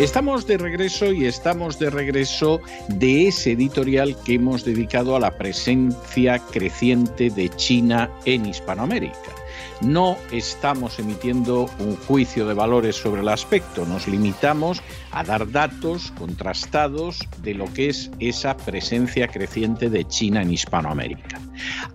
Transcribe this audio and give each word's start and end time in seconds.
Estamos 0.00 0.44
de 0.48 0.58
regreso 0.58 1.12
y 1.12 1.24
estamos 1.24 1.78
de 1.78 1.88
regreso 1.88 2.60
de 2.88 3.28
ese 3.28 3.52
editorial 3.52 4.16
que 4.24 4.34
hemos 4.34 4.64
dedicado 4.64 5.14
a 5.14 5.20
la 5.20 5.38
presencia 5.38 6.40
creciente 6.50 7.30
de 7.30 7.48
China 7.50 8.10
en 8.24 8.44
Hispanoamérica. 8.44 9.30
No 9.82 10.16
estamos 10.32 10.98
emitiendo 10.98 11.70
un 11.78 11.94
juicio 11.94 12.44
de 12.48 12.54
valores 12.54 12.96
sobre 12.96 13.22
el 13.22 13.28
aspecto, 13.28 13.86
nos 13.86 14.08
limitamos 14.08 14.82
a 15.12 15.22
dar 15.22 15.48
datos 15.52 16.10
contrastados 16.18 17.20
de 17.42 17.54
lo 17.54 17.72
que 17.72 17.90
es 17.90 18.10
esa 18.18 18.56
presencia 18.56 19.28
creciente 19.28 19.90
de 19.90 20.04
China 20.08 20.42
en 20.42 20.50
Hispanoamérica. 20.50 21.40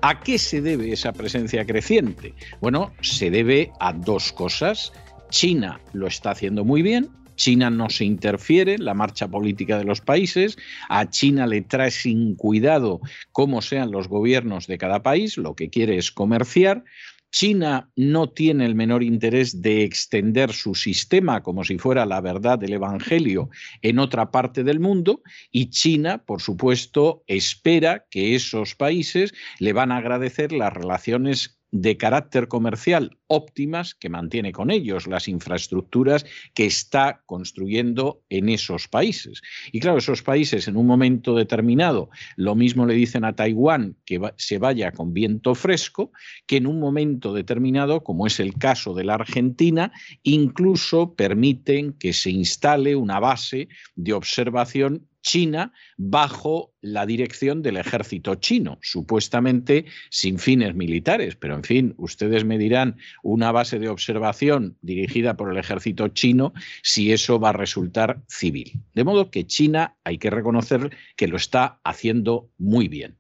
¿A 0.02 0.22
qué 0.22 0.40
se 0.40 0.62
debe 0.62 0.94
esa 0.94 1.12
presencia 1.12 1.66
creciente? 1.66 2.34
Bueno, 2.62 2.94
se 3.02 3.30
debe 3.30 3.74
a 3.82 3.92
dos 3.92 4.32
cosas. 4.32 4.94
China 5.30 5.82
lo 5.92 6.08
está 6.08 6.32
haciendo 6.32 6.64
muy 6.64 6.82
bien, 6.82 7.10
China 7.40 7.70
no 7.70 7.90
se 7.90 8.04
interfiere 8.04 8.76
en 8.76 8.84
la 8.86 8.94
marcha 8.94 9.30
política 9.30 9.78
de 9.78 9.86
los 9.86 10.02
países, 10.02 10.58
a 10.90 11.10
China 11.10 11.48
le 11.48 11.62
trae 11.62 11.90
sin 11.90 12.36
cuidado 12.36 13.00
cómo 13.32 13.62
sean 13.62 13.92
los 13.92 14.10
gobiernos 14.10 14.68
de 14.68 14.78
cada 14.78 15.02
país, 15.02 15.38
lo 15.38 15.56
que 15.56 15.70
quiere 15.70 15.98
es 15.98 16.12
comerciar. 16.12 16.84
China 17.32 17.92
no 17.96 18.30
tiene 18.30 18.66
el 18.66 18.76
menor 18.76 19.04
interés 19.04 19.62
de 19.62 19.84
extender 19.84 20.52
su 20.52 20.74
sistema 20.76 21.42
como 21.44 21.64
si 21.64 21.78
fuera 21.78 22.06
la 22.06 22.22
verdad 22.22 22.60
del 22.60 22.74
Evangelio 22.74 23.50
en 23.82 24.00
otra 24.00 24.32
parte 24.32 24.64
del 24.64 24.80
mundo 24.80 25.22
y 25.52 25.70
China, 25.70 26.24
por 26.26 26.42
supuesto, 26.42 27.24
espera 27.28 28.06
que 28.10 28.36
esos 28.36 28.76
países 28.76 29.32
le 29.60 29.74
van 29.74 29.92
a 29.92 29.98
agradecer 29.98 30.52
las 30.52 30.74
relaciones 30.74 31.59
de 31.72 31.98
carácter 31.98 32.48
comercial 32.48 33.18
óptimas 33.28 33.94
que 33.94 34.10
mantiene 34.10 34.52
con 34.52 34.72
ellos, 34.72 35.08
las 35.08 35.28
infraestructuras 35.28 36.26
que 36.54 36.66
está 36.66 37.22
construyendo 37.26 38.22
en 38.30 38.50
esos 38.50 38.88
países. 38.88 39.42
Y 39.72 39.80
claro, 39.80 40.00
esos 40.00 40.24
países 40.24 40.68
en 40.68 40.78
un 40.78 40.88
momento 40.88 41.36
determinado 41.36 42.10
lo 42.36 42.56
mismo 42.56 42.86
le 42.86 42.96
dicen 42.96 43.24
a 43.24 43.36
Taiwán 43.36 43.96
que 44.06 44.20
se 44.38 44.58
vaya 44.58 44.92
con 44.92 45.14
viento 45.14 45.54
fresco, 45.54 46.12
que 46.48 46.58
en 46.58 46.68
un 46.68 46.80
momento 46.80 47.34
determinado, 47.34 48.04
como 48.04 48.26
es 48.26 48.40
el 48.40 48.56
caso 48.56 48.94
de 48.94 49.04
la 49.04 49.16
Argentina, 49.16 49.92
incluso 50.24 51.14
permiten 51.14 51.94
que 51.94 52.14
se 52.14 52.32
instale 52.32 52.96
una 52.96 53.20
base 53.20 53.70
de 53.96 54.14
observación 54.14 55.08
China 55.22 55.74
bajo 55.98 56.74
la 56.82 57.06
dirección 57.06 57.62
del 57.62 57.78
ejército 57.78 58.36
chino, 58.36 58.80
supuestamente 58.82 59.86
sin 60.10 60.40
fines 60.40 60.76
militares, 60.76 61.36
pero 61.36 61.56
en 61.56 61.64
fin, 61.64 61.94
ustedes 61.98 62.46
me 62.46 62.58
dirán 62.58 62.98
una 63.24 63.52
base 63.52 63.80
de 63.80 63.90
observación 63.90 64.78
dirigida 64.82 65.36
por 65.36 65.52
el 65.52 65.58
ejército 65.58 66.08
chino 66.10 66.54
si 66.84 67.12
eso 67.12 67.40
va 67.40 67.50
a 67.50 67.54
resultar 67.54 68.22
civil. 68.28 68.82
De 68.94 69.04
modo 69.04 69.32
que 69.32 69.46
China 69.46 69.98
hay 70.04 70.18
que 70.18 70.30
reconocer 70.30 70.96
que 71.16 71.28
lo 71.28 71.38
está 71.38 71.80
haciendo 71.84 72.50
muy 72.58 72.88
bien. 72.88 73.18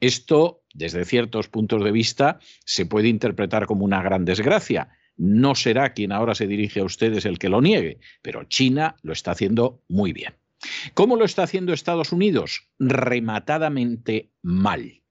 Esto, 0.00 0.62
desde 0.74 1.04
ciertos 1.04 1.48
puntos 1.48 1.82
de 1.82 1.90
vista, 1.90 2.38
se 2.64 2.86
puede 2.86 3.08
interpretar 3.08 3.66
como 3.66 3.84
una 3.84 4.02
gran 4.02 4.24
desgracia. 4.24 4.90
No 5.16 5.54
será 5.54 5.92
quien 5.92 6.12
ahora 6.12 6.34
se 6.34 6.46
dirige 6.46 6.80
a 6.80 6.84
ustedes 6.84 7.24
el 7.24 7.38
que 7.38 7.48
lo 7.48 7.60
niegue, 7.60 7.98
pero 8.22 8.44
China 8.44 8.96
lo 9.02 9.12
está 9.12 9.32
haciendo 9.32 9.82
muy 9.88 10.12
bien. 10.12 10.34
¿Cómo 10.94 11.16
lo 11.16 11.24
está 11.24 11.44
haciendo 11.44 11.72
Estados 11.72 12.12
Unidos? 12.12 12.68
Rematadamente 12.78 14.32
mal. 14.42 15.02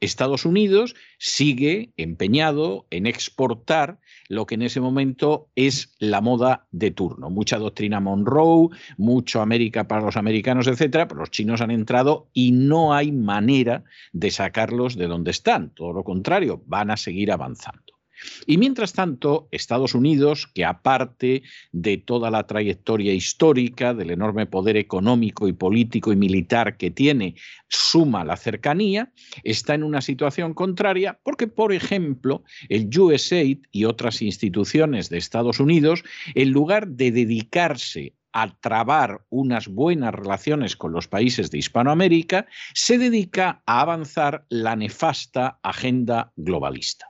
Estados 0.00 0.46
Unidos 0.46 0.94
sigue 1.18 1.92
empeñado 1.98 2.86
en 2.90 3.06
exportar 3.06 4.00
lo 4.28 4.46
que 4.46 4.54
en 4.54 4.62
ese 4.62 4.80
momento 4.80 5.50
es 5.54 5.94
la 5.98 6.22
moda 6.22 6.66
de 6.70 6.90
turno. 6.90 7.28
Mucha 7.28 7.58
doctrina 7.58 8.00
Monroe, 8.00 8.68
mucho 8.96 9.42
América 9.42 9.86
para 9.86 10.02
los 10.02 10.16
americanos, 10.16 10.66
etcétera, 10.66 11.06
pero 11.06 11.20
los 11.20 11.30
chinos 11.30 11.60
han 11.60 11.70
entrado 11.70 12.30
y 12.32 12.52
no 12.52 12.94
hay 12.94 13.12
manera 13.12 13.84
de 14.12 14.30
sacarlos 14.30 14.96
de 14.96 15.06
donde 15.06 15.32
están. 15.32 15.70
Todo 15.74 15.92
lo 15.92 16.02
contrario, 16.02 16.62
van 16.66 16.90
a 16.90 16.96
seguir 16.96 17.30
avanzando. 17.30 17.89
Y 18.46 18.58
mientras 18.58 18.92
tanto, 18.92 19.48
Estados 19.50 19.94
Unidos, 19.94 20.46
que 20.46 20.64
aparte 20.64 21.42
de 21.72 21.98
toda 21.98 22.30
la 22.30 22.46
trayectoria 22.46 23.12
histórica, 23.12 23.94
del 23.94 24.10
enorme 24.10 24.46
poder 24.46 24.76
económico 24.76 25.48
y 25.48 25.52
político 25.52 26.12
y 26.12 26.16
militar 26.16 26.76
que 26.76 26.90
tiene, 26.90 27.34
suma 27.68 28.24
la 28.24 28.36
cercanía, 28.36 29.12
está 29.44 29.74
en 29.74 29.84
una 29.84 30.00
situación 30.00 30.54
contraria 30.54 31.18
porque, 31.22 31.46
por 31.46 31.72
ejemplo, 31.72 32.44
el 32.68 32.88
USAID 32.96 33.58
y 33.70 33.84
otras 33.84 34.22
instituciones 34.22 35.08
de 35.08 35.18
Estados 35.18 35.60
Unidos, 35.60 36.04
en 36.34 36.50
lugar 36.50 36.88
de 36.88 37.12
dedicarse 37.12 38.14
a 38.32 38.48
trabar 38.60 39.24
unas 39.28 39.68
buenas 39.68 40.14
relaciones 40.14 40.76
con 40.76 40.92
los 40.92 41.08
países 41.08 41.50
de 41.50 41.58
Hispanoamérica, 41.58 42.46
se 42.74 42.96
dedica 42.96 43.62
a 43.66 43.80
avanzar 43.80 44.46
la 44.48 44.76
nefasta 44.76 45.58
agenda 45.62 46.32
globalista 46.36 47.09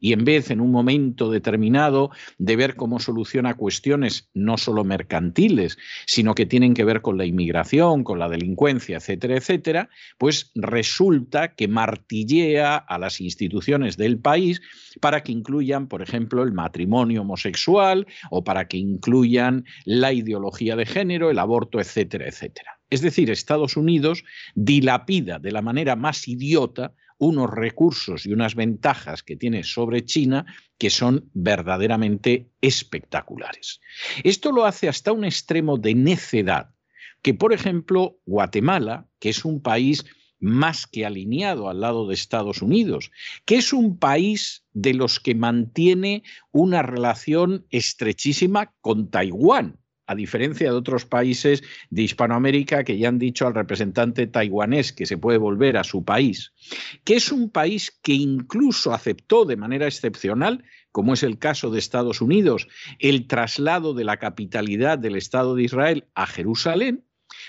y 0.00 0.14
en 0.14 0.24
vez, 0.24 0.50
en 0.50 0.60
un 0.60 0.72
momento 0.72 1.30
determinado, 1.30 2.10
de 2.38 2.56
ver 2.56 2.74
cómo 2.74 2.98
soluciona 2.98 3.54
cuestiones 3.54 4.28
no 4.34 4.56
solo 4.56 4.82
mercantiles, 4.82 5.78
sino 6.06 6.34
que 6.34 6.46
tienen 6.46 6.74
que 6.74 6.84
ver 6.84 7.02
con 7.02 7.18
la 7.18 7.26
inmigración, 7.26 8.02
con 8.02 8.18
la 8.18 8.28
delincuencia, 8.28 8.96
etcétera, 8.96 9.36
etcétera, 9.36 9.90
pues 10.18 10.50
resulta 10.54 11.54
que 11.54 11.68
martillea 11.68 12.76
a 12.76 12.98
las 12.98 13.20
instituciones 13.20 13.96
del 13.96 14.18
país 14.18 14.62
para 15.00 15.22
que 15.22 15.32
incluyan, 15.32 15.86
por 15.86 16.02
ejemplo, 16.02 16.42
el 16.42 16.52
matrimonio 16.52 17.20
homosexual 17.20 18.06
o 18.30 18.42
para 18.42 18.66
que 18.66 18.78
incluyan 18.78 19.66
la 19.84 20.12
ideología 20.12 20.76
de 20.76 20.86
género, 20.86 21.30
el 21.30 21.38
aborto, 21.38 21.78
etcétera, 21.78 22.26
etcétera. 22.26 22.80
Es 22.88 23.02
decir, 23.02 23.30
Estados 23.30 23.76
Unidos 23.76 24.24
dilapida 24.54 25.38
de 25.38 25.52
la 25.52 25.62
manera 25.62 25.94
más 25.94 26.26
idiota 26.26 26.92
unos 27.20 27.50
recursos 27.50 28.26
y 28.26 28.32
unas 28.32 28.54
ventajas 28.54 29.22
que 29.22 29.36
tiene 29.36 29.62
sobre 29.62 30.04
China 30.04 30.46
que 30.78 30.90
son 30.90 31.30
verdaderamente 31.34 32.50
espectaculares. 32.62 33.80
Esto 34.24 34.50
lo 34.50 34.64
hace 34.64 34.88
hasta 34.88 35.12
un 35.12 35.24
extremo 35.24 35.76
de 35.76 35.94
necedad, 35.94 36.74
que 37.22 37.34
por 37.34 37.52
ejemplo 37.52 38.18
Guatemala, 38.24 39.06
que 39.18 39.28
es 39.28 39.44
un 39.44 39.60
país 39.60 40.06
más 40.38 40.86
que 40.86 41.04
alineado 41.04 41.68
al 41.68 41.82
lado 41.82 42.08
de 42.08 42.14
Estados 42.14 42.62
Unidos, 42.62 43.10
que 43.44 43.56
es 43.56 43.74
un 43.74 43.98
país 43.98 44.64
de 44.72 44.94
los 44.94 45.20
que 45.20 45.34
mantiene 45.34 46.22
una 46.52 46.82
relación 46.82 47.66
estrechísima 47.68 48.72
con 48.80 49.10
Taiwán 49.10 49.79
a 50.10 50.16
diferencia 50.16 50.68
de 50.68 50.76
otros 50.76 51.06
países 51.06 51.62
de 51.90 52.02
Hispanoamérica 52.02 52.82
que 52.82 52.98
ya 52.98 53.08
han 53.08 53.20
dicho 53.20 53.46
al 53.46 53.54
representante 53.54 54.26
taiwanés 54.26 54.92
que 54.92 55.06
se 55.06 55.16
puede 55.16 55.38
volver 55.38 55.76
a 55.76 55.84
su 55.84 56.04
país, 56.04 56.52
que 57.04 57.14
es 57.14 57.30
un 57.30 57.48
país 57.48 57.96
que 58.02 58.14
incluso 58.14 58.92
aceptó 58.92 59.44
de 59.44 59.56
manera 59.56 59.86
excepcional, 59.86 60.64
como 60.90 61.14
es 61.14 61.22
el 61.22 61.38
caso 61.38 61.70
de 61.70 61.78
Estados 61.78 62.20
Unidos, 62.20 62.66
el 62.98 63.28
traslado 63.28 63.94
de 63.94 64.02
la 64.02 64.16
capitalidad 64.16 64.98
del 64.98 65.14
Estado 65.14 65.54
de 65.54 65.62
Israel 65.62 66.08
a 66.16 66.26
Jerusalén, 66.26 67.04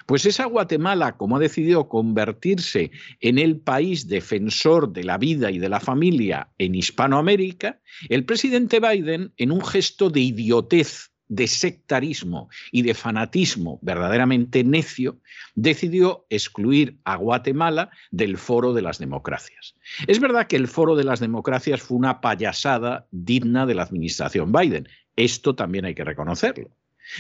pues 0.06 0.28
esa 0.28 0.46
Guatemala, 0.46 1.18
como 1.18 1.38
ha 1.38 1.40
decidido 1.40 1.90
convertirse 1.90 2.92
en 3.22 3.40
el 3.40 3.60
país 3.60 4.08
defensor 4.08 4.94
de 4.94 5.04
la 5.04 5.18
vida 5.18 5.50
y 5.50 5.58
de 5.58 5.70
la 5.70 5.80
familia 5.80 6.52
en 6.60 6.76
Hispanoamérica, 6.76 7.82
el 8.08 8.24
presidente 8.24 8.80
Biden, 8.80 9.34
en 9.38 9.52
un 9.52 9.66
gesto 9.66 10.12
de 10.12 10.20
idiotez 10.20 11.11
de 11.32 11.48
sectarismo 11.48 12.50
y 12.74 12.82
de 12.82 12.94
fanatismo 12.94 13.80
verdaderamente 13.82 14.66
necio, 14.66 15.22
decidió 15.56 16.26
excluir 16.30 16.98
a 17.06 17.16
Guatemala 17.16 17.90
del 18.12 18.38
foro 18.38 18.74
de 18.74 18.82
las 18.82 19.00
democracias. 19.00 19.74
Es 20.08 20.20
verdad 20.20 20.48
que 20.48 20.58
el 20.58 20.68
foro 20.68 20.98
de 20.98 21.06
las 21.06 21.22
democracias 21.22 21.82
fue 21.82 21.98
una 21.98 22.20
payasada 22.20 23.08
digna 23.12 23.66
de 23.66 23.76
la 23.76 23.84
administración 23.84 24.52
Biden. 24.52 24.90
Esto 25.16 25.56
también 25.56 25.86
hay 25.86 25.96
que 25.96 26.04
reconocerlo. 26.04 26.70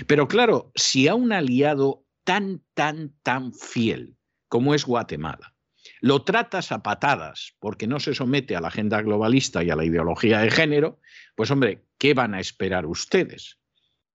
Pero 0.08 0.28
claro, 0.28 0.74
si 0.76 1.08
a 1.08 1.16
un 1.16 1.32
aliado 1.32 2.04
tan, 2.26 2.62
tan, 2.74 3.14
tan 3.24 3.54
fiel 3.54 4.18
como 4.50 4.76
es 4.76 4.86
Guatemala, 4.86 5.54
lo 6.02 6.24
tratas 6.24 6.74
a 6.74 6.84
patadas 6.84 7.54
porque 7.60 7.88
no 7.88 8.02
se 8.02 8.14
somete 8.14 8.58
a 8.58 8.62
la 8.62 8.68
agenda 8.68 9.02
globalista 9.02 9.64
y 9.64 9.70
a 9.70 9.78
la 9.78 9.86
ideología 9.86 10.40
de 10.40 10.52
género, 10.52 11.00
pues 11.36 11.50
hombre, 11.50 11.86
¿qué 11.98 12.14
van 12.14 12.34
a 12.34 12.42
esperar 12.42 12.86
ustedes? 12.86 13.61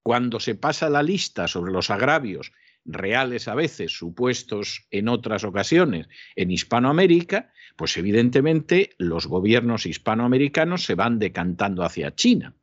Cuando 0.06 0.38
se 0.38 0.54
pasa 0.54 0.88
la 0.88 1.02
lista 1.02 1.48
sobre 1.48 1.72
los 1.72 1.90
agravios 1.90 2.52
reales 2.84 3.48
a 3.48 3.56
veces, 3.56 3.90
supuestos 3.90 4.86
en 4.92 5.08
otras 5.08 5.42
ocasiones 5.42 6.06
en 6.36 6.52
Hispanoamérica, 6.52 7.50
pues 7.74 7.96
evidentemente 7.96 8.90
los 8.98 9.26
gobiernos 9.26 9.84
hispanoamericanos 9.84 10.84
se 10.84 10.94
van 10.94 11.18
decantando 11.18 11.82
hacia 11.82 12.14
China. 12.14 12.54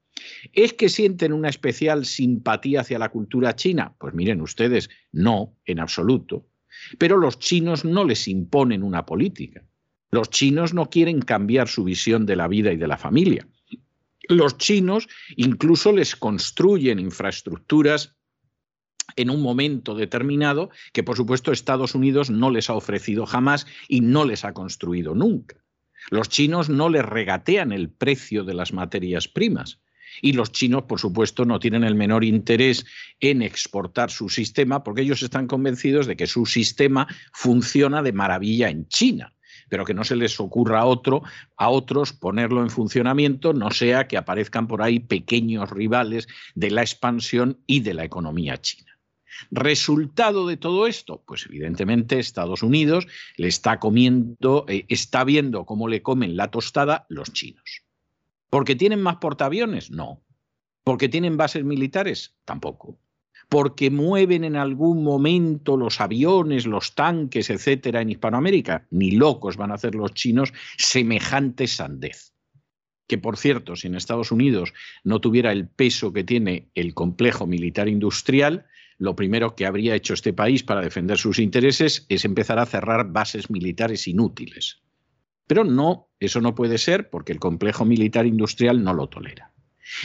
¿Es 0.54 0.72
que 0.72 0.88
sienten 0.88 1.34
una 1.34 1.50
especial 1.50 2.06
simpatía 2.06 2.80
hacia 2.80 2.98
la 2.98 3.10
cultura 3.10 3.58
china? 3.58 3.94
Pues 4.00 4.14
miren 4.14 4.40
ustedes, 4.40 4.90
no, 5.12 5.58
en 5.66 5.82
absoluto. 5.82 6.48
Pero 6.98 7.18
los 7.18 7.40
chinos 7.40 7.84
no 7.84 8.06
les 8.06 8.30
imponen 8.30 8.84
una 8.84 9.06
política. 9.06 9.66
Los 10.12 10.30
chinos 10.30 10.74
no 10.74 10.90
quieren 10.90 11.20
cambiar 11.20 11.68
su 11.68 11.84
visión 11.84 12.26
de 12.26 12.38
la 12.38 12.48
vida 12.48 12.72
y 12.72 12.78
de 12.78 12.88
la 12.88 12.98
familia. 12.98 13.46
Los 14.30 14.58
chinos 14.58 15.08
incluso 15.36 15.92
les 15.92 16.16
construyen 16.16 17.00
infraestructuras 17.00 18.16
en 19.16 19.30
un 19.30 19.42
momento 19.42 19.96
determinado 19.96 20.70
que 20.94 21.04
por 21.04 21.18
supuesto 21.18 21.52
Estados 21.52 21.94
Unidos 21.94 22.30
no 22.30 22.50
les 22.50 22.70
ha 22.70 22.74
ofrecido 22.74 23.26
jamás 23.26 23.68
y 23.88 24.02
no 24.02 24.26
les 24.26 24.46
ha 24.46 24.54
construido 24.54 25.14
nunca. 25.14 25.58
Los 26.10 26.30
chinos 26.30 26.70
no 26.70 26.90
les 26.90 27.06
regatean 27.06 27.72
el 27.72 27.90
precio 27.90 28.44
de 28.44 28.54
las 28.54 28.74
materias 28.74 29.28
primas. 29.28 29.80
Y 30.22 30.34
los 30.34 30.52
chinos, 30.52 30.84
por 30.84 31.00
supuesto, 31.00 31.44
no 31.44 31.60
tienen 31.60 31.84
el 31.84 31.96
menor 31.96 32.24
interés 32.24 32.86
en 33.20 33.42
exportar 33.42 34.12
su 34.12 34.30
sistema 34.30 34.84
porque 34.84 35.02
ellos 35.02 35.24
están 35.24 35.48
convencidos 35.48 36.06
de 36.06 36.16
que 36.16 36.28
su 36.28 36.46
sistema 36.46 37.08
funciona 37.32 38.04
de 38.04 38.14
maravilla 38.14 38.70
en 38.70 38.88
China 38.88 39.34
pero 39.74 39.86
que 39.86 39.96
no 39.96 40.04
se 40.04 40.16
les 40.16 40.40
ocurra 40.40 40.82
a 40.82 40.86
otro, 40.86 41.24
a 41.58 41.68
otros 41.68 42.14
ponerlo 42.14 42.62
en 42.62 42.70
funcionamiento, 42.70 43.54
no 43.54 43.72
sea 43.72 44.08
que 44.08 44.18
aparezcan 44.18 44.68
por 44.68 44.84
ahí 44.84 45.00
pequeños 45.00 45.72
rivales 45.72 46.28
de 46.54 46.70
la 46.70 46.82
expansión 46.82 47.58
y 47.66 47.80
de 47.80 47.96
la 47.96 48.04
economía 48.04 48.62
china. 48.62 49.00
Resultado 49.50 50.46
de 50.46 50.58
todo 50.58 50.86
esto, 50.86 51.24
pues 51.26 51.48
evidentemente 51.48 52.20
Estados 52.20 52.62
Unidos 52.62 53.08
le 53.36 53.48
está 53.48 53.80
comiendo, 53.80 54.66
eh, 54.68 54.86
está 54.90 55.24
viendo 55.24 55.66
cómo 55.66 55.88
le 55.88 56.04
comen 56.04 56.38
la 56.38 56.52
tostada 56.52 57.08
los 57.10 57.34
chinos. 57.34 57.82
¿Porque 58.52 58.76
tienen 58.76 59.02
más 59.02 59.16
portaaviones? 59.16 59.90
No. 59.90 60.22
¿Porque 60.84 61.10
tienen 61.10 61.36
bases 61.36 61.64
militares? 61.64 62.36
Tampoco. 62.46 63.00
¿Porque 63.54 63.92
mueven 63.92 64.44
en 64.46 64.56
algún 64.56 65.04
momento 65.04 65.78
los 65.78 66.02
aviones, 66.02 66.66
los 66.66 66.96
tanques, 66.96 67.52
etcétera, 67.52 68.02
en 68.02 68.10
Hispanoamérica? 68.10 68.88
Ni 68.90 69.12
locos 69.12 69.58
van 69.58 69.70
a 69.70 69.76
hacer 69.76 69.94
los 69.94 70.16
chinos 70.16 70.52
semejante 70.76 71.68
sandez 71.68 72.34
que 73.06 73.20
por 73.20 73.38
cierto, 73.38 73.76
si 73.76 73.86
en 73.86 73.96
Estados 73.96 74.32
Unidos 74.32 74.74
no 75.04 75.22
tuviera 75.22 75.52
el 75.52 75.68
peso 75.68 76.14
que 76.14 76.24
tiene 76.24 76.72
el 76.74 76.96
complejo 76.96 77.46
militar 77.46 77.88
industrial, 77.88 78.66
lo 78.98 79.16
primero 79.16 79.56
que 79.56 79.68
habría 79.68 79.94
hecho 79.94 80.16
este 80.16 80.34
país 80.34 80.64
para 80.64 80.82
defender 80.82 81.20
sus 81.20 81.38
intereses 81.38 82.08
es 82.10 82.26
empezar 82.26 82.58
a 82.58 82.66
cerrar 82.66 83.12
bases 83.12 83.52
militares 83.52 84.08
inútiles. 84.08 84.82
Pero 85.46 85.64
no, 85.64 86.10
eso 86.20 86.42
no 86.42 86.56
puede 86.56 86.80
ser 86.80 87.12
porque 87.12 87.34
el 87.34 87.40
complejo 87.40 87.86
militar 87.86 88.26
industrial 88.26 88.84
no 88.84 88.96
lo 88.96 89.10
tolera. 89.10 89.53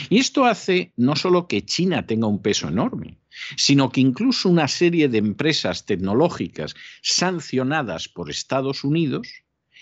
Y 0.09 0.19
esto 0.19 0.45
hace 0.45 0.93
no 0.97 1.15
solo 1.15 1.47
que 1.47 1.65
China 1.65 2.05
tenga 2.05 2.27
un 2.27 2.41
peso 2.41 2.67
enorme, 2.67 3.17
sino 3.55 3.91
que 3.91 4.01
incluso 4.01 4.49
una 4.49 4.67
serie 4.67 5.07
de 5.07 5.17
empresas 5.17 5.85
tecnológicas 5.85 6.75
sancionadas 7.01 8.07
por 8.07 8.29
Estados 8.29 8.83
Unidos 8.83 9.27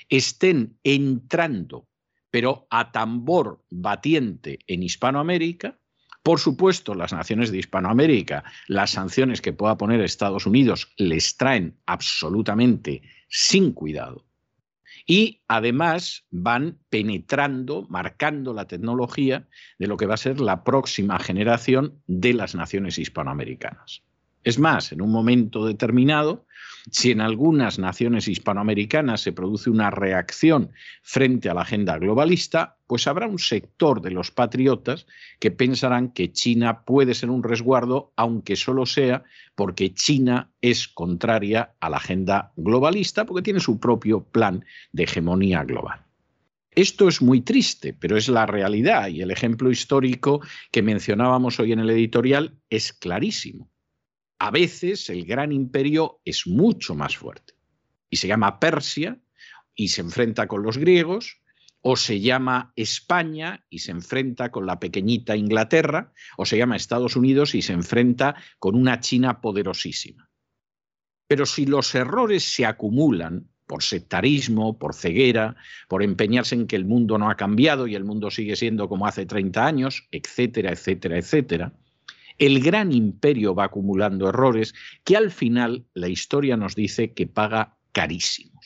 estén 0.10 0.78
entrando, 0.84 1.88
pero 2.30 2.68
a 2.70 2.92
tambor 2.92 3.64
batiente 3.70 4.60
en 4.68 4.84
Hispanoamérica, 4.84 5.80
por 6.28 6.40
supuesto, 6.40 6.94
las 6.94 7.14
naciones 7.14 7.52
de 7.52 7.60
Hispanoamérica, 7.60 8.44
las 8.68 8.92
sanciones 8.92 9.42
que 9.42 9.54
pueda 9.54 9.78
poner 9.78 10.02
Estados 10.02 10.46
Unidos 10.46 10.92
les 10.98 11.38
traen 11.38 11.80
absolutamente 11.86 13.02
sin 13.30 13.72
cuidado. 13.72 14.27
Y 15.10 15.42
además 15.48 16.26
van 16.32 16.78
penetrando, 16.90 17.88
marcando 17.90 18.54
la 18.54 18.68
tecnología 18.68 19.48
de 19.80 19.88
lo 19.88 19.96
que 19.96 20.06
va 20.06 20.16
a 20.16 20.18
ser 20.18 20.42
la 20.42 20.66
próxima 20.66 21.18
generación 21.18 22.02
de 22.08 22.34
las 22.34 22.56
naciones 22.56 23.00
hispanoamericanas. 23.00 24.04
Es 24.44 24.60
más, 24.60 24.92
en 24.92 25.02
un 25.02 25.12
momento 25.12 25.66
determinado, 25.66 26.46
si 26.92 27.12
en 27.12 27.22
algunas 27.22 27.80
naciones 27.80 28.28
hispanoamericanas 28.28 29.22
se 29.22 29.32
produce 29.32 29.70
una 29.70 29.92
reacción 29.92 30.72
frente 31.04 31.50
a 31.50 31.54
la 31.54 31.62
agenda 31.62 31.98
globalista, 31.98 32.77
pues 32.88 33.06
habrá 33.08 33.28
un 33.28 33.40
sector 33.40 34.02
de 34.02 34.12
los 34.12 34.32
patriotas 34.32 35.06
que 35.40 35.52
pensarán 35.52 36.12
que 36.12 36.32
China 36.32 36.84
puede 36.86 37.14
ser 37.14 37.30
un 37.30 37.44
resguardo, 37.44 38.14
aunque 38.16 38.56
solo 38.56 38.86
sea 38.86 39.24
porque 39.56 39.94
China 39.94 40.52
es 40.62 40.88
contraria 40.88 41.76
a 41.80 41.90
la 41.90 41.98
agenda 41.98 42.54
globalista, 42.56 43.26
porque 43.26 43.44
tiene 43.44 43.60
su 43.60 43.80
propio 43.80 44.24
plan 44.24 44.66
de 44.92 45.04
hegemonía 45.04 45.64
global. 45.64 46.06
Esto 46.72 47.08
es 47.08 47.22
muy 47.22 47.42
triste, 47.42 47.94
pero 47.94 48.18
es 48.18 48.30
la 48.30 48.46
realidad 48.46 49.08
y 49.10 49.22
el 49.22 49.32
ejemplo 49.32 49.70
histórico 49.72 50.42
que 50.72 50.82
mencionábamos 50.82 51.60
hoy 51.60 51.74
en 51.74 51.80
el 51.80 51.90
editorial 51.90 52.56
es 52.70 52.94
clarísimo 52.94 53.70
a 54.40 54.52
veces 54.52 55.10
el 55.10 55.26
gran 55.26 55.52
imperio 55.52 56.20
es 56.24 56.48
mucho 56.48 56.96
más 56.96 57.18
fuerte 57.18 57.54
y 58.10 58.18
se 58.18 58.28
llama 58.28 58.60
Persia 58.60 59.20
y 59.76 59.90
se 59.90 60.02
enfrenta 60.02 60.48
con 60.48 60.64
los 60.64 60.78
griegos, 60.78 61.42
o 61.82 61.96
se 61.96 62.20
llama 62.20 62.74
España 62.76 63.66
y 63.70 63.80
se 63.80 63.92
enfrenta 63.92 64.52
con 64.52 64.66
la 64.66 64.80
pequeñita 64.80 65.36
Inglaterra, 65.36 66.12
o 66.38 66.46
se 66.46 66.58
llama 66.58 66.76
Estados 66.76 67.16
Unidos 67.16 67.56
y 67.56 67.62
se 67.62 67.74
enfrenta 67.74 68.36
con 68.60 68.76
una 68.76 69.00
China 69.00 69.42
poderosísima. 69.42 70.30
Pero 71.28 71.46
si 71.46 71.66
los 71.66 71.94
errores 71.94 72.44
se 72.44 72.66
acumulan 72.66 73.50
por 73.68 73.84
sectarismo, 73.84 74.80
por 74.80 74.96
ceguera, 74.96 75.56
por 75.90 76.02
empeñarse 76.02 76.56
en 76.56 76.68
que 76.68 76.78
el 76.78 76.86
mundo 76.86 77.18
no 77.18 77.30
ha 77.30 77.36
cambiado 77.36 77.86
y 77.86 77.96
el 77.96 78.06
mundo 78.06 78.32
sigue 78.32 78.56
siendo 78.56 78.88
como 78.88 79.06
hace 79.06 79.26
30 79.26 79.66
años, 79.66 80.08
etcétera, 80.12 80.72
etcétera, 80.72 81.18
etcétera, 81.18 81.74
el 82.38 82.62
gran 82.62 82.92
imperio 82.92 83.54
va 83.54 83.66
acumulando 83.66 84.30
errores 84.30 84.74
que 85.04 85.18
al 85.18 85.32
final 85.32 85.86
la 85.94 86.08
historia 86.08 86.56
nos 86.56 86.76
dice 86.76 87.14
que 87.14 87.28
paga 87.28 87.78
carísimos. 87.92 88.66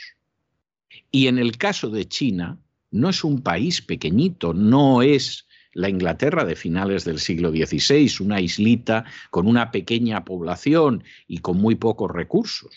Y 1.09 1.27
en 1.27 1.39
el 1.39 1.57
caso 1.57 1.89
de 1.89 2.07
China, 2.07 2.59
no 2.91 3.09
es 3.09 3.23
un 3.23 3.41
país 3.41 3.81
pequeñito, 3.81 4.53
no 4.53 5.01
es 5.01 5.47
la 5.73 5.89
Inglaterra 5.89 6.43
de 6.43 6.55
finales 6.55 7.05
del 7.05 7.19
siglo 7.19 7.49
XVI, 7.49 8.11
una 8.19 8.41
islita 8.41 9.05
con 9.29 9.47
una 9.47 9.71
pequeña 9.71 10.25
población 10.25 11.03
y 11.27 11.39
con 11.39 11.57
muy 11.57 11.75
pocos 11.75 12.11
recursos. 12.11 12.75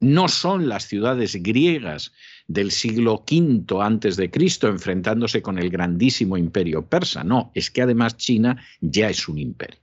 No 0.00 0.28
son 0.28 0.68
las 0.68 0.86
ciudades 0.86 1.42
griegas 1.42 2.12
del 2.46 2.70
siglo 2.70 3.24
V 3.28 3.82
antes 3.82 4.16
de 4.16 4.30
Cristo 4.30 4.68
enfrentándose 4.68 5.42
con 5.42 5.58
el 5.58 5.70
grandísimo 5.70 6.36
imperio 6.36 6.86
persa, 6.86 7.24
no, 7.24 7.50
es 7.54 7.70
que 7.70 7.82
además 7.82 8.16
China 8.16 8.62
ya 8.80 9.10
es 9.10 9.26
un 9.28 9.38
imperio. 9.38 9.80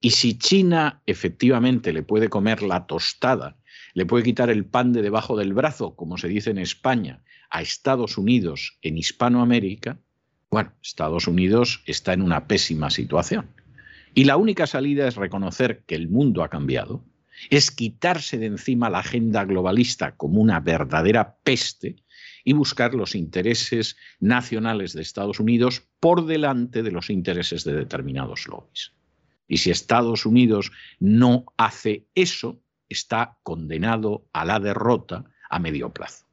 Y 0.00 0.10
si 0.10 0.38
China 0.38 1.02
efectivamente 1.06 1.92
le 1.92 2.02
puede 2.02 2.28
comer 2.28 2.62
la 2.62 2.86
tostada, 2.86 3.56
le 3.94 4.06
puede 4.06 4.24
quitar 4.24 4.48
el 4.50 4.64
pan 4.64 4.92
de 4.92 5.02
debajo 5.02 5.36
del 5.36 5.52
brazo, 5.52 5.94
como 5.96 6.18
se 6.18 6.28
dice 6.28 6.50
en 6.50 6.58
España, 6.58 7.22
a 7.50 7.62
Estados 7.62 8.18
Unidos 8.18 8.78
en 8.82 8.98
Hispanoamérica, 8.98 9.98
bueno, 10.50 10.72
Estados 10.82 11.26
Unidos 11.26 11.82
está 11.86 12.12
en 12.12 12.22
una 12.22 12.46
pésima 12.46 12.90
situación. 12.90 13.50
Y 14.14 14.24
la 14.24 14.36
única 14.36 14.66
salida 14.66 15.06
es 15.06 15.16
reconocer 15.16 15.84
que 15.86 15.94
el 15.94 16.08
mundo 16.08 16.42
ha 16.42 16.48
cambiado, 16.48 17.04
es 17.50 17.70
quitarse 17.70 18.38
de 18.38 18.46
encima 18.46 18.90
la 18.90 19.00
agenda 19.00 19.44
globalista 19.44 20.16
como 20.16 20.40
una 20.40 20.60
verdadera 20.60 21.36
peste 21.42 21.96
y 22.44 22.52
buscar 22.52 22.94
los 22.94 23.14
intereses 23.14 23.96
nacionales 24.20 24.92
de 24.92 25.02
Estados 25.02 25.38
Unidos 25.38 25.86
por 26.00 26.26
delante 26.26 26.82
de 26.82 26.90
los 26.90 27.10
intereses 27.10 27.64
de 27.64 27.74
determinados 27.74 28.46
lobbies. 28.48 28.92
Y 29.46 29.58
si 29.58 29.70
Estados 29.70 30.26
Unidos 30.26 30.72
no 30.98 31.44
hace 31.56 32.06
eso, 32.14 32.60
está 32.88 33.38
condenado 33.42 34.26
a 34.32 34.44
la 34.44 34.60
derrota 34.60 35.24
a 35.50 35.58
medio 35.58 35.92
plazo. 35.92 36.27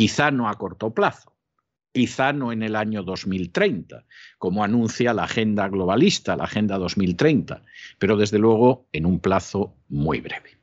Quizá 0.00 0.30
no 0.30 0.48
a 0.48 0.54
corto 0.56 0.94
plazo, 0.94 1.36
quizá 1.92 2.32
no 2.32 2.52
en 2.52 2.62
el 2.62 2.74
año 2.74 3.02
2030, 3.02 4.06
como 4.38 4.64
anuncia 4.64 5.12
la 5.12 5.24
agenda 5.24 5.68
globalista, 5.68 6.36
la 6.36 6.44
Agenda 6.44 6.78
2030, 6.78 7.62
pero 7.98 8.16
desde 8.16 8.38
luego 8.38 8.88
en 8.92 9.04
un 9.04 9.20
plazo 9.20 9.76
muy 9.90 10.22
breve. 10.22 10.56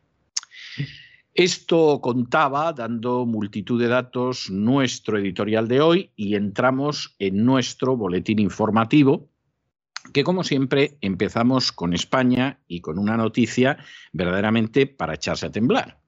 Esto 1.36 2.02
contaba, 2.02 2.74
dando 2.74 3.28
multitud 3.28 3.80
de 3.80 3.90
datos, 3.90 4.50
nuestro 4.50 5.20
editorial 5.20 5.68
de 5.68 5.82
hoy 5.82 6.12
y 6.16 6.34
entramos 6.34 7.16
en 7.20 7.46
nuestro 7.46 7.96
boletín 7.96 8.40
informativo 8.40 9.30
que 10.14 10.24
como 10.24 10.44
siempre 10.44 10.98
empezamos 11.02 11.72
con 11.72 11.94
España 11.94 12.60
y 12.68 12.82
con 12.82 12.98
una 12.98 13.18
noticia 13.18 13.78
verdaderamente 14.14 14.88
para 14.88 15.14
echarse 15.14 15.46
a 15.46 15.52
temblar. 15.52 16.00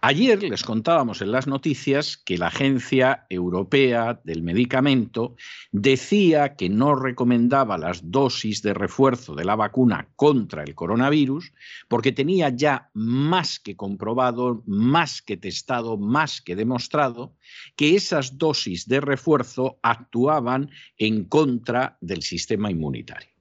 Ayer 0.00 0.42
les 0.42 0.62
contábamos 0.62 1.22
en 1.22 1.32
las 1.32 1.46
noticias 1.46 2.16
que 2.16 2.38
la 2.38 2.48
Agencia 2.48 3.26
Europea 3.28 4.20
del 4.24 4.42
Medicamento 4.42 5.36
decía 5.70 6.56
que 6.56 6.68
no 6.68 6.94
recomendaba 6.94 7.78
las 7.78 8.10
dosis 8.10 8.62
de 8.62 8.74
refuerzo 8.74 9.34
de 9.34 9.44
la 9.44 9.56
vacuna 9.56 10.08
contra 10.16 10.62
el 10.62 10.74
coronavirus 10.74 11.52
porque 11.88 12.12
tenía 12.12 12.50
ya 12.50 12.90
más 12.94 13.58
que 13.58 13.76
comprobado, 13.76 14.62
más 14.66 15.22
que 15.22 15.36
testado, 15.36 15.96
más 15.96 16.40
que 16.40 16.56
demostrado 16.56 17.36
que 17.76 17.96
esas 17.96 18.38
dosis 18.38 18.86
de 18.88 19.00
refuerzo 19.00 19.78
actuaban 19.82 20.70
en 20.98 21.24
contra 21.24 21.96
del 22.00 22.22
sistema 22.22 22.70
inmunitario. 22.70 23.31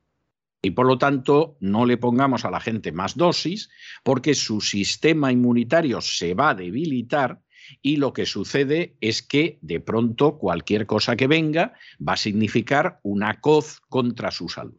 Y 0.62 0.72
por 0.72 0.86
lo 0.86 0.98
tanto, 0.98 1.58
no 1.60 1.86
le 1.86 1.98
pongamos 1.98 2.46
a 2.46 2.52
la 2.52 2.60
gente 2.60 2.92
más 2.92 3.18
dosis 3.18 3.70
porque 4.04 4.36
su 4.36 4.62
sistema 4.62 5.32
inmunitario 5.32 6.02
se 6.02 6.34
va 6.34 6.52
a 6.52 6.56
debilitar 6.56 7.42
y 7.82 7.98
lo 7.98 8.14
que 8.14 8.26
sucede 8.26 8.96
es 9.02 9.22
que 9.22 9.58
de 9.62 9.80
pronto 9.80 10.38
cualquier 10.38 10.86
cosa 10.86 11.16
que 11.16 11.28
venga 11.28 11.74
va 12.06 12.14
a 12.14 12.18
significar 12.18 13.00
una 13.04 13.40
coz 13.40 13.80
contra 13.90 14.30
su 14.32 14.50
salud. 14.50 14.78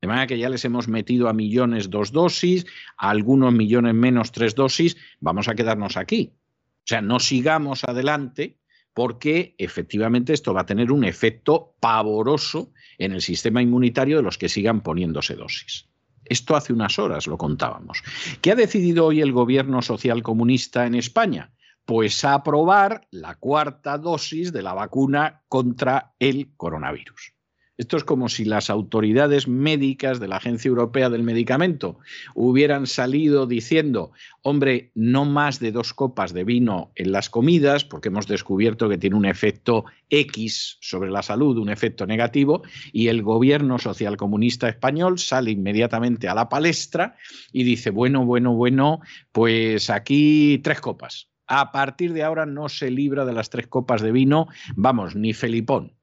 De 0.00 0.08
manera 0.08 0.26
que 0.26 0.38
ya 0.38 0.50
les 0.50 0.64
hemos 0.64 0.88
metido 0.88 1.28
a 1.28 1.32
millones 1.32 1.88
dos 1.88 2.12
dosis, 2.12 2.66
a 2.98 3.10
algunos 3.10 3.52
millones 3.52 3.94
menos 3.94 4.32
tres 4.32 4.54
dosis, 4.54 4.96
vamos 5.20 5.48
a 5.48 5.54
quedarnos 5.54 5.96
aquí. 5.96 6.32
O 6.34 6.88
sea, 6.88 7.00
no 7.00 7.18
sigamos 7.18 7.84
adelante 7.84 8.58
porque 8.96 9.54
efectivamente 9.58 10.32
esto 10.32 10.54
va 10.54 10.62
a 10.62 10.66
tener 10.66 10.90
un 10.90 11.04
efecto 11.04 11.74
pavoroso 11.80 12.72
en 12.96 13.12
el 13.12 13.20
sistema 13.20 13.60
inmunitario 13.60 14.16
de 14.16 14.22
los 14.22 14.38
que 14.38 14.48
sigan 14.48 14.80
poniéndose 14.80 15.34
dosis. 15.34 15.90
Esto 16.24 16.56
hace 16.56 16.72
unas 16.72 16.98
horas 16.98 17.26
lo 17.26 17.36
contábamos. 17.36 18.02
¿Qué 18.40 18.52
ha 18.52 18.54
decidido 18.54 19.04
hoy 19.04 19.20
el 19.20 19.32
gobierno 19.32 19.82
social 19.82 20.22
comunista 20.22 20.86
en 20.86 20.94
España? 20.94 21.52
Pues 21.84 22.24
aprobar 22.24 23.06
la 23.10 23.34
cuarta 23.34 23.98
dosis 23.98 24.50
de 24.50 24.62
la 24.62 24.72
vacuna 24.72 25.42
contra 25.48 26.14
el 26.18 26.54
coronavirus. 26.56 27.35
Esto 27.78 27.98
es 27.98 28.04
como 28.04 28.30
si 28.30 28.46
las 28.46 28.70
autoridades 28.70 29.48
médicas 29.48 30.18
de 30.18 30.28
la 30.28 30.36
Agencia 30.36 30.70
Europea 30.70 31.10
del 31.10 31.22
Medicamento 31.22 31.98
hubieran 32.34 32.86
salido 32.86 33.46
diciendo, 33.46 34.12
hombre, 34.40 34.92
no 34.94 35.26
más 35.26 35.60
de 35.60 35.72
dos 35.72 35.92
copas 35.92 36.32
de 36.32 36.44
vino 36.44 36.90
en 36.94 37.12
las 37.12 37.28
comidas, 37.28 37.84
porque 37.84 38.08
hemos 38.08 38.26
descubierto 38.26 38.88
que 38.88 38.96
tiene 38.96 39.16
un 39.16 39.26
efecto 39.26 39.84
X 40.08 40.78
sobre 40.80 41.10
la 41.10 41.22
salud, 41.22 41.58
un 41.58 41.68
efecto 41.68 42.06
negativo, 42.06 42.62
y 42.92 43.08
el 43.08 43.22
gobierno 43.22 43.78
socialcomunista 43.78 44.70
español 44.70 45.18
sale 45.18 45.50
inmediatamente 45.50 46.28
a 46.28 46.34
la 46.34 46.48
palestra 46.48 47.16
y 47.52 47.64
dice, 47.64 47.90
bueno, 47.90 48.24
bueno, 48.24 48.54
bueno, 48.54 49.00
pues 49.32 49.90
aquí 49.90 50.60
tres 50.64 50.80
copas. 50.80 51.28
A 51.46 51.72
partir 51.72 52.14
de 52.14 52.22
ahora 52.22 52.46
no 52.46 52.70
se 52.70 52.90
libra 52.90 53.26
de 53.26 53.34
las 53.34 53.50
tres 53.50 53.66
copas 53.66 54.00
de 54.00 54.12
vino, 54.12 54.48
vamos, 54.74 55.14
ni 55.14 55.34
Felipón. 55.34 55.95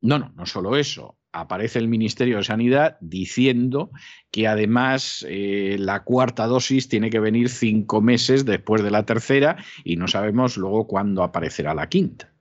No, 0.00 0.18
no, 0.18 0.32
no 0.36 0.46
solo 0.46 0.76
eso. 0.76 1.16
Aparece 1.32 1.78
el 1.78 1.88
Ministerio 1.88 2.38
de 2.38 2.44
Sanidad 2.44 2.96
diciendo 3.00 3.90
que 4.30 4.48
además 4.48 5.24
eh, 5.28 5.76
la 5.78 6.02
cuarta 6.02 6.46
dosis 6.46 6.88
tiene 6.88 7.10
que 7.10 7.20
venir 7.20 7.48
cinco 7.48 8.00
meses 8.00 8.44
después 8.44 8.82
de 8.82 8.90
la 8.90 9.04
tercera 9.06 9.56
y 9.84 9.96
no 9.96 10.08
sabemos 10.08 10.56
luego 10.56 10.86
cuándo 10.86 11.22
aparecerá 11.22 11.74
la 11.74 11.88
quinta. 11.88 12.32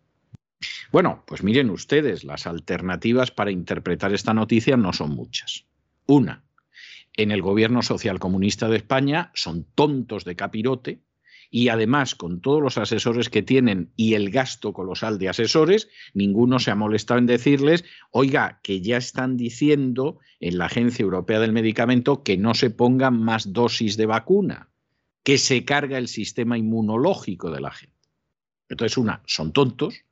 Bueno, 0.91 1.23
pues 1.27 1.43
miren 1.43 1.69
ustedes, 1.69 2.23
las 2.23 2.47
alternativas 2.47 3.31
para 3.31 3.51
interpretar 3.51 4.13
esta 4.13 4.33
noticia 4.33 4.75
no 4.75 4.91
son 4.91 5.11
muchas. 5.11 5.65
Una, 6.07 6.43
en 7.15 7.31
el 7.31 7.41
gobierno 7.41 7.81
socialcomunista 7.81 8.67
de 8.69 8.77
España 8.77 9.31
son 9.35 9.65
tontos 9.75 10.25
de 10.25 10.35
capirote 10.35 11.01
y 11.49 11.69
además 11.69 12.15
con 12.15 12.41
todos 12.41 12.61
los 12.61 12.77
asesores 12.77 13.29
que 13.29 13.41
tienen 13.41 13.91
y 13.95 14.13
el 14.13 14.29
gasto 14.29 14.71
colosal 14.73 15.17
de 15.17 15.29
asesores, 15.29 15.89
ninguno 16.13 16.59
se 16.59 16.71
ha 16.71 16.75
molestado 16.75 17.19
en 17.19 17.25
decirles, 17.25 17.83
oiga, 18.11 18.59
que 18.61 18.81
ya 18.81 18.97
están 18.97 19.35
diciendo 19.35 20.19
en 20.39 20.57
la 20.57 20.65
Agencia 20.65 21.03
Europea 21.03 21.39
del 21.39 21.51
Medicamento 21.51 22.23
que 22.23 22.37
no 22.37 22.53
se 22.53 22.69
pongan 22.69 23.19
más 23.19 23.51
dosis 23.51 23.97
de 23.97 24.05
vacuna, 24.05 24.69
que 25.23 25.37
se 25.37 25.65
carga 25.65 25.97
el 25.97 26.07
sistema 26.07 26.57
inmunológico 26.57 27.49
de 27.49 27.61
la 27.61 27.71
gente. 27.71 27.95
Entonces, 28.69 28.97
una, 28.97 29.23
son 29.25 29.51
tontos 29.51 30.03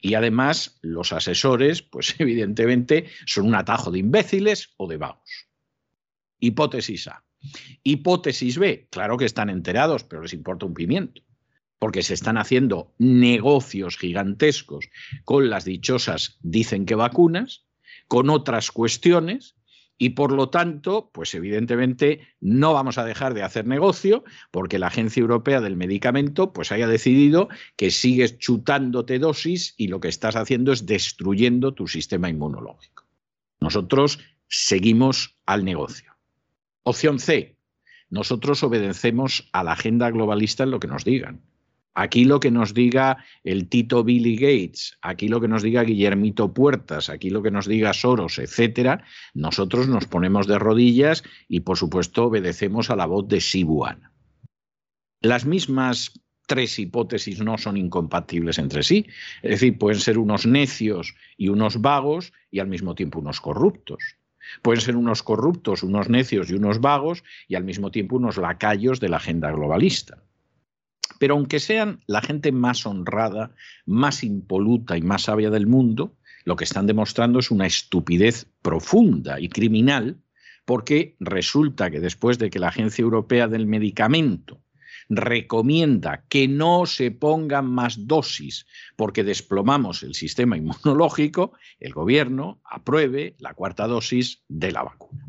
y 0.00 0.14
además 0.14 0.78
los 0.80 1.12
asesores, 1.12 1.82
pues 1.82 2.14
evidentemente, 2.18 3.10
son 3.26 3.46
un 3.46 3.54
atajo 3.54 3.90
de 3.90 3.98
imbéciles 3.98 4.74
o 4.78 4.88
de 4.88 4.96
vagos. 4.96 5.48
Hipótesis 6.38 7.08
A. 7.08 7.25
Hipótesis 7.82 8.58
B, 8.58 8.88
claro 8.90 9.16
que 9.16 9.24
están 9.24 9.50
enterados, 9.50 10.04
pero 10.04 10.22
les 10.22 10.32
importa 10.32 10.66
un 10.66 10.74
pimiento, 10.74 11.22
porque 11.78 12.02
se 12.02 12.14
están 12.14 12.38
haciendo 12.38 12.94
negocios 12.98 13.96
gigantescos 13.96 14.88
con 15.24 15.50
las 15.50 15.64
dichosas, 15.64 16.38
dicen 16.42 16.86
que 16.86 16.94
vacunas, 16.94 17.64
con 18.08 18.30
otras 18.30 18.70
cuestiones, 18.70 19.56
y 19.98 20.10
por 20.10 20.32
lo 20.32 20.50
tanto, 20.50 21.10
pues 21.12 21.34
evidentemente 21.34 22.20
no 22.40 22.74
vamos 22.74 22.98
a 22.98 23.04
dejar 23.04 23.32
de 23.32 23.42
hacer 23.42 23.66
negocio 23.66 24.24
porque 24.50 24.78
la 24.78 24.88
Agencia 24.88 25.20
Europea 25.20 25.60
del 25.60 25.76
Medicamento 25.76 26.52
pues 26.52 26.70
haya 26.70 26.86
decidido 26.86 27.48
que 27.76 27.90
sigues 27.90 28.38
chutándote 28.38 29.18
dosis 29.18 29.74
y 29.78 29.88
lo 29.88 30.00
que 30.00 30.08
estás 30.08 30.36
haciendo 30.36 30.72
es 30.72 30.84
destruyendo 30.84 31.72
tu 31.72 31.88
sistema 31.88 32.28
inmunológico. 32.28 33.06
Nosotros 33.58 34.18
seguimos 34.48 35.38
al 35.46 35.64
negocio. 35.64 36.15
Opción 36.88 37.18
C. 37.18 37.58
Nosotros 38.10 38.62
obedecemos 38.62 39.48
a 39.52 39.64
la 39.64 39.72
agenda 39.72 40.08
globalista 40.08 40.62
en 40.62 40.70
lo 40.70 40.78
que 40.78 40.86
nos 40.86 41.04
digan. 41.04 41.42
Aquí 41.94 42.24
lo 42.24 42.38
que 42.38 42.52
nos 42.52 42.74
diga 42.74 43.24
el 43.42 43.68
Tito 43.68 44.04
Billy 44.04 44.36
Gates, 44.36 44.96
aquí 45.02 45.26
lo 45.26 45.40
que 45.40 45.48
nos 45.48 45.64
diga 45.64 45.82
Guillermito 45.82 46.54
Puertas, 46.54 47.10
aquí 47.10 47.28
lo 47.28 47.42
que 47.42 47.50
nos 47.50 47.66
diga 47.66 47.92
Soros, 47.92 48.38
etcétera, 48.38 49.02
nosotros 49.34 49.88
nos 49.88 50.06
ponemos 50.06 50.46
de 50.46 50.60
rodillas 50.60 51.24
y 51.48 51.60
por 51.60 51.76
supuesto 51.76 52.26
obedecemos 52.26 52.88
a 52.88 52.94
la 52.94 53.06
voz 53.06 53.26
de 53.26 53.40
Sibuan. 53.40 54.12
Las 55.20 55.44
mismas 55.44 56.12
tres 56.46 56.78
hipótesis 56.78 57.40
no 57.40 57.58
son 57.58 57.78
incompatibles 57.78 58.60
entre 58.60 58.84
sí, 58.84 59.08
es 59.42 59.50
decir, 59.50 59.76
pueden 59.76 59.98
ser 59.98 60.18
unos 60.18 60.46
necios 60.46 61.16
y 61.36 61.48
unos 61.48 61.80
vagos 61.80 62.32
y 62.48 62.60
al 62.60 62.68
mismo 62.68 62.94
tiempo 62.94 63.18
unos 63.18 63.40
corruptos. 63.40 64.18
Pueden 64.62 64.80
ser 64.80 64.96
unos 64.96 65.22
corruptos, 65.22 65.82
unos 65.82 66.08
necios 66.08 66.50
y 66.50 66.54
unos 66.54 66.80
vagos 66.80 67.24
y 67.48 67.54
al 67.54 67.64
mismo 67.64 67.90
tiempo 67.90 68.16
unos 68.16 68.36
lacayos 68.36 69.00
de 69.00 69.08
la 69.08 69.18
agenda 69.18 69.50
globalista. 69.50 70.22
Pero 71.18 71.34
aunque 71.34 71.60
sean 71.60 72.00
la 72.06 72.20
gente 72.20 72.52
más 72.52 72.86
honrada, 72.86 73.54
más 73.86 74.22
impoluta 74.22 74.96
y 74.96 75.02
más 75.02 75.22
sabia 75.22 75.50
del 75.50 75.66
mundo, 75.66 76.14
lo 76.44 76.56
que 76.56 76.64
están 76.64 76.86
demostrando 76.86 77.38
es 77.38 77.50
una 77.50 77.66
estupidez 77.66 78.46
profunda 78.62 79.40
y 79.40 79.48
criminal, 79.48 80.18
porque 80.64 81.16
resulta 81.20 81.90
que 81.90 82.00
después 82.00 82.38
de 82.38 82.50
que 82.50 82.58
la 82.58 82.68
Agencia 82.68 83.02
Europea 83.02 83.48
del 83.48 83.66
Medicamento 83.66 84.60
recomienda 85.08 86.24
que 86.28 86.48
no 86.48 86.86
se 86.86 87.10
pongan 87.10 87.66
más 87.66 88.06
dosis 88.06 88.66
porque 88.96 89.24
desplomamos 89.24 90.02
el 90.02 90.14
sistema 90.14 90.56
inmunológico, 90.56 91.52
el 91.78 91.92
gobierno 91.92 92.60
apruebe 92.64 93.36
la 93.38 93.54
cuarta 93.54 93.86
dosis 93.86 94.42
de 94.48 94.72
la 94.72 94.82
vacuna. 94.82 95.28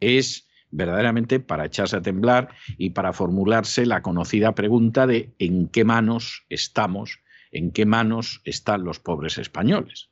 Es 0.00 0.48
verdaderamente 0.70 1.40
para 1.40 1.64
echarse 1.64 1.96
a 1.96 2.02
temblar 2.02 2.50
y 2.76 2.90
para 2.90 3.12
formularse 3.12 3.86
la 3.86 4.02
conocida 4.02 4.54
pregunta 4.54 5.06
de 5.06 5.34
en 5.38 5.68
qué 5.68 5.84
manos 5.84 6.44
estamos, 6.48 7.20
en 7.50 7.70
qué 7.70 7.86
manos 7.86 8.42
están 8.44 8.84
los 8.84 9.00
pobres 9.00 9.38
españoles. 9.38 10.10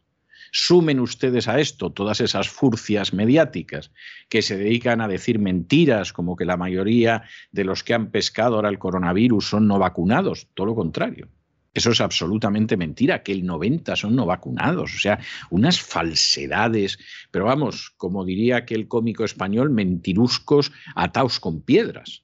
Sumen 0.52 1.00
ustedes 1.00 1.48
a 1.48 1.60
esto 1.60 1.90
todas 1.90 2.20
esas 2.20 2.48
furcias 2.48 3.12
mediáticas 3.12 3.90
que 4.28 4.42
se 4.42 4.56
dedican 4.56 5.00
a 5.00 5.08
decir 5.08 5.38
mentiras, 5.38 6.12
como 6.12 6.36
que 6.36 6.44
la 6.44 6.56
mayoría 6.56 7.24
de 7.52 7.64
los 7.64 7.82
que 7.82 7.94
han 7.94 8.10
pescado 8.10 8.56
ahora 8.56 8.68
el 8.68 8.78
coronavirus 8.78 9.48
son 9.48 9.66
no 9.66 9.78
vacunados, 9.78 10.48
todo 10.54 10.66
lo 10.66 10.74
contrario. 10.74 11.28
Eso 11.76 11.90
es 11.90 12.00
absolutamente 12.00 12.78
mentira, 12.78 13.22
que 13.22 13.32
el 13.32 13.44
90 13.44 13.96
son 13.96 14.16
no 14.16 14.24
vacunados, 14.24 14.94
o 14.94 14.98
sea, 14.98 15.18
unas 15.50 15.78
falsedades, 15.78 16.98
pero 17.30 17.44
vamos, 17.44 17.92
como 17.98 18.24
diría 18.24 18.56
aquel 18.56 18.88
cómico 18.88 19.24
español, 19.24 19.68
mentiruscos 19.68 20.72
ataos 20.94 21.38
con 21.38 21.60
piedras. 21.60 22.22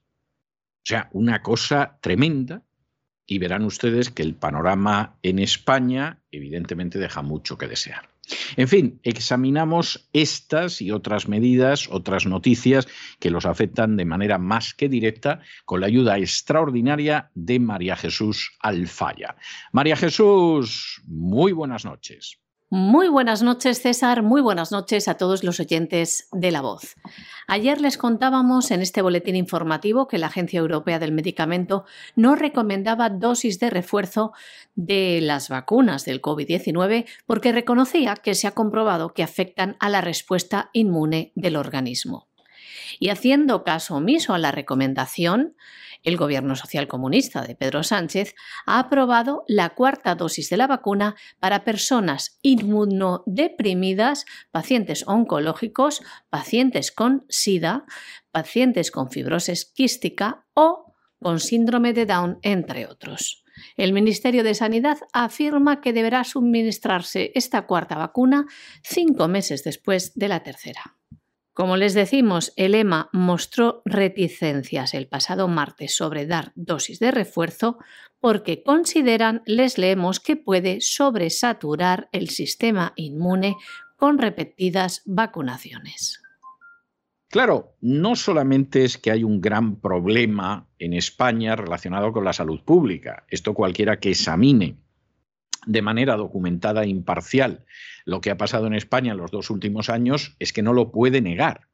O 0.79 0.85
sea, 0.85 1.11
una 1.12 1.43
cosa 1.43 1.99
tremenda 2.00 2.62
y 3.26 3.38
verán 3.38 3.64
ustedes 3.64 4.11
que 4.11 4.23
el 4.23 4.35
panorama 4.35 5.19
en 5.23 5.38
España 5.38 6.23
evidentemente 6.31 6.99
deja 6.99 7.21
mucho 7.21 7.59
que 7.59 7.69
desear. 7.69 8.12
En 8.57 8.69
fin, 8.69 9.00
examinamos 9.02 10.09
estas 10.12 10.81
y 10.81 10.93
otras 10.93 11.29
medidas, 11.29 11.88
otras 11.91 12.26
noticias 12.26 12.87
que 13.19 13.31
los 13.31 13.47
afectan 13.47 13.97
de 13.97 14.05
manera 14.05 14.38
más 14.38 14.75
que 14.75 14.88
directa 14.88 15.41
con 15.64 15.81
la 15.81 15.87
ayuda 15.87 16.19
extraordinaria 16.19 17.31
de 17.35 17.59
María 17.59 17.97
Jesús 17.97 18.52
Alfaya. 18.61 19.37
María 19.73 19.97
Jesús, 19.97 21.02
muy 21.05 21.52
buenas 21.52 21.85
noches. 21.85 22.41
Muy 22.75 23.09
buenas 23.09 23.43
noches, 23.43 23.83
César. 23.83 24.23
Muy 24.23 24.41
buenas 24.41 24.73
noches 24.73 25.07
a 25.07 25.19
todos 25.19 25.45
los 25.45 25.61
oyentes 25.61 26.26
de 26.33 26.50
La 26.50 26.62
Voz. 26.62 26.97
Ayer 27.47 27.79
les 27.83 27.99
contábamos 27.99 28.71
en 28.71 28.81
este 28.81 29.02
boletín 29.02 29.37
informativo 29.37 30.09
que 30.09 30.17
la 30.17 30.29
Agencia 30.29 30.61
Europea 30.61 30.99
del 30.99 31.12
Medicamento 31.12 31.85
no 32.17 32.35
recomendaba 32.35 33.11
dosis 33.11 33.61
de 33.61 33.69
refuerzo 33.69 34.33
de 34.75 35.21
las 35.21 35.50
vacunas 35.50 36.07
del 36.07 36.23
COVID-19 36.23 37.05
porque 37.26 37.52
reconocía 37.52 38.14
que 38.14 38.35
se 38.35 38.47
ha 38.47 38.52
comprobado 38.52 39.12
que 39.12 39.23
afectan 39.23 39.76
a 39.79 39.91
la 39.91 40.00
respuesta 40.00 40.71
inmune 40.73 41.33
del 41.35 41.57
organismo. 41.57 42.26
Y 42.99 43.11
haciendo 43.11 43.64
caso 43.64 43.97
omiso 43.97 44.33
a 44.33 44.38
la 44.38 44.50
recomendación, 44.50 45.57
el 46.02 46.16
gobierno 46.16 46.56
social 46.56 46.88
comunista 46.88 47.42
de 47.42 47.54
Pedro 47.54 47.82
Sánchez 47.82 48.35
ha 48.66 48.78
aprobado 48.78 49.44
la 49.47 49.71
cuarta 49.71 50.14
dosis 50.14 50.50
de 50.50 50.56
la 50.56 50.66
vacuna 50.66 51.16
para 51.40 51.64
personas 51.64 52.38
inmunodeprimidas, 52.42 54.25
pacientes 54.50 55.04
oncológicos, 55.06 56.02
pacientes 56.30 56.92
con 56.92 57.25
SIDA, 57.28 57.85
pacientes 58.30 58.90
con 58.90 59.11
fibrosis 59.11 59.64
quística 59.64 60.44
o 60.54 60.92
con 61.21 61.40
síndrome 61.40 61.92
de 61.92 62.06
Down, 62.06 62.38
entre 62.42 62.87
otros. 62.87 63.44
El 63.76 63.92
Ministerio 63.92 64.42
de 64.42 64.54
Sanidad 64.54 64.99
afirma 65.12 65.80
que 65.80 65.92
deberá 65.92 66.25
suministrarse 66.25 67.32
esta 67.35 67.66
cuarta 67.66 67.97
vacuna 67.97 68.47
cinco 68.82 69.28
meses 69.28 69.62
después 69.62 70.14
de 70.14 70.28
la 70.28 70.42
tercera. 70.42 70.97
Como 71.54 71.76
les 71.76 71.92
decimos, 71.92 72.54
el 72.56 72.75
EMA 72.75 73.11
mostró 73.12 73.82
reticencias 73.85 74.94
el 74.94 75.06
pasado 75.06 75.49
martes 75.49 75.94
sobre 75.94 76.26
dar 76.26 76.52
dosis 76.54 76.99
de 76.99 77.11
refuerzo 77.11 77.78
porque 78.21 78.62
consideran, 78.62 79.42
les 79.44 79.76
leemos, 79.76 80.18
que 80.18 80.37
puede 80.37 80.80
sobresaturar 80.80 82.09
el 82.12 82.30
sistema 82.30 82.92
inmune 82.97 83.56
con 83.97 84.18
repetidas 84.18 85.02
vacunaciones. 85.04 86.23
Claro, 87.28 87.76
no 87.80 88.14
solamente 88.16 88.85
es 88.85 88.97
que 88.97 89.11
hay 89.11 89.25
un 89.25 89.40
gran 89.40 89.80
problema 89.80 90.68
en 90.78 90.92
España 90.92 91.56
relacionado 91.56 92.12
con 92.12 92.25
la 92.25 92.32
salud 92.32 92.62
pública, 92.62 93.25
esto 93.28 93.54
cualquiera 93.54 94.00
que 94.00 94.11
examine 94.11 94.82
de 95.66 95.83
manera 95.83 96.16
documentada 96.16 96.83
e 96.85 96.88
imparcial 96.88 97.64
lo 98.04 98.21
que 98.21 98.31
ha 98.31 98.37
pasado 98.37 98.66
en 98.66 98.75
España 98.75 99.12
en 99.12 99.19
los 99.19 99.31
dos 99.31 99.50
últimos 99.50 99.88
años 99.88 100.35
es 100.38 100.52
que 100.52 100.62
no 100.62 100.73
lo 100.73 100.90
puede 100.90 101.21
negar. 101.21 101.69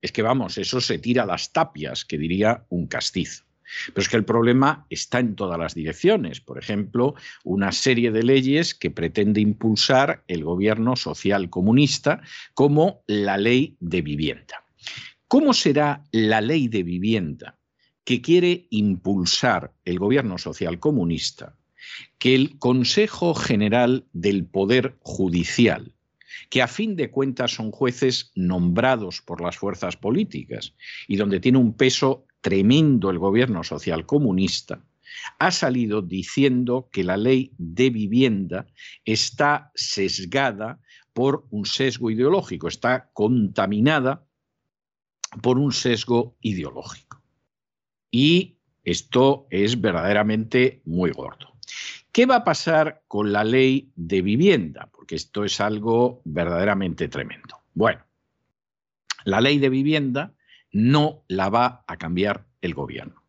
Es 0.00 0.12
que 0.12 0.22
vamos, 0.22 0.58
eso 0.58 0.80
se 0.80 0.98
tira 0.98 1.26
las 1.26 1.52
tapias, 1.52 2.04
que 2.04 2.18
diría 2.18 2.64
un 2.68 2.86
castizo. 2.86 3.44
Pero 3.86 4.02
es 4.02 4.08
que 4.08 4.16
el 4.16 4.24
problema 4.24 4.86
está 4.90 5.20
en 5.20 5.34
todas 5.34 5.58
las 5.58 5.74
direcciones. 5.74 6.40
Por 6.40 6.58
ejemplo, 6.58 7.14
una 7.44 7.72
serie 7.72 8.10
de 8.10 8.22
leyes 8.22 8.74
que 8.74 8.90
pretende 8.90 9.40
impulsar 9.40 10.24
el 10.26 10.44
gobierno 10.44 10.96
social 10.96 11.48
comunista, 11.48 12.20
como 12.54 13.02
la 13.06 13.38
ley 13.38 13.76
de 13.80 14.02
vivienda. 14.02 14.64
¿Cómo 15.28 15.54
será 15.54 16.04
la 16.10 16.40
ley 16.40 16.68
de 16.68 16.82
vivienda 16.82 17.58
que 18.04 18.20
quiere 18.20 18.66
impulsar 18.70 19.72
el 19.84 19.98
gobierno 19.98 20.36
social 20.36 20.78
comunista 20.80 21.56
que 22.18 22.34
el 22.34 22.58
Consejo 22.58 23.34
General 23.34 24.06
del 24.12 24.46
Poder 24.46 24.96
Judicial, 25.00 25.92
que 26.50 26.62
a 26.62 26.68
fin 26.68 26.96
de 26.96 27.10
cuentas 27.10 27.52
son 27.52 27.70
jueces 27.70 28.32
nombrados 28.34 29.22
por 29.22 29.40
las 29.40 29.56
fuerzas 29.56 29.96
políticas 29.96 30.74
y 31.08 31.16
donde 31.16 31.40
tiene 31.40 31.58
un 31.58 31.76
peso 31.76 32.26
tremendo 32.40 33.10
el 33.10 33.18
gobierno 33.18 33.64
social 33.64 34.06
comunista, 34.06 34.84
ha 35.38 35.50
salido 35.50 36.02
diciendo 36.02 36.88
que 36.92 37.04
la 37.04 37.16
ley 37.16 37.52
de 37.58 37.90
vivienda 37.90 38.66
está 39.04 39.70
sesgada 39.74 40.80
por 41.12 41.46
un 41.50 41.66
sesgo 41.66 42.10
ideológico, 42.10 42.68
está 42.68 43.10
contaminada 43.12 44.26
por 45.42 45.58
un 45.58 45.72
sesgo 45.72 46.36
ideológico. 46.40 47.22
Y 48.10 48.58
esto 48.84 49.46
es 49.50 49.80
verdaderamente 49.80 50.82
muy 50.84 51.10
gordo. 51.10 51.51
¿Qué 52.12 52.26
va 52.26 52.36
a 52.36 52.44
pasar 52.44 53.02
con 53.08 53.32
la 53.32 53.42
ley 53.42 53.90
de 53.96 54.20
vivienda? 54.20 54.90
Porque 54.92 55.14
esto 55.14 55.44
es 55.44 55.60
algo 55.60 56.20
verdaderamente 56.24 57.08
tremendo. 57.08 57.56
Bueno, 57.74 58.02
la 59.24 59.40
ley 59.40 59.58
de 59.58 59.70
vivienda 59.70 60.34
no 60.72 61.24
la 61.28 61.48
va 61.48 61.84
a 61.86 61.96
cambiar 61.96 62.46
el 62.60 62.74
gobierno. 62.74 63.22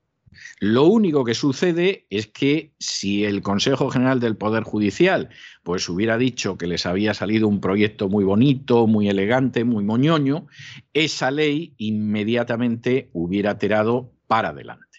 Lo 0.59 0.85
único 0.85 1.23
que 1.23 1.35
sucede 1.35 2.07
es 2.09 2.27
que 2.27 2.73
si 2.79 3.23
el 3.23 3.41
Consejo 3.41 3.89
General 3.89 4.19
del 4.19 4.35
Poder 4.35 4.63
Judicial 4.63 5.29
pues 5.63 5.88
hubiera 5.88 6.17
dicho 6.17 6.57
que 6.57 6.67
les 6.67 6.85
había 6.85 7.13
salido 7.13 7.47
un 7.47 7.62
proyecto 7.62 8.09
muy 8.09 8.23
bonito, 8.23 8.88
muy 8.88 9.10
elegante, 9.10 9.63
muy 9.63 9.84
moñoño, 9.84 10.47
esa 10.93 11.32
ley 11.32 11.75
inmediatamente 11.77 13.10
hubiera 13.13 13.58
tirado 13.58 14.12
para 14.27 14.49
adelante 14.49 14.92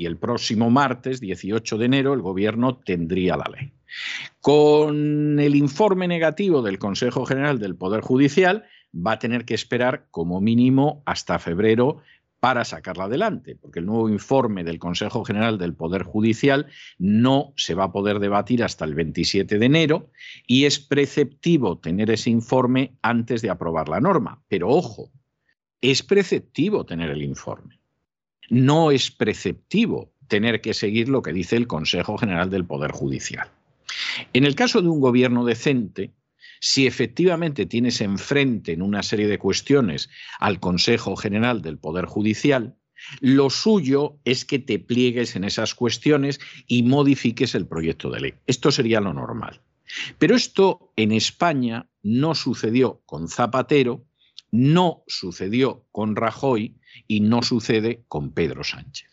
y 0.00 0.06
el 0.06 0.16
próximo 0.16 0.70
martes, 0.70 1.20
18 1.20 1.76
de 1.76 1.84
enero, 1.84 2.14
el 2.14 2.22
Gobierno 2.22 2.78
tendría 2.78 3.36
la 3.36 3.50
ley. 3.54 3.70
Con 4.40 5.38
el 5.38 5.54
informe 5.54 6.08
negativo 6.08 6.62
del 6.62 6.78
Consejo 6.78 7.26
General 7.26 7.58
del 7.58 7.76
Poder 7.76 8.00
Judicial, 8.00 8.64
va 8.94 9.12
a 9.12 9.18
tener 9.18 9.44
que 9.44 9.52
esperar 9.52 10.06
como 10.10 10.40
mínimo 10.40 11.02
hasta 11.04 11.38
febrero 11.38 11.98
para 12.40 12.64
sacarla 12.64 13.04
adelante, 13.04 13.56
porque 13.56 13.80
el 13.80 13.84
nuevo 13.84 14.08
informe 14.08 14.64
del 14.64 14.78
Consejo 14.78 15.22
General 15.22 15.58
del 15.58 15.74
Poder 15.74 16.04
Judicial 16.04 16.68
no 16.96 17.52
se 17.56 17.74
va 17.74 17.84
a 17.84 17.92
poder 17.92 18.20
debatir 18.20 18.64
hasta 18.64 18.86
el 18.86 18.94
27 18.94 19.58
de 19.58 19.66
enero 19.66 20.10
y 20.46 20.64
es 20.64 20.78
preceptivo 20.78 21.76
tener 21.76 22.10
ese 22.10 22.30
informe 22.30 22.96
antes 23.02 23.42
de 23.42 23.50
aprobar 23.50 23.90
la 23.90 24.00
norma. 24.00 24.42
Pero 24.48 24.70
ojo, 24.70 25.12
es 25.82 26.02
preceptivo 26.02 26.86
tener 26.86 27.10
el 27.10 27.20
informe 27.20 27.79
no 28.50 28.90
es 28.90 29.10
preceptivo 29.10 30.12
tener 30.28 30.60
que 30.60 30.74
seguir 30.74 31.08
lo 31.08 31.22
que 31.22 31.32
dice 31.32 31.56
el 31.56 31.66
Consejo 31.66 32.18
General 32.18 32.50
del 32.50 32.66
Poder 32.66 32.92
Judicial. 32.92 33.48
En 34.32 34.44
el 34.44 34.54
caso 34.54 34.82
de 34.82 34.88
un 34.88 35.00
gobierno 35.00 35.44
decente, 35.44 36.12
si 36.60 36.86
efectivamente 36.86 37.64
tienes 37.64 38.00
enfrente 38.00 38.72
en 38.72 38.82
una 38.82 39.02
serie 39.02 39.28
de 39.28 39.38
cuestiones 39.38 40.10
al 40.38 40.60
Consejo 40.60 41.16
General 41.16 41.62
del 41.62 41.78
Poder 41.78 42.04
Judicial, 42.04 42.76
lo 43.20 43.48
suyo 43.48 44.18
es 44.24 44.44
que 44.44 44.58
te 44.58 44.78
pliegues 44.78 45.36
en 45.36 45.44
esas 45.44 45.74
cuestiones 45.74 46.38
y 46.66 46.82
modifiques 46.82 47.54
el 47.54 47.66
proyecto 47.66 48.10
de 48.10 48.20
ley. 48.20 48.34
Esto 48.46 48.70
sería 48.70 49.00
lo 49.00 49.14
normal. 49.14 49.62
Pero 50.18 50.36
esto 50.36 50.92
en 50.96 51.12
España 51.12 51.88
no 52.02 52.34
sucedió 52.34 53.02
con 53.06 53.28
Zapatero, 53.28 54.04
no 54.52 55.02
sucedió 55.06 55.86
con 55.92 56.14
Rajoy 56.14 56.79
y 57.06 57.20
no 57.20 57.42
sucede 57.42 58.04
con 58.08 58.32
Pedro 58.32 58.64
Sánchez. 58.64 59.10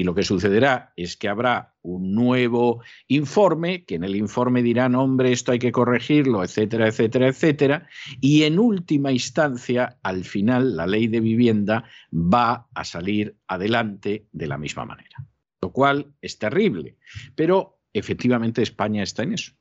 Y 0.00 0.04
lo 0.04 0.14
que 0.14 0.22
sucederá 0.22 0.92
es 0.94 1.16
que 1.16 1.28
habrá 1.28 1.74
un 1.82 2.14
nuevo 2.14 2.82
informe, 3.08 3.84
que 3.84 3.96
en 3.96 4.04
el 4.04 4.14
informe 4.14 4.62
dirán, 4.62 4.94
hombre, 4.94 5.32
esto 5.32 5.50
hay 5.50 5.58
que 5.58 5.72
corregirlo, 5.72 6.44
etcétera, 6.44 6.86
etcétera, 6.86 7.26
etcétera. 7.26 7.88
Y 8.20 8.44
en 8.44 8.60
última 8.60 9.10
instancia, 9.10 9.98
al 10.04 10.24
final, 10.24 10.76
la 10.76 10.86
ley 10.86 11.08
de 11.08 11.18
vivienda 11.18 11.82
va 12.12 12.68
a 12.74 12.84
salir 12.84 13.34
adelante 13.48 14.28
de 14.30 14.46
la 14.46 14.56
misma 14.56 14.84
manera. 14.84 15.26
Lo 15.60 15.72
cual 15.72 16.14
es 16.22 16.38
terrible. 16.38 16.96
Pero 17.34 17.80
efectivamente 17.92 18.62
España 18.62 19.02
está 19.02 19.24
en 19.24 19.32
eso. 19.32 19.52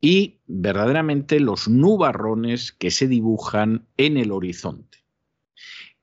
Y 0.00 0.40
verdaderamente 0.48 1.38
los 1.38 1.68
nubarrones 1.68 2.72
que 2.72 2.90
se 2.90 3.06
dibujan 3.06 3.86
en 3.96 4.16
el 4.16 4.32
horizonte 4.32 5.02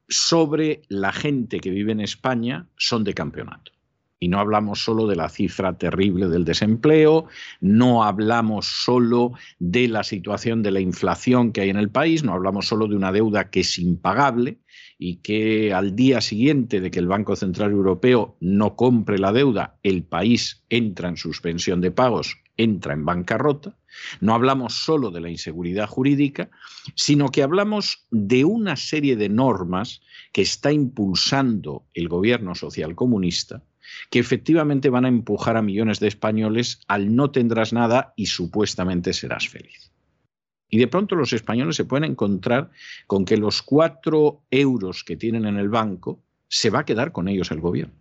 sobre 0.10 0.82
la 0.90 1.12
gente 1.12 1.60
que 1.60 1.70
vive 1.70 1.92
en 1.92 2.02
España 2.02 2.68
son 2.78 3.04
de 3.04 3.14
campeonato. 3.14 3.72
Y 4.22 4.28
no 4.28 4.40
hablamos 4.40 4.84
solo 4.84 5.08
de 5.08 5.16
la 5.16 5.30
cifra 5.30 5.78
terrible 5.78 6.28
del 6.28 6.44
desempleo, 6.44 7.28
no 7.62 8.04
hablamos 8.04 8.66
solo 8.66 9.32
de 9.60 9.88
la 9.88 10.04
situación 10.04 10.62
de 10.62 10.72
la 10.72 10.82
inflación 10.82 11.54
que 11.54 11.62
hay 11.62 11.70
en 11.70 11.78
el 11.78 11.90
país, 11.90 12.26
no 12.26 12.34
hablamos 12.34 12.68
solo 12.68 12.88
de 12.88 12.98
una 12.98 13.14
deuda 13.14 13.50
que 13.50 13.62
es 13.62 13.80
impagable 13.80 14.60
y 14.98 15.18
que 15.18 15.74
al 15.74 15.96
día 15.96 16.20
siguiente 16.20 16.82
de 16.82 16.92
que 16.92 17.00
el 17.00 17.08
Banco 17.08 17.38
Central 17.38 17.72
Europeo 17.72 18.36
no 18.42 18.76
compre 18.76 19.20
la 19.20 19.32
deuda, 19.32 19.78
el 19.84 20.04
país 20.04 20.66
entra 20.70 21.08
en 21.08 21.16
suspensión 21.16 21.80
de 21.80 21.92
pagos, 21.92 22.36
entra 22.58 22.94
en 22.94 23.06
bancarrota. 23.06 23.79
No 24.22 24.34
hablamos 24.34 24.84
solo 24.84 25.12
de 25.12 25.22
la 25.22 25.30
inseguridad 25.30 25.88
jurídica, 25.88 26.50
sino 26.96 27.30
que 27.30 27.44
hablamos 27.44 28.06
de 28.12 28.46
una 28.46 28.76
serie 28.76 29.16
de 29.16 29.30
normas 29.30 30.02
que 30.32 30.42
está 30.42 30.72
impulsando 30.72 31.86
el 31.94 32.08
gobierno 32.08 32.56
social 32.56 32.96
comunista 32.96 33.64
que 34.10 34.20
efectivamente 34.20 34.90
van 34.90 35.06
a 35.06 35.10
empujar 35.10 35.58
a 35.58 35.62
millones 35.62 36.00
de 36.00 36.08
españoles 36.08 36.82
al 36.88 37.16
no 37.16 37.32
tendrás 37.32 37.74
nada 37.74 38.14
y 38.16 38.28
supuestamente 38.28 39.14
serás 39.14 39.48
feliz. 39.48 39.92
Y 40.70 40.78
de 40.78 40.88
pronto 40.88 41.16
los 41.16 41.34
españoles 41.34 41.76
se 41.76 41.86
pueden 41.86 42.12
encontrar 42.12 42.70
con 43.08 43.26
que 43.26 43.38
los 43.38 43.62
cuatro 43.62 44.44
euros 44.52 45.04
que 45.04 45.18
tienen 45.18 45.46
en 45.46 45.58
el 45.58 45.70
banco 45.70 46.24
se 46.48 46.70
va 46.70 46.80
a 46.80 46.86
quedar 46.86 47.12
con 47.12 47.28
ellos 47.28 47.52
el 47.52 47.60
gobierno 47.60 47.96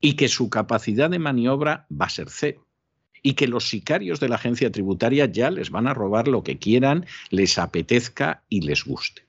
y 0.00 0.14
que 0.14 0.28
su 0.28 0.48
capacidad 0.48 1.10
de 1.10 1.18
maniobra 1.18 1.86
va 1.90 2.06
a 2.06 2.10
ser 2.10 2.28
cero 2.30 2.66
y 3.22 3.34
que 3.34 3.48
los 3.48 3.68
sicarios 3.68 4.20
de 4.20 4.28
la 4.28 4.36
agencia 4.36 4.70
tributaria 4.70 5.26
ya 5.26 5.50
les 5.50 5.70
van 5.70 5.86
a 5.86 5.94
robar 5.94 6.28
lo 6.28 6.42
que 6.42 6.58
quieran, 6.58 7.06
les 7.30 7.58
apetezca 7.58 8.42
y 8.48 8.62
les 8.62 8.84
guste. 8.84 9.22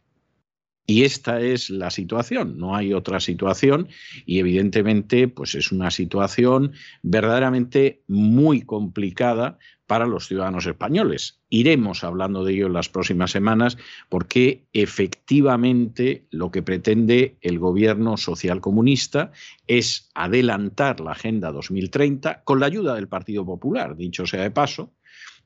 Y 0.88 1.04
esta 1.04 1.40
es 1.40 1.70
la 1.70 1.90
situación, 1.90 2.58
no 2.58 2.76
hay 2.76 2.94
otra 2.94 3.20
situación 3.20 3.88
y 4.26 4.40
evidentemente 4.40 5.28
pues 5.28 5.56
es 5.56 5.72
una 5.72 5.92
situación 5.92 6.74
verdaderamente 7.02 8.02
muy 8.08 8.64
complicada 8.64 9.58
para 9.92 10.08
los 10.08 10.26
ciudadanos 10.26 10.66
españoles. 10.68 11.42
Iremos 11.50 12.06
hablando 12.06 12.46
de 12.46 12.54
ello 12.54 12.68
en 12.68 12.72
las 12.72 12.88
próximas 12.88 13.32
semanas 13.32 13.78
porque 14.08 14.64
efectivamente 14.72 16.28
lo 16.32 16.50
que 16.50 16.64
pretende 16.64 17.36
el 17.42 17.60
gobierno 17.60 18.16
social 18.16 18.62
comunista 18.62 19.34
es 19.68 20.10
adelantar 20.16 21.02
la 21.02 21.12
Agenda 21.12 21.52
2030 21.52 22.42
con 22.46 22.62
la 22.62 22.68
ayuda 22.68 22.96
del 22.96 23.10
Partido 23.10 23.46
Popular, 23.46 23.98
dicho 23.98 24.26
sea 24.26 24.44
de 24.44 24.52
paso, 24.52 24.94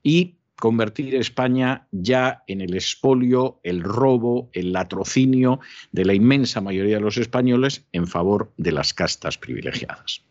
y 0.00 0.36
convertir 0.54 1.16
España 1.16 1.88
ya 1.90 2.44
en 2.46 2.60
el 2.60 2.74
expolio, 2.74 3.58
el 3.64 3.82
robo, 3.82 4.48
el 4.52 4.72
latrocinio 4.72 5.58
de 5.90 6.04
la 6.04 6.14
inmensa 6.14 6.60
mayoría 6.60 6.98
de 6.98 7.02
los 7.02 7.18
españoles 7.18 7.84
en 7.90 8.06
favor 8.06 8.52
de 8.58 8.70
las 8.70 8.94
castas 8.94 9.38
privilegiadas. 9.38 10.22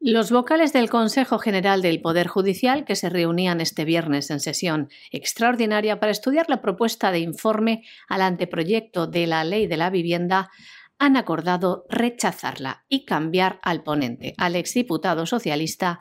Los 0.00 0.30
vocales 0.30 0.72
del 0.72 0.88
Consejo 0.88 1.40
General 1.40 1.82
del 1.82 2.00
Poder 2.00 2.28
Judicial, 2.28 2.84
que 2.84 2.94
se 2.94 3.08
reunían 3.10 3.60
este 3.60 3.84
viernes 3.84 4.30
en 4.30 4.38
sesión 4.38 4.90
extraordinaria 5.10 5.98
para 5.98 6.12
estudiar 6.12 6.48
la 6.48 6.62
propuesta 6.62 7.10
de 7.10 7.18
informe 7.18 7.82
al 8.08 8.22
anteproyecto 8.22 9.08
de 9.08 9.26
la 9.26 9.42
Ley 9.42 9.66
de 9.66 9.76
la 9.76 9.90
Vivienda, 9.90 10.52
han 11.00 11.16
acordado 11.16 11.84
rechazarla 11.88 12.84
y 12.88 13.06
cambiar 13.06 13.58
al 13.60 13.82
ponente, 13.82 14.34
al 14.38 14.54
exdiputado 14.54 15.26
socialista 15.26 15.98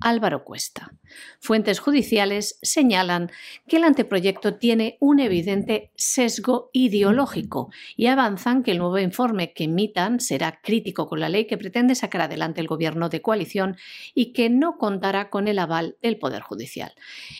Álvaro 0.00 0.44
Cuesta. 0.44 0.92
Fuentes 1.40 1.80
judiciales 1.80 2.58
señalan 2.60 3.30
que 3.66 3.78
el 3.78 3.84
anteproyecto 3.84 4.56
tiene 4.56 4.98
un 5.00 5.20
evidente 5.20 5.90
sesgo 5.96 6.68
ideológico 6.74 7.70
y 7.96 8.06
avanzan 8.06 8.62
que 8.62 8.72
el 8.72 8.78
nuevo 8.78 8.98
informe 8.98 9.54
que 9.54 9.64
emitan 9.64 10.20
será 10.20 10.60
crítico 10.62 11.06
con 11.06 11.20
la 11.20 11.30
ley 11.30 11.46
que 11.46 11.56
pretende 11.56 11.94
sacar 11.94 12.20
adelante 12.20 12.60
el 12.60 12.66
gobierno 12.66 13.08
de 13.08 13.22
coalición 13.22 13.76
y 14.14 14.32
que 14.34 14.50
no 14.50 14.76
contará 14.76 15.30
con 15.30 15.48
el 15.48 15.58
aval 15.58 15.96
del 16.02 16.18
Poder 16.18 16.42
Judicial. 16.42 16.92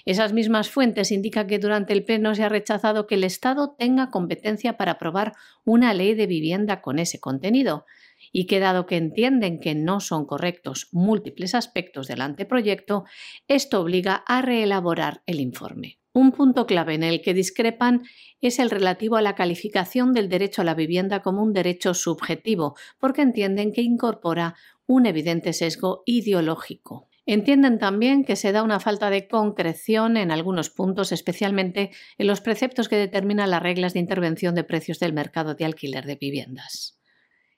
Esas 0.06 0.32
mismas 0.32 0.70
fuentes 0.70 1.12
indican 1.12 1.46
que 1.46 1.58
durante 1.58 1.92
el 1.92 2.04
Pleno 2.04 2.34
se 2.34 2.42
ha 2.42 2.48
rechazado 2.48 3.06
que 3.06 3.16
el 3.16 3.24
Estado 3.24 3.76
tenga 3.78 4.10
competencia 4.10 4.78
para 4.78 4.92
aprobar 4.92 5.34
una 5.64 5.92
ley 5.92 6.14
de 6.14 6.26
vivienda 6.26 6.80
con 6.80 6.98
ese 6.98 7.20
contenido 7.20 7.84
y 8.32 8.46
que 8.46 8.60
dado 8.60 8.86
que 8.86 8.96
entienden 8.96 9.60
que 9.60 9.74
no 9.74 10.00
son 10.00 10.26
correctos 10.26 10.88
múltiples 10.92 11.54
aspectos 11.54 12.06
del 12.08 12.20
anteproyecto, 12.20 13.04
esto 13.48 13.80
obliga 13.80 14.24
a 14.26 14.42
reelaborar 14.42 15.22
el 15.26 15.40
informe. 15.40 15.98
Un 16.12 16.32
punto 16.32 16.66
clave 16.66 16.94
en 16.94 17.02
el 17.02 17.20
que 17.20 17.34
discrepan 17.34 18.02
es 18.40 18.58
el 18.58 18.70
relativo 18.70 19.16
a 19.16 19.22
la 19.22 19.34
calificación 19.34 20.14
del 20.14 20.30
derecho 20.30 20.62
a 20.62 20.64
la 20.64 20.74
vivienda 20.74 21.20
como 21.20 21.42
un 21.42 21.52
derecho 21.52 21.92
subjetivo, 21.92 22.74
porque 22.98 23.20
entienden 23.20 23.70
que 23.70 23.82
incorpora 23.82 24.54
un 24.86 25.04
evidente 25.04 25.52
sesgo 25.52 26.02
ideológico. 26.06 27.10
Entienden 27.26 27.78
también 27.78 28.24
que 28.24 28.36
se 28.36 28.52
da 28.52 28.62
una 28.62 28.80
falta 28.80 29.10
de 29.10 29.28
concreción 29.28 30.16
en 30.16 30.30
algunos 30.30 30.70
puntos, 30.70 31.10
especialmente 31.10 31.90
en 32.18 32.28
los 32.28 32.40
preceptos 32.40 32.88
que 32.88 32.96
determinan 32.96 33.50
las 33.50 33.62
reglas 33.62 33.94
de 33.94 34.00
intervención 34.00 34.54
de 34.54 34.64
precios 34.64 35.00
del 35.00 35.12
mercado 35.12 35.54
de 35.54 35.64
alquiler 35.64 36.06
de 36.06 36.14
viviendas. 36.14 36.95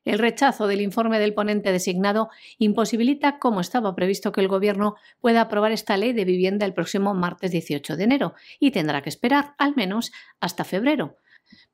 El 0.04 0.18
rechazo 0.18 0.66
del 0.66 0.80
informe 0.80 1.18
del 1.18 1.34
ponente 1.34 1.72
designado 1.72 2.30
imposibilita, 2.58 3.38
como 3.38 3.60
estaba 3.60 3.94
previsto, 3.94 4.32
que 4.32 4.40
el 4.40 4.48
Gobierno 4.48 4.96
pueda 5.20 5.42
aprobar 5.42 5.72
esta 5.72 5.96
ley 5.96 6.12
de 6.12 6.24
vivienda 6.24 6.66
el 6.66 6.74
próximo 6.74 7.14
martes 7.14 7.50
18 7.50 7.96
de 7.96 8.04
enero 8.04 8.34
y 8.58 8.70
tendrá 8.70 9.02
que 9.02 9.10
esperar 9.10 9.54
al 9.58 9.74
menos 9.76 10.12
hasta 10.40 10.64
febrero, 10.64 11.18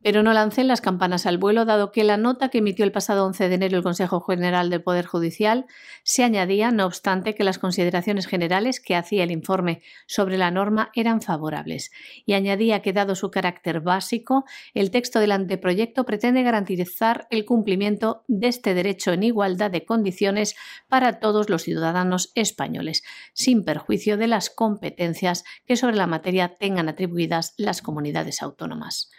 pero 0.05 0.23
no 0.23 0.35
lancé 0.35 0.65
las 0.65 0.83
campanas 0.83 1.25
al 1.25 1.39
vuelo, 1.39 1.65
dado 1.65 1.91
que 1.91 2.05
la 2.05 2.19
nota 2.19 2.51
que 2.51 2.59
emitió 2.59 2.85
el 2.85 2.93
pasado 2.93 3.25
11 3.25 3.49
de 3.49 3.55
enero 3.55 3.79
el 3.79 3.83
Consejo 3.83 4.21
General 4.21 4.69
del 4.69 4.83
Poder 4.83 5.07
Judicial 5.07 5.65
se 6.03 6.25
añadía, 6.25 6.71
no 6.71 6.85
obstante, 6.85 7.35
que 7.35 7.43
las 7.43 7.59
consideraciones 7.59 8.27
generales 8.27 8.81
que 8.81 8.97
hacía 8.97 9.25
el 9.25 9.31
informe 9.31 9.81
sobre 10.07 10.37
la 10.37 10.51
norma 10.51 10.91
eran 10.95 11.23
favorables, 11.23 11.91
y 12.27 12.35
añadía 12.35 12.83
que, 12.83 12.93
dado 12.93 13.15
su 13.15 13.31
carácter 13.31 13.81
básico, 13.81 14.45
el 14.75 14.91
texto 14.91 15.21
del 15.21 15.33
anteproyecto 15.33 16.05
pretende 16.05 16.43
garantizar 16.43 17.27
el 17.31 17.47
cumplimiento 17.47 18.25
de 18.29 18.49
este 18.49 18.75
derecho 18.75 19.13
en 19.13 19.23
igualdad 19.23 19.71
de 19.71 19.87
condiciones 19.87 20.55
para 20.87 21.19
todos 21.19 21.49
los 21.49 21.63
ciudadanos 21.63 22.31
españoles, 22.35 23.03
sin 23.33 23.65
perjuicio 23.65 24.19
de 24.19 24.27
las 24.27 24.51
competencias 24.51 25.45
que 25.65 25.77
sobre 25.77 25.97
la 25.97 26.07
materia 26.07 26.57
tengan 26.57 26.91
atribuidas 26.91 27.55
las 27.57 27.81
comunidades 27.81 28.43
autónomas 28.43 29.11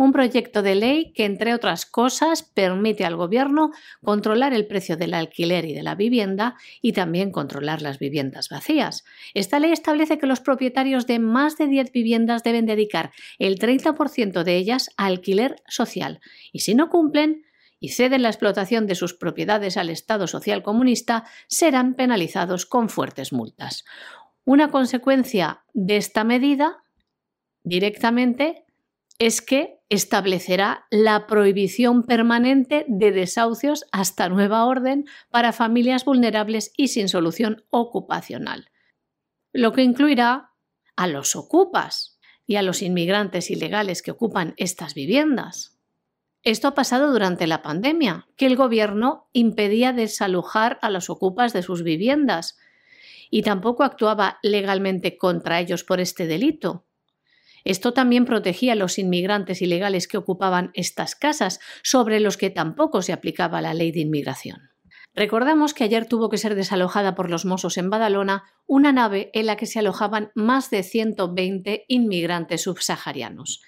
un 0.00 0.12
proyecto 0.12 0.62
de 0.62 0.76
ley 0.76 1.12
que, 1.12 1.26
entre 1.26 1.52
otras 1.52 1.84
cosas, 1.84 2.42
permite 2.42 3.04
al 3.04 3.16
Gobierno 3.16 3.70
controlar 4.02 4.54
el 4.54 4.66
precio 4.66 4.96
del 4.96 5.12
alquiler 5.12 5.66
y 5.66 5.74
de 5.74 5.82
la 5.82 5.94
vivienda 5.94 6.56
y 6.80 6.92
también 6.92 7.30
controlar 7.30 7.82
las 7.82 7.98
viviendas 7.98 8.48
vacías. 8.48 9.04
Esta 9.34 9.60
ley 9.60 9.72
establece 9.72 10.16
que 10.16 10.26
los 10.26 10.40
propietarios 10.40 11.06
de 11.06 11.18
más 11.18 11.58
de 11.58 11.66
10 11.66 11.92
viviendas 11.92 12.42
deben 12.42 12.64
dedicar 12.64 13.12
el 13.38 13.58
30% 13.58 14.42
de 14.42 14.56
ellas 14.56 14.88
a 14.96 15.04
alquiler 15.04 15.56
social 15.68 16.20
y 16.50 16.60
si 16.60 16.74
no 16.74 16.88
cumplen, 16.88 17.44
y 17.78 17.90
ceden 17.90 18.22
la 18.22 18.28
explotación 18.30 18.86
de 18.86 18.94
sus 18.94 19.12
propiedades 19.12 19.76
al 19.76 19.90
Estado 19.90 20.26
social 20.26 20.62
comunista, 20.62 21.24
serán 21.46 21.94
penalizados 21.94 22.64
con 22.64 22.88
fuertes 22.88 23.34
multas. 23.34 23.84
Una 24.46 24.70
consecuencia 24.70 25.62
de 25.74 25.98
esta 25.98 26.24
medida 26.24 26.84
directamente 27.64 28.64
es 29.20 29.42
que 29.42 29.78
establecerá 29.90 30.86
la 30.90 31.26
prohibición 31.26 32.04
permanente 32.04 32.86
de 32.88 33.12
desahucios 33.12 33.84
hasta 33.92 34.30
nueva 34.30 34.64
orden 34.64 35.04
para 35.28 35.52
familias 35.52 36.06
vulnerables 36.06 36.72
y 36.74 36.88
sin 36.88 37.10
solución 37.10 37.62
ocupacional, 37.68 38.70
lo 39.52 39.72
que 39.72 39.82
incluirá 39.82 40.52
a 40.96 41.06
los 41.06 41.36
ocupas 41.36 42.18
y 42.46 42.56
a 42.56 42.62
los 42.62 42.80
inmigrantes 42.80 43.50
ilegales 43.50 44.00
que 44.00 44.10
ocupan 44.10 44.54
estas 44.56 44.94
viviendas. 44.94 45.78
Esto 46.42 46.68
ha 46.68 46.74
pasado 46.74 47.12
durante 47.12 47.46
la 47.46 47.60
pandemia, 47.60 48.26
que 48.36 48.46
el 48.46 48.56
gobierno 48.56 49.28
impedía 49.34 49.92
desalojar 49.92 50.78
a 50.80 50.88
los 50.88 51.10
ocupas 51.10 51.52
de 51.52 51.62
sus 51.62 51.82
viviendas 51.82 52.56
y 53.30 53.42
tampoco 53.42 53.84
actuaba 53.84 54.38
legalmente 54.42 55.18
contra 55.18 55.60
ellos 55.60 55.84
por 55.84 56.00
este 56.00 56.26
delito. 56.26 56.86
Esto 57.64 57.92
también 57.92 58.24
protegía 58.24 58.72
a 58.72 58.76
los 58.76 58.98
inmigrantes 58.98 59.62
ilegales 59.62 60.08
que 60.08 60.16
ocupaban 60.16 60.70
estas 60.74 61.14
casas, 61.14 61.60
sobre 61.82 62.20
los 62.20 62.36
que 62.36 62.50
tampoco 62.50 63.02
se 63.02 63.12
aplicaba 63.12 63.60
la 63.60 63.74
ley 63.74 63.92
de 63.92 64.00
inmigración. 64.00 64.70
Recordamos 65.14 65.74
que 65.74 65.84
ayer 65.84 66.06
tuvo 66.06 66.28
que 66.28 66.38
ser 66.38 66.54
desalojada 66.54 67.14
por 67.14 67.30
los 67.30 67.44
Mossos 67.44 67.78
en 67.78 67.90
Badalona 67.90 68.44
una 68.66 68.92
nave 68.92 69.30
en 69.34 69.46
la 69.46 69.56
que 69.56 69.66
se 69.66 69.80
alojaban 69.80 70.30
más 70.34 70.70
de 70.70 70.84
120 70.84 71.84
inmigrantes 71.88 72.62
subsaharianos. 72.62 73.60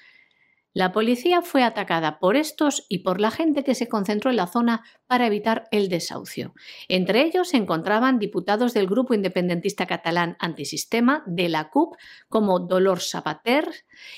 La 0.75 0.91
policía 0.93 1.43
fue 1.43 1.65
atacada 1.65 2.19
por 2.19 2.35
estos 2.35 2.87
y 2.89 3.01
por 3.01 3.21
la 3.21 3.31
gente 3.31 3.63
que 3.63 3.75
se 3.75 3.89
concentró 3.89 4.31
en 4.31 4.37
la 4.37 4.47
zona 4.47 4.83
para 5.07 5.27
evitar 5.27 5.65
el 5.71 5.91
desahucio. 5.91 6.55
Entre 6.89 7.23
ellos 7.23 7.51
se 7.51 7.59
encontraban 7.59 8.19
diputados 8.19 8.73
del 8.73 8.87
grupo 8.87 9.13
independentista 9.13 9.87
catalán 9.87 10.37
antisistema 10.41 11.25
de 11.27 11.51
la 11.51 11.69
CUP 11.69 11.97
como 12.29 12.59
Dolor 12.59 13.01
Sabater 13.01 13.69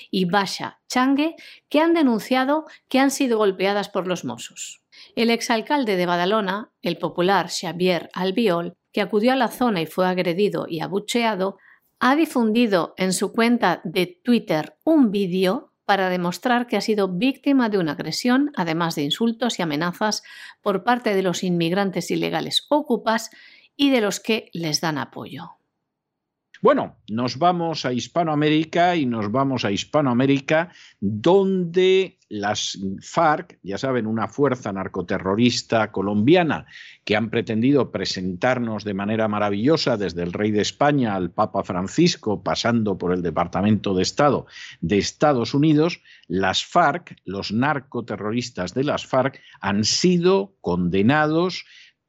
y 0.09 0.25
Basha 0.25 0.79
Changue, 0.87 1.35
que 1.67 1.81
han 1.81 1.93
denunciado 1.93 2.65
que 2.87 2.99
han 2.99 3.11
sido 3.11 3.37
golpeadas 3.37 3.89
por 3.89 4.07
los 4.07 4.23
Mossos. 4.23 4.81
El 5.17 5.31
exalcalde 5.31 5.97
de 5.97 6.05
Badalona, 6.05 6.71
el 6.81 6.97
popular 6.97 7.49
Xavier 7.49 8.09
Albiol, 8.13 8.77
que 8.93 9.01
acudió 9.01 9.33
a 9.33 9.35
la 9.35 9.49
zona 9.49 9.81
y 9.81 9.87
fue 9.87 10.07
agredido 10.07 10.67
y 10.69 10.79
abucheado, 10.79 11.57
ha 11.99 12.15
difundido 12.15 12.93
en 12.95 13.11
su 13.11 13.33
cuenta 13.33 13.81
de 13.83 14.21
Twitter 14.23 14.77
un 14.85 15.11
vídeo 15.11 15.73
para 15.85 16.09
demostrar 16.09 16.67
que 16.67 16.77
ha 16.77 16.81
sido 16.81 17.07
víctima 17.07 17.69
de 17.69 17.77
una 17.77 17.93
agresión, 17.93 18.51
además 18.55 18.95
de 18.95 19.03
insultos 19.03 19.59
y 19.59 19.61
amenazas 19.61 20.23
por 20.61 20.83
parte 20.83 21.15
de 21.15 21.21
los 21.21 21.43
inmigrantes 21.43 22.11
ilegales 22.11 22.65
ocupas 22.69 23.29
y 23.75 23.91
de 23.91 24.01
los 24.01 24.19
que 24.19 24.49
les 24.53 24.81
dan 24.81 24.97
apoyo. 24.97 25.59
Bueno, 26.65 26.95
nos 27.11 27.37
vamos 27.37 27.85
a 27.85 27.93
Hispanoamérica 27.93 28.95
y 28.95 29.05
nos 29.05 29.31
vamos 29.31 29.65
a 29.65 29.71
Hispanoamérica 29.71 30.71
donde 30.99 32.17
las 32.27 32.79
FARC, 33.03 33.59
ya 33.61 33.77
saben, 33.77 34.07
una 34.07 34.27
fuerza 34.27 34.73
narcoterrorista 34.73 35.91
colombiana 35.91 36.65
que 37.03 37.15
han 37.15 37.29
pretendido 37.29 37.91
presentarnos 37.91 38.83
de 38.83 38.95
manera 38.95 39.27
maravillosa 39.27 39.95
desde 39.95 40.23
el 40.23 40.33
rey 40.33 40.49
de 40.49 40.63
España 40.63 41.13
al 41.13 41.29
Papa 41.29 41.63
Francisco, 41.63 42.41
pasando 42.41 42.97
por 42.97 43.13
el 43.13 43.21
Departamento 43.21 43.93
de 43.93 44.01
Estado 44.01 44.47
de 44.81 44.97
Estados 44.97 45.53
Unidos, 45.53 46.01
las 46.27 46.65
FARC, 46.65 47.15
los 47.25 47.51
narcoterroristas 47.51 48.73
de 48.73 48.85
las 48.85 49.05
FARC, 49.05 49.39
han 49.61 49.83
sido 49.83 50.55
condenados 50.61 51.63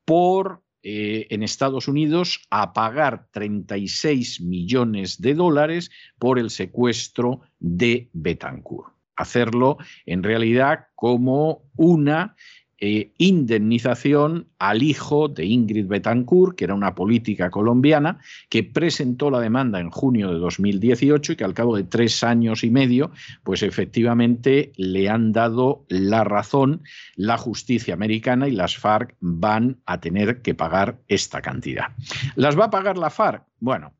por 0.07 0.63
eh, 0.89 1.27
en 1.31 1.43
Estados 1.43 1.89
Unidos 1.89 2.47
a 2.49 2.73
pagar 2.73 3.27
36 3.33 4.41
millones 4.41 5.21
de 5.21 5.35
dólares 5.35 5.91
por 6.17 6.39
el 6.39 6.49
secuestro 6.49 7.41
de 7.59 8.09
Betancourt. 8.13 8.95
Hacerlo 9.17 9.79
en 10.05 10.23
realidad 10.23 10.87
como 10.95 11.65
una 11.75 12.37
eh, 12.79 13.13
indemnización 13.19 14.49
al 14.59 14.83
hijo 14.83 15.29
de 15.29 15.47
Ingrid 15.47 15.87
Betancourt, 15.87 16.57
que 16.57 16.65
era 16.65 16.75
una 16.75 16.95
política 16.95 17.51
colombiana, 17.51 18.21
que 18.49 18.65
presentó 18.65 19.31
la 19.31 19.41
demanda 19.41 19.81
en 19.81 19.91
junio 19.91 20.31
de 20.31 20.39
2018 20.39 21.33
y 21.33 21.37
que 21.37 21.45
al 21.45 21.55
cabo 21.55 21.77
de 21.77 21.85
tres 21.85 22.23
años 22.23 22.65
y 22.65 22.71
medio, 22.71 23.13
pues 23.45 23.63
efectivamente 23.63 24.73
le 24.77 25.09
han 25.09 25.33
dado 25.33 25.85
la 25.89 26.25
razón 26.25 26.83
la 27.15 27.39
justicia 27.39 27.95
americana 27.95 28.49
y 28.49 28.53
las 28.53 28.77
FARC 28.77 29.17
van 29.21 29.81
a 29.87 30.01
tener 30.01 30.43
que 30.43 30.55
pagar 30.55 30.99
esta 31.09 31.41
cantidad. 31.41 31.87
¿Las 32.35 32.59
va 32.59 32.67
a 32.67 32.71
pagar 32.71 32.99
la 32.99 33.11
FARC? 33.11 33.45
Bueno, 33.59 33.95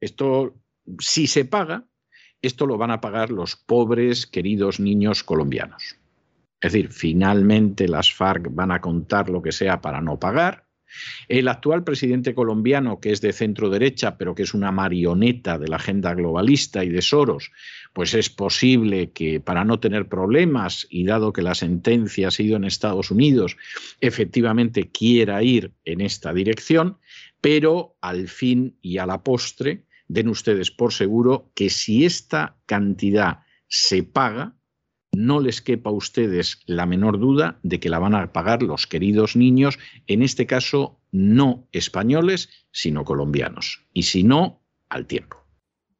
esto 0.00 0.54
si 0.98 1.26
se 1.26 1.44
paga, 1.44 1.84
esto 2.40 2.66
lo 2.66 2.78
van 2.78 2.90
a 2.90 3.00
pagar 3.00 3.30
los 3.30 3.56
pobres, 3.56 4.26
queridos 4.26 4.80
niños 4.80 5.22
colombianos. 5.22 5.96
Es 6.62 6.72
decir, 6.72 6.92
finalmente 6.92 7.88
las 7.88 8.12
FARC 8.12 8.46
van 8.52 8.70
a 8.70 8.80
contar 8.80 9.28
lo 9.28 9.42
que 9.42 9.50
sea 9.50 9.80
para 9.80 10.00
no 10.00 10.18
pagar. 10.20 10.68
El 11.26 11.48
actual 11.48 11.82
presidente 11.82 12.34
colombiano, 12.34 13.00
que 13.00 13.10
es 13.10 13.20
de 13.20 13.32
centro 13.32 13.68
derecha, 13.68 14.16
pero 14.16 14.34
que 14.34 14.44
es 14.44 14.54
una 14.54 14.70
marioneta 14.70 15.58
de 15.58 15.66
la 15.66 15.76
agenda 15.76 16.14
globalista 16.14 16.84
y 16.84 16.90
de 16.90 17.02
Soros, 17.02 17.50
pues 17.92 18.14
es 18.14 18.30
posible 18.30 19.10
que 19.10 19.40
para 19.40 19.64
no 19.64 19.80
tener 19.80 20.08
problemas 20.08 20.86
y 20.88 21.04
dado 21.04 21.32
que 21.32 21.42
la 21.42 21.54
sentencia 21.54 22.28
ha 22.28 22.30
sido 22.30 22.56
en 22.56 22.64
Estados 22.64 23.10
Unidos, 23.10 23.56
efectivamente 24.00 24.90
quiera 24.90 25.42
ir 25.42 25.72
en 25.84 26.00
esta 26.00 26.32
dirección, 26.32 26.98
pero 27.40 27.96
al 28.00 28.28
fin 28.28 28.78
y 28.80 28.98
a 28.98 29.06
la 29.06 29.24
postre, 29.24 29.86
den 30.06 30.28
ustedes 30.28 30.70
por 30.70 30.92
seguro 30.92 31.50
que 31.54 31.70
si 31.70 32.04
esta 32.04 32.56
cantidad 32.66 33.40
se 33.66 34.02
paga, 34.02 34.54
no 35.12 35.40
les 35.40 35.60
quepa 35.60 35.90
a 35.90 35.92
ustedes 35.92 36.60
la 36.66 36.86
menor 36.86 37.18
duda 37.18 37.58
de 37.62 37.80
que 37.80 37.88
la 37.88 37.98
van 37.98 38.14
a 38.14 38.32
pagar 38.32 38.62
los 38.62 38.86
queridos 38.86 39.36
niños, 39.36 39.78
en 40.06 40.22
este 40.22 40.46
caso 40.46 40.98
no 41.12 41.68
españoles, 41.72 42.48
sino 42.72 43.04
colombianos. 43.04 43.86
Y 43.92 44.04
si 44.04 44.24
no, 44.24 44.62
al 44.88 45.06
tiempo. 45.06 45.38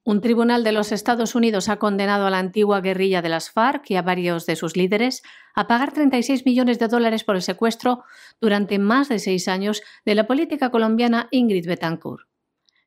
Un 0.04 0.20
tribunal 0.20 0.64
de 0.64 0.72
los 0.72 0.90
Estados 0.90 1.36
Unidos 1.36 1.68
ha 1.68 1.78
condenado 1.78 2.26
a 2.26 2.30
la 2.30 2.40
antigua 2.40 2.80
guerrilla 2.80 3.22
de 3.22 3.28
las 3.28 3.50
FARC 3.50 3.88
y 3.90 3.94
a 3.94 4.02
varios 4.02 4.46
de 4.46 4.56
sus 4.56 4.76
líderes 4.76 5.22
a 5.54 5.68
pagar 5.68 5.92
36 5.92 6.44
millones 6.44 6.80
de 6.80 6.88
dólares 6.88 7.22
por 7.22 7.36
el 7.36 7.42
secuestro 7.42 8.02
durante 8.40 8.80
más 8.80 9.08
de 9.08 9.20
seis 9.20 9.46
años 9.46 9.80
de 10.04 10.16
la 10.16 10.26
política 10.26 10.70
colombiana 10.70 11.28
Ingrid 11.30 11.68
Betancourt. 11.68 12.26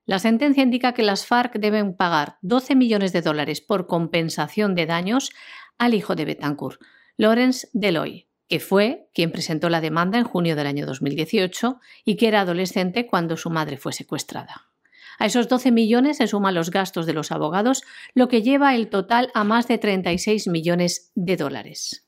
La 0.06 0.20
sentencia 0.20 0.62
indica 0.62 0.94
que 0.94 1.02
las 1.02 1.26
FARC 1.26 1.58
deben 1.58 1.96
pagar 1.96 2.38
12 2.42 2.76
millones 2.76 3.12
de 3.14 3.22
dólares 3.22 3.62
por 3.62 3.88
compensación 3.88 4.76
de 4.76 4.86
daños 4.86 5.32
al 5.78 5.94
hijo 5.94 6.16
de 6.16 6.26
Betancourt, 6.26 6.82
Lawrence 7.18 7.68
Deloy, 7.74 8.28
que 8.48 8.60
fue 8.60 9.10
quien 9.14 9.32
presentó 9.32 9.70
la 9.70 9.82
demanda 9.82 10.18
en 10.18 10.26
junio 10.26 10.56
del 10.56 10.68
año 10.68 10.86
2018 10.86 11.80
y 12.04 12.16
que 12.16 12.28
era 12.28 12.42
adolescente 12.42 13.08
cuando 13.08 13.38
su 13.38 13.50
madre 13.50 13.78
fue 13.78 13.94
secuestrada. 13.94 14.70
A 15.18 15.26
esos 15.26 15.48
12 15.48 15.72
millones 15.72 16.18
se 16.18 16.28
suman 16.28 16.56
los 16.56 16.72
gastos 16.72 17.06
de 17.06 17.14
los 17.14 17.32
abogados, 17.32 17.84
lo 18.14 18.28
que 18.28 18.42
lleva 18.42 18.76
el 18.76 18.90
total 18.90 19.32
a 19.34 19.44
más 19.44 19.68
de 19.68 19.78
36 19.78 20.48
millones 20.48 21.12
de 21.16 21.38
dólares. 21.38 22.08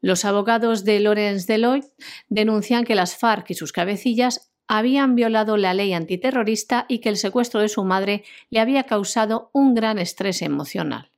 Los 0.00 0.24
abogados 0.24 0.84
de 0.84 0.98
Lawrence 0.98 1.46
Deloy 1.50 1.84
denuncian 2.28 2.84
que 2.84 2.94
las 2.94 3.16
FARC 3.16 3.50
y 3.50 3.54
sus 3.54 3.72
cabecillas 3.72 4.50
habían 4.66 5.14
violado 5.14 5.56
la 5.56 5.74
ley 5.74 5.92
antiterrorista 5.92 6.86
y 6.88 7.00
que 7.00 7.08
el 7.08 7.16
secuestro 7.16 7.60
de 7.60 7.68
su 7.68 7.84
madre 7.84 8.24
le 8.50 8.60
había 8.60 8.84
causado 8.84 9.50
un 9.52 9.74
gran 9.74 9.98
estrés 9.98 10.42
emocional. 10.42 11.09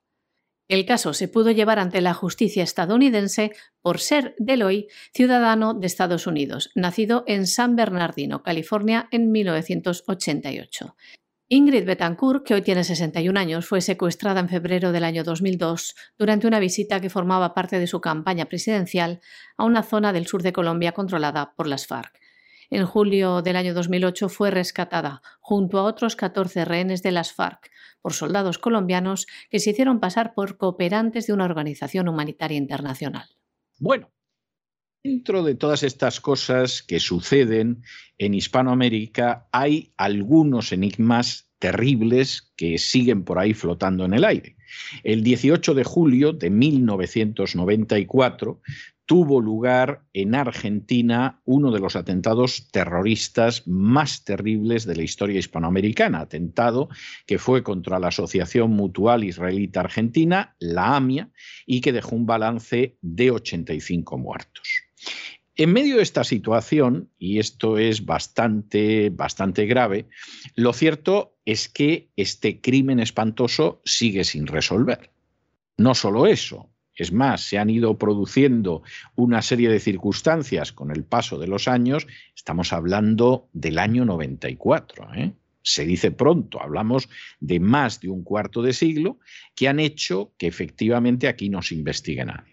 El 0.69 0.87
caso 0.87 1.13
se 1.13 1.29
pudo 1.29 1.51
llevar 1.51 1.79
ante 1.79 2.01
la 2.01 2.15
justicia 2.15 2.63
estadounidense 2.63 3.53
por 3.83 4.01
ser 4.01 4.35
Deloy 4.39 4.89
ciudadano 5.13 5.75
de 5.75 5.87
Estados 5.87 6.27
Unidos, 6.27 6.71
nacido 6.75 7.25
en 7.27 7.47
San 7.47 7.77
Bernardino, 7.77 8.43
California, 8.43 9.09
en 9.11 9.31
1988. 9.33 10.97
Ingrid 11.55 11.85
Betancourt, 11.85 12.47
que 12.47 12.55
hoy 12.55 12.63
tiene 12.63 12.83
61 12.83 13.39
años, 13.39 13.67
fue 13.67 13.83
secuestrada 13.83 14.41
en 14.41 14.49
febrero 14.49 14.91
del 14.91 15.05
año 15.05 15.23
2002 15.23 15.95
durante 16.17 16.47
una 16.47 16.61
visita 16.61 16.99
que 16.99 17.11
formaba 17.11 17.53
parte 17.53 17.79
de 17.79 17.87
su 17.87 18.01
campaña 18.01 18.47
presidencial 18.47 19.21
a 19.59 19.65
una 19.65 19.83
zona 19.83 20.15
del 20.15 20.27
sur 20.27 20.43
de 20.43 20.55
Colombia 20.55 20.93
controlada 20.93 21.53
por 21.55 21.67
las 21.67 21.87
FARC. 21.87 22.22
En 22.73 22.87
julio 22.87 23.43
del 23.43 23.57
año 23.57 23.75
2008 23.75 24.31
fue 24.31 24.51
rescatada 24.51 25.21
junto 25.41 25.79
a 25.79 25.83
otros 25.83 26.17
14 26.17 26.65
rehenes 26.65 27.03
de 27.03 27.13
las 27.13 27.35
FARC 27.35 27.71
por 28.01 28.15
soldados 28.15 28.57
colombianos 28.57 29.27
que 29.51 29.61
se 29.61 29.73
hicieron 29.73 30.01
pasar 30.01 30.33
por 30.33 30.57
cooperantes 30.57 31.27
de 31.27 31.35
una 31.35 31.45
organización 31.45 32.09
humanitaria 32.09 32.57
internacional. 32.57 33.29
Bueno, 33.79 34.11
dentro 35.05 35.43
de 35.43 35.55
todas 35.55 35.83
estas 35.83 36.23
cosas 36.23 36.83
que 36.83 36.99
suceden 36.99 37.83
en 38.17 38.33
Hispanoamérica 38.33 39.49
hay 39.53 39.93
algunos 39.99 40.73
enigmas 40.73 41.51
terribles 41.59 42.55
que 42.57 42.79
siguen 42.79 43.25
por 43.25 43.39
ahí 43.39 43.53
flotando 43.53 44.07
en 44.07 44.15
el 44.15 44.25
aire. 44.25 44.57
El 45.05 45.23
18 45.23 45.75
de 45.75 45.85
julio 45.85 46.33
de 46.33 46.49
1994 46.49 48.63
tuvo 49.13 49.43
lugar 49.43 50.07
en 50.15 50.35
Argentina 50.35 51.43
uno 51.45 51.71
de 51.71 51.81
los 51.81 51.97
atentados 51.97 52.69
terroristas 52.71 53.69
más 53.69 54.25
terribles 54.25 54.87
de 54.87 54.97
la 54.97 55.03
historia 55.03 55.39
hispanoamericana, 55.39 56.21
atentado 56.21 56.89
que 57.27 57.39
fue 57.39 57.63
contra 57.63 57.99
la 57.99 58.09
Asociación 58.09 58.71
Mutual 58.71 59.25
Israelita 59.25 59.81
Argentina, 59.81 60.57
la 60.61 60.97
AMIA, 60.97 61.29
y 61.67 61.83
que 61.83 61.93
dejó 61.93 62.17
un 62.17 62.25
balance 62.25 62.97
de 63.03 63.31
85 63.31 64.17
muertos. 64.17 64.67
En 65.57 65.75
medio 65.75 65.99
de 65.99 66.05
esta 66.05 66.25
situación, 66.25 67.11
y 67.19 67.39
esto 67.39 67.77
es 67.77 68.07
bastante, 68.07 69.11
bastante 69.11 69.67
grave, 69.67 70.09
lo 70.55 70.73
cierto 70.73 71.37
es 71.45 71.69
que 71.69 72.09
este 72.17 72.63
crimen 72.63 72.99
espantoso 72.99 73.83
sigue 73.85 74.25
sin 74.25 74.47
resolver. 74.47 75.11
No 75.77 75.95
solo 75.95 76.27
eso, 76.27 76.72
es 76.95 77.13
más, 77.13 77.43
se 77.43 77.59
han 77.59 77.71
ido 77.71 77.99
produciendo 77.99 78.83
una 79.15 79.43
serie 79.43 79.69
de 79.69 79.81
circunstancias 79.81 80.73
con 80.73 80.91
el 80.91 81.05
paso 81.05 81.39
de 81.39 81.47
los 81.47 81.69
años. 81.69 82.07
Estamos 82.37 82.73
hablando 82.73 83.49
del 83.53 83.79
año 83.79 84.05
94. 84.05 85.15
¿eh? 85.15 85.33
Se 85.63 85.87
dice 85.87 86.11
pronto, 86.11 86.61
hablamos 86.61 87.09
de 87.41 87.61
más 87.61 88.01
de 88.01 88.09
un 88.09 88.25
cuarto 88.25 88.63
de 88.63 88.73
siglo, 88.73 89.19
que 89.55 89.69
han 89.69 89.81
hecho 89.81 90.33
que 90.37 90.49
efectivamente 90.49 91.29
aquí 91.29 91.49
no 91.49 91.63
se 91.63 91.75
investigue 91.75 92.25
nadie. 92.25 92.53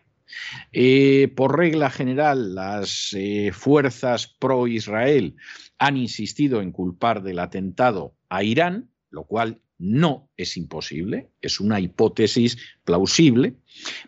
Eh, 0.71 1.33
por 1.35 1.57
regla 1.57 1.89
general, 1.89 2.53
las 2.53 3.13
eh, 3.13 3.51
fuerzas 3.51 4.27
pro-Israel 4.27 5.35
han 5.79 5.97
insistido 5.97 6.61
en 6.61 6.71
culpar 6.71 7.23
del 7.23 7.39
atentado 7.39 8.15
a 8.29 8.43
Irán, 8.43 8.91
lo 9.09 9.23
cual 9.23 9.61
no 9.79 10.29
es 10.35 10.57
imposible, 10.57 11.29
es 11.41 11.59
una 11.61 11.79
hipótesis 11.79 12.57
plausible, 12.83 13.55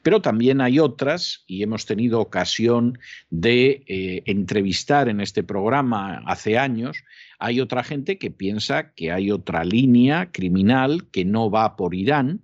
pero 0.03 0.21
también 0.21 0.59
hay 0.59 0.79
otras, 0.79 1.45
y 1.47 1.63
hemos 1.63 1.85
tenido 1.85 2.19
ocasión 2.19 2.99
de 3.29 3.83
eh, 3.87 4.21
entrevistar 4.25 5.07
en 5.07 5.21
este 5.21 5.43
programa 5.43 6.21
hace 6.27 6.57
años, 6.57 7.03
hay 7.39 7.61
otra 7.61 7.83
gente 7.83 8.17
que 8.17 8.29
piensa 8.29 8.93
que 8.93 9.11
hay 9.11 9.31
otra 9.31 9.63
línea 9.63 10.31
criminal 10.31 11.09
que 11.09 11.23
no 11.23 11.49
va 11.49 11.77
por 11.77 11.95
Irán, 11.95 12.41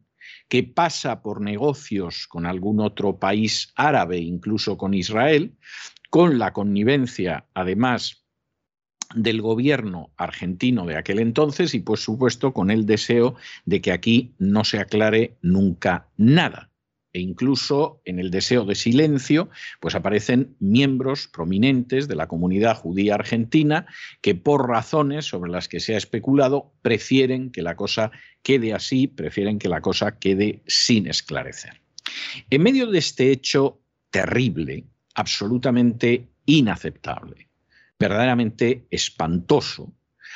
que 0.48 0.64
pasa 0.64 1.22
por 1.22 1.42
negocios 1.42 2.28
con 2.28 2.46
algún 2.46 2.80
otro 2.80 3.20
país 3.20 3.74
árabe, 3.76 4.20
incluso 4.20 4.78
con 4.78 4.94
Israel, 4.94 5.54
con 6.10 6.40
la 6.40 6.54
connivencia, 6.54 7.46
además, 7.54 8.27
del 9.16 9.42
gobierno 9.42 10.12
argentino 10.18 10.86
de 10.86 10.98
aquel 10.98 11.20
entonces 11.20 11.74
y 11.74 11.80
por 11.80 11.98
supuesto 11.98 12.54
con 12.54 12.72
el 12.72 12.86
deseo 12.86 13.36
de 13.66 13.82
que 13.82 13.92
aquí 13.92 14.34
no 14.38 14.64
se 14.64 14.80
aclare 14.80 15.38
nunca 15.42 16.08
nada. 16.18 16.70
E 17.14 17.20
incluso 17.20 18.02
en 18.06 18.20
el 18.20 18.30
deseo 18.30 18.66
de 18.66 18.76
silencio, 18.76 19.50
pues 19.80 19.96
aparecen 19.96 20.56
miembros 20.60 21.28
prominentes 21.28 22.08
de 22.08 22.16
la 22.16 22.28
comunidad 22.28 22.76
judía 22.76 23.16
argentina 23.16 23.88
que 24.22 24.36
por 24.36 24.68
razones 24.68 25.26
sobre 25.26 25.50
las 25.50 25.68
que 25.68 25.80
se 25.80 25.96
ha 25.96 25.98
especulado 25.98 26.74
prefieren 26.82 27.50
que 27.50 27.62
la 27.62 27.76
cosa 27.76 28.12
quede 28.44 28.74
así, 28.74 29.08
prefieren 29.08 29.58
que 29.58 29.70
la 29.70 29.82
cosa 29.82 30.20
quede 30.20 30.62
sin 30.68 31.08
esclarecer. 31.08 31.82
En 32.50 32.62
medio 32.62 32.88
de 32.88 33.00
este 33.00 33.32
hecho 33.32 33.80
terrible, 34.12 34.84
absolutamente 35.16 36.28
inaceptable, 36.46 37.48
verdaderamente 38.00 38.88
espantoso, 38.92 39.94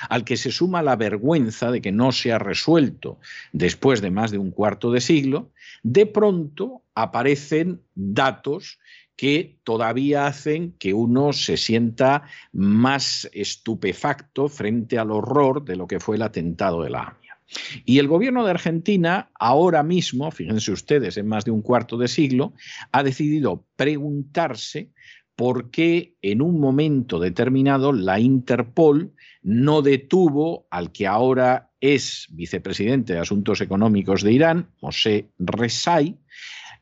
al 0.10 0.24
que 0.24 0.38
se 0.38 0.52
suma 0.52 0.82
la 0.82 0.96
vergüenza 0.96 1.72
de 1.72 1.82
que 1.82 1.92
no 1.92 2.12
se 2.12 2.32
ha 2.32 2.40
resuelto 2.40 3.20
después 3.52 4.02
de 4.02 4.12
más 4.12 4.32
de 4.32 4.38
un 4.38 4.52
cuarto 4.52 4.92
de 4.92 5.02
siglo, 5.02 5.52
de 5.84 6.06
pronto 6.06 6.84
aparecen 6.96 7.82
datos 7.94 8.80
que 9.16 9.60
todavía 9.64 10.26
hacen 10.26 10.74
que 10.80 10.94
uno 10.96 11.34
se 11.34 11.58
sienta 11.58 12.24
más 12.52 13.30
estupefacto 13.34 14.48
frente 14.50 14.98
al 14.98 15.12
horror 15.12 15.64
de 15.64 15.76
lo 15.76 15.86
que 15.86 16.00
fue 16.00 16.16
el 16.16 16.24
atentado 16.24 16.82
de 16.82 16.90
la 16.90 17.04
AMIA. 17.04 17.38
Y 17.86 18.00
el 18.00 18.08
gobierno 18.08 18.46
de 18.46 18.52
Argentina, 18.52 19.30
ahora 19.38 19.84
mismo, 19.84 20.32
fíjense 20.32 20.72
ustedes, 20.72 21.18
en 21.18 21.28
más 21.28 21.46
de 21.46 21.52
un 21.52 21.62
cuarto 21.62 21.98
de 21.98 22.08
siglo, 22.08 22.54
ha 22.92 23.04
decidido 23.04 23.66
preguntarse 23.76 24.90
por 25.36 25.72
qué 25.72 26.16
en 26.22 26.42
un 26.42 26.60
momento 26.60 27.20
determinado 27.20 27.94
la 27.94 28.20
Interpol 28.20 29.14
no 29.42 29.82
detuvo 29.82 30.68
al 30.70 30.92
que 30.92 31.08
ahora 31.08 31.72
es 31.80 32.28
vicepresidente 32.32 33.14
de 33.14 33.20
Asuntos 33.20 33.60
Económicos 33.62 34.22
de 34.22 34.34
Irán, 34.34 34.70
Mosé 34.82 35.32
Rezai, 35.40 36.20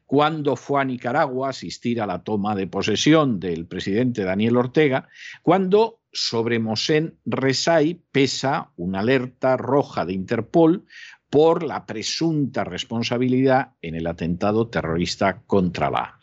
cuando 0.05 0.55
fue 0.55 0.81
a 0.81 0.85
Nicaragua 0.85 1.47
a 1.47 1.49
asistir 1.51 2.01
a 2.01 2.07
la 2.07 2.23
toma 2.23 2.55
de 2.55 2.67
posesión 2.67 3.39
del 3.39 3.65
presidente 3.65 4.23
Daniel 4.23 4.57
Ortega, 4.57 5.07
cuando 5.43 5.99
sobre 6.11 6.59
Mosén 6.59 7.17
Rezai 7.25 8.01
pesa 8.11 8.71
una 8.75 8.99
alerta 8.99 9.55
roja 9.55 10.05
de 10.05 10.13
Interpol 10.13 10.85
por 11.29 11.63
la 11.63 11.85
presunta 11.85 12.63
responsabilidad 12.63 13.73
en 13.81 13.95
el 13.95 14.07
atentado 14.07 14.67
terrorista 14.67 15.43
contra 15.45 15.91
la 15.91 16.18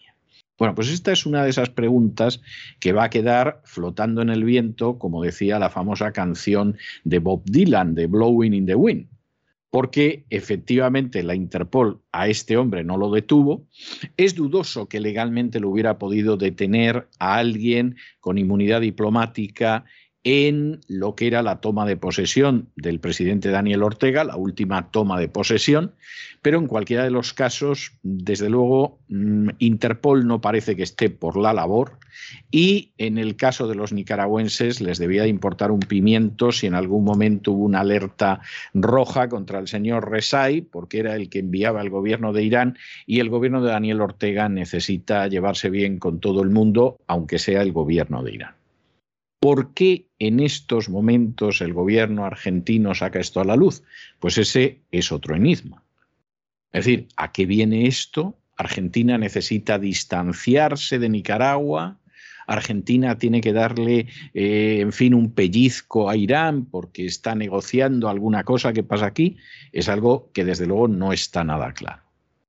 bueno, 0.59 0.75
pues 0.75 0.89
esta 0.89 1.13
es 1.13 1.27
una 1.27 1.45
de 1.45 1.51
esas 1.51 1.71
preguntas 1.71 2.41
que 2.81 2.93
va 2.93 3.05
a 3.05 3.11
quedar 3.11 3.61
flotando 3.65 4.23
en 4.23 4.31
el 4.31 4.45
viento, 4.45 4.99
como 4.99 5.23
decía 5.23 5.59
la 5.59 5.71
famosa 5.71 6.13
canción 6.13 6.77
de 7.05 7.19
Bob 7.19 7.43
Dylan, 7.45 7.95
de 7.95 8.07
Blowing 8.07 8.55
in 8.55 8.67
the 8.67 8.75
Wind, 8.75 9.09
porque 9.71 10.25
efectivamente 10.31 11.23
la 11.23 11.35
Interpol 11.35 12.01
a 12.11 12.29
este 12.29 12.57
hombre 12.57 12.85
no 12.85 12.97
lo 12.97 13.11
detuvo. 13.11 13.67
Es 14.17 14.35
dudoso 14.35 14.89
que 14.89 15.01
legalmente 15.01 15.61
lo 15.61 15.69
hubiera 15.69 15.99
podido 15.99 16.39
detener 16.39 17.09
a 17.19 17.37
alguien 17.37 17.97
con 18.21 18.39
inmunidad 18.39 18.81
diplomática 18.81 19.85
en 20.29 20.81
lo 20.89 21.15
que 21.15 21.29
era 21.29 21.41
la 21.41 21.61
toma 21.61 21.87
de 21.87 21.97
posesión 21.97 22.69
del 22.75 22.99
presidente 22.99 23.51
Daniel 23.51 23.85
Ortega, 23.85 24.25
la 24.25 24.35
última 24.35 24.91
toma 24.91 25.21
de 25.21 25.29
posesión, 25.29 25.93
pero 26.43 26.59
en 26.59 26.67
cualquiera 26.67 27.05
de 27.05 27.13
los 27.13 27.33
casos, 27.33 27.93
desde 28.03 28.51
luego, 28.51 28.99
mm, 29.07 29.51
Interpol 29.61 30.27
no 30.27 30.41
parece 30.41 30.75
que 30.75 30.83
esté 30.83 31.11
por 31.11 31.37
la 31.37 31.53
labor 31.53 32.01
y 32.51 32.91
en 32.99 33.19
el 33.19 33.37
caso 33.37 33.69
de 33.69 33.77
los 33.77 33.93
nicaragüenses 33.93 34.81
les 34.81 34.99
debía 34.99 35.23
de 35.23 35.29
importar 35.29 35.71
un 35.71 35.79
pimiento 35.79 36.51
si 36.51 36.67
en 36.67 36.75
algún 36.75 37.05
momento 37.05 37.53
hubo 37.53 37.65
una 37.65 37.83
alerta 37.83 38.41
roja 38.75 39.29
contra 39.29 39.61
el 39.61 39.69
señor 39.69 40.11
Resai, 40.11 40.61
porque 40.61 40.99
era 40.99 41.15
el 41.15 41.31
que 41.31 41.39
enviaba 41.39 41.81
al 41.81 41.91
gobierno 41.91 42.33
de 42.33 42.43
Irán 42.43 42.79
y 43.07 43.21
el 43.21 43.31
gobierno 43.31 43.63
de 43.63 43.71
Daniel 43.71 44.01
Ortega 44.01 44.49
necesita 44.49 45.29
llevarse 45.29 45.71
bien 45.71 46.01
con 46.01 46.19
todo 46.19 46.43
el 46.43 46.51
mundo, 46.51 46.99
aunque 47.07 47.39
sea 47.39 47.63
el 47.63 47.71
gobierno 47.71 48.25
de 48.25 48.35
Irán. 48.35 48.66
¿Por 49.47 49.75
qué 49.75 50.09
en 50.19 50.41
estos 50.41 50.89
momentos 50.89 51.61
el 51.61 51.73
gobierno 51.73 52.25
argentino 52.25 52.97
saca 52.97 53.21
esto 53.21 53.39
a 53.39 53.45
la 53.45 53.55
luz? 53.55 53.85
Pues 54.19 54.39
ese 54.39 54.81
es 54.91 55.13
otro 55.13 55.37
enigma. 55.37 55.85
Es 56.73 56.85
decir, 56.85 57.07
¿a 57.17 57.31
qué 57.31 57.47
viene 57.47 57.87
esto? 57.87 58.37
Argentina 58.57 59.19
necesita 59.19 59.79
distanciarse 59.79 60.99
de 60.99 61.09
Nicaragua. 61.09 62.01
Argentina 62.49 63.19
tiene 63.19 63.41
que 63.41 63.53
darle, 63.53 64.09
eh, 64.35 64.79
en 64.81 64.93
fin, 64.93 65.15
un 65.15 65.31
pellizco 65.31 66.11
a 66.11 66.17
Irán 66.17 66.65
porque 66.65 67.07
está 67.07 67.37
negociando 67.37 68.09
alguna 68.09 68.43
cosa 68.43 68.73
que 68.73 68.83
pasa 68.83 69.07
aquí. 69.07 69.37
Es 69.71 69.89
algo 69.89 70.29
que 70.33 70.45
desde 70.45 70.67
luego 70.67 70.89
no 70.89 71.13
está 71.13 71.45
nada 71.45 71.73
claro. 71.73 72.03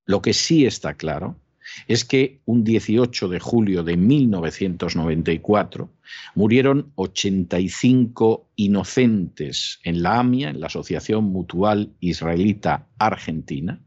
Lo 0.06 0.24
que 0.24 0.34
sí 0.34 0.66
está 0.66 0.96
claro 0.96 1.36
es 1.88 2.06
que 2.06 2.40
un 2.46 2.64
18 2.64 3.28
de 3.30 3.40
julio 3.40 3.84
de 3.84 3.98
1994 3.98 5.90
murieron 6.36 6.92
85 6.96 8.50
inocentes 8.56 9.80
en 9.84 10.02
la 10.02 10.20
AMIA, 10.20 10.50
en 10.50 10.60
la 10.60 10.68
Asociación 10.68 11.26
Mutual 11.26 11.94
Israelita 12.00 12.88
Argentina, 12.98 13.82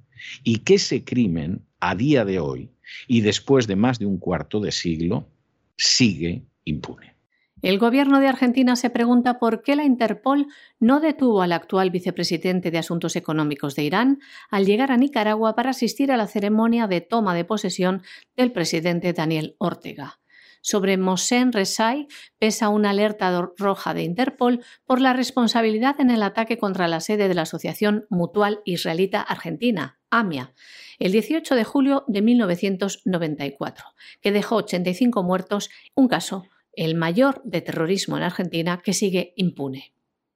y 0.45 0.59
que 0.59 0.75
ese 0.75 1.05
crimen 1.05 1.63
a 1.81 1.95
día 1.95 2.25
de 2.25 2.39
hoy 2.39 2.71
y 3.09 3.21
después 3.23 3.67
de 3.67 3.77
más 3.77 3.99
de 3.99 4.07
un 4.07 4.19
cuarto 4.19 4.61
de 4.61 4.73
siglo 4.73 5.29
sigue 5.77 6.45
impune. 6.65 7.15
El 7.63 7.79
gobierno 7.79 8.21
de 8.21 8.29
Argentina 8.29 8.75
se 8.75 8.89
pregunta 8.89 9.39
por 9.39 9.63
qué 9.63 9.77
la 9.77 9.85
Interpol 9.85 10.47
no 10.79 10.99
detuvo 10.99 11.43
al 11.43 11.53
actual 11.53 11.91
vicepresidente 11.91 12.71
de 12.71 12.79
Asuntos 12.79 13.17
Económicos 13.17 13.75
de 13.77 13.83
Irán 13.83 14.21
al 14.51 14.65
llegar 14.65 14.91
a 14.91 14.97
Nicaragua 14.97 15.55
para 15.55 15.71
asistir 15.71 16.11
a 16.11 16.17
la 16.17 16.27
ceremonia 16.27 16.87
de 16.87 17.03
toma 17.03 17.35
de 17.35 17.45
posesión 17.45 18.03
del 18.35 18.53
presidente 18.53 19.13
Daniel 19.13 19.57
Ortega. 19.59 20.21
Sobre 20.63 20.97
Mohsen 20.97 21.53
Rezai 21.53 22.07
pesa 22.39 22.71
una 22.71 22.91
alerta 22.91 23.51
roja 23.59 23.93
de 23.93 24.05
Interpol 24.05 24.65
por 24.87 25.01
la 25.01 25.13
responsabilidad 25.13 26.01
en 26.01 26.11
el 26.11 26.23
ataque 26.23 26.57
contra 26.57 26.89
la 26.89 27.01
sede 27.01 27.29
de 27.29 27.35
la 27.35 27.43
Asociación 27.43 28.07
Mutual 28.09 28.61
Israelita 28.65 29.21
Argentina, 29.21 30.01
AMIA, 30.11 30.55
el 30.99 31.13
18 31.13 31.55
de 31.55 31.65
julio 31.65 32.05
de 32.09 32.23
1994, 32.23 33.85
que 34.21 34.33
dejó 34.33 34.57
85 34.57 35.23
muertos, 35.23 35.71
un 35.95 36.09
caso 36.09 36.45
el 36.73 36.95
mayor 36.95 37.41
de 37.45 37.61
terrorismo 37.61 38.17
en 38.17 38.23
Argentina 38.23 38.81
que 38.83 38.93
sigue 38.93 39.33
impune. 39.37 39.93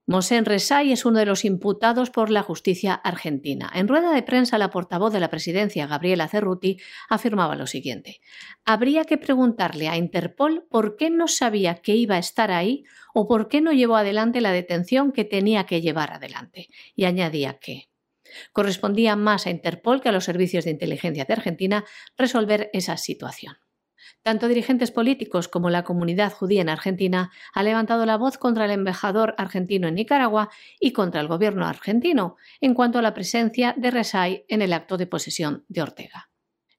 Mosén 0.07 0.45
Resay 0.45 0.93
es 0.93 1.07
uno 1.07 1.19
de 1.19 1.25
los 1.25 1.47
imputados 1.47 2.11
por 2.11 2.29
la 2.29 2.43
justicia 2.43 2.93
argentina. 2.93 3.71
En 3.75 3.89
rueda 3.89 4.13
de 4.13 4.23
prensa, 4.23 4.59
la 4.59 4.69
portavoz 4.69 5.15
de 5.15 5.21
la 5.21 5.31
presidencia, 5.31 5.87
Gabriela 5.87 6.29
Cerruti, 6.29 6.77
afirmaba 7.09 7.57
lo 7.57 7.67
siguiente. 7.67 8.21
Habría 8.67 9.05
que 9.05 9.17
preguntarle 9.17 9.89
a 9.89 9.97
Interpol 9.97 10.67
por 10.69 10.97
qué 10.97 11.09
no 11.09 11.27
sabía 11.27 11.77
que 11.77 11.97
iba 11.97 12.17
a 12.17 12.19
estar 12.19 12.51
ahí 12.51 12.85
o 13.15 13.27
por 13.27 13.49
qué 13.49 13.63
no 13.63 13.73
llevó 13.73 13.97
adelante 13.97 14.43
la 14.43 14.53
detención 14.53 15.11
que 15.11 15.25
tenía 15.25 15.65
que 15.65 15.81
llevar 15.81 16.13
adelante. 16.13 16.69
Y 16.95 17.07
añadía 17.07 17.59
que 17.59 17.89
correspondía 18.53 19.17
más 19.17 19.47
a 19.47 19.51
Interpol 19.51 20.03
que 20.03 20.11
a 20.11 20.13
los 20.13 20.25
servicios 20.25 20.67
de 20.67 20.73
inteligencia 20.73 21.25
de 21.25 21.33
Argentina 21.33 21.85
resolver 22.19 22.69
esa 22.75 22.99
situación. 22.99 23.57
Tanto 24.23 24.49
dirigentes 24.49 24.91
políticos 24.91 25.49
como 25.49 25.71
la 25.71 25.85
comunidad 25.85 26.33
judía 26.33 26.63
en 26.63 26.69
Argentina 26.69 27.31
ha 27.53 27.63
levantado 27.63 28.07
la 28.07 28.17
voz 28.17 28.39
contra 28.39 28.65
el 28.65 28.71
embajador 28.71 29.35
argentino 29.39 29.89
en 29.89 29.95
Nicaragua 29.95 30.51
y 30.81 30.93
contra 30.93 31.21
el 31.21 31.29
gobierno 31.29 31.67
argentino 31.67 32.37
en 32.61 32.75
cuanto 32.75 32.99
a 32.99 33.03
la 33.03 33.15
presencia 33.15 33.75
de 33.77 33.91
Resay 33.91 34.45
en 34.49 34.63
el 34.63 34.73
acto 34.73 34.97
de 34.97 35.07
posesión 35.07 35.65
de 35.69 35.83
Ortega. 35.83 36.31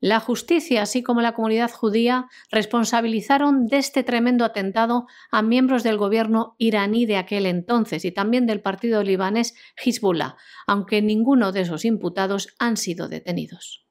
La 0.02 0.20
justicia, 0.20 0.82
así 0.82 1.02
como 1.02 1.22
la 1.22 1.34
comunidad 1.34 1.72
judía, 1.72 2.28
responsabilizaron 2.52 3.68
de 3.68 3.78
este 3.78 4.04
tremendo 4.04 4.46
atentado 4.46 5.08
a 5.32 5.42
miembros 5.42 5.84
del 5.84 5.98
gobierno 5.98 6.56
iraní 6.60 7.06
de 7.06 7.18
aquel 7.18 7.46
entonces 7.46 8.06
y 8.06 8.12
también 8.12 8.46
del 8.46 8.62
partido 8.62 9.02
libanés 9.04 9.56
Hezbollah, 9.84 10.36
aunque 10.68 11.02
ninguno 11.02 11.52
de 11.52 11.62
esos 11.62 11.86
imputados 11.86 12.54
han 12.60 12.78
sido 12.78 13.08
detenidos. 13.08 13.85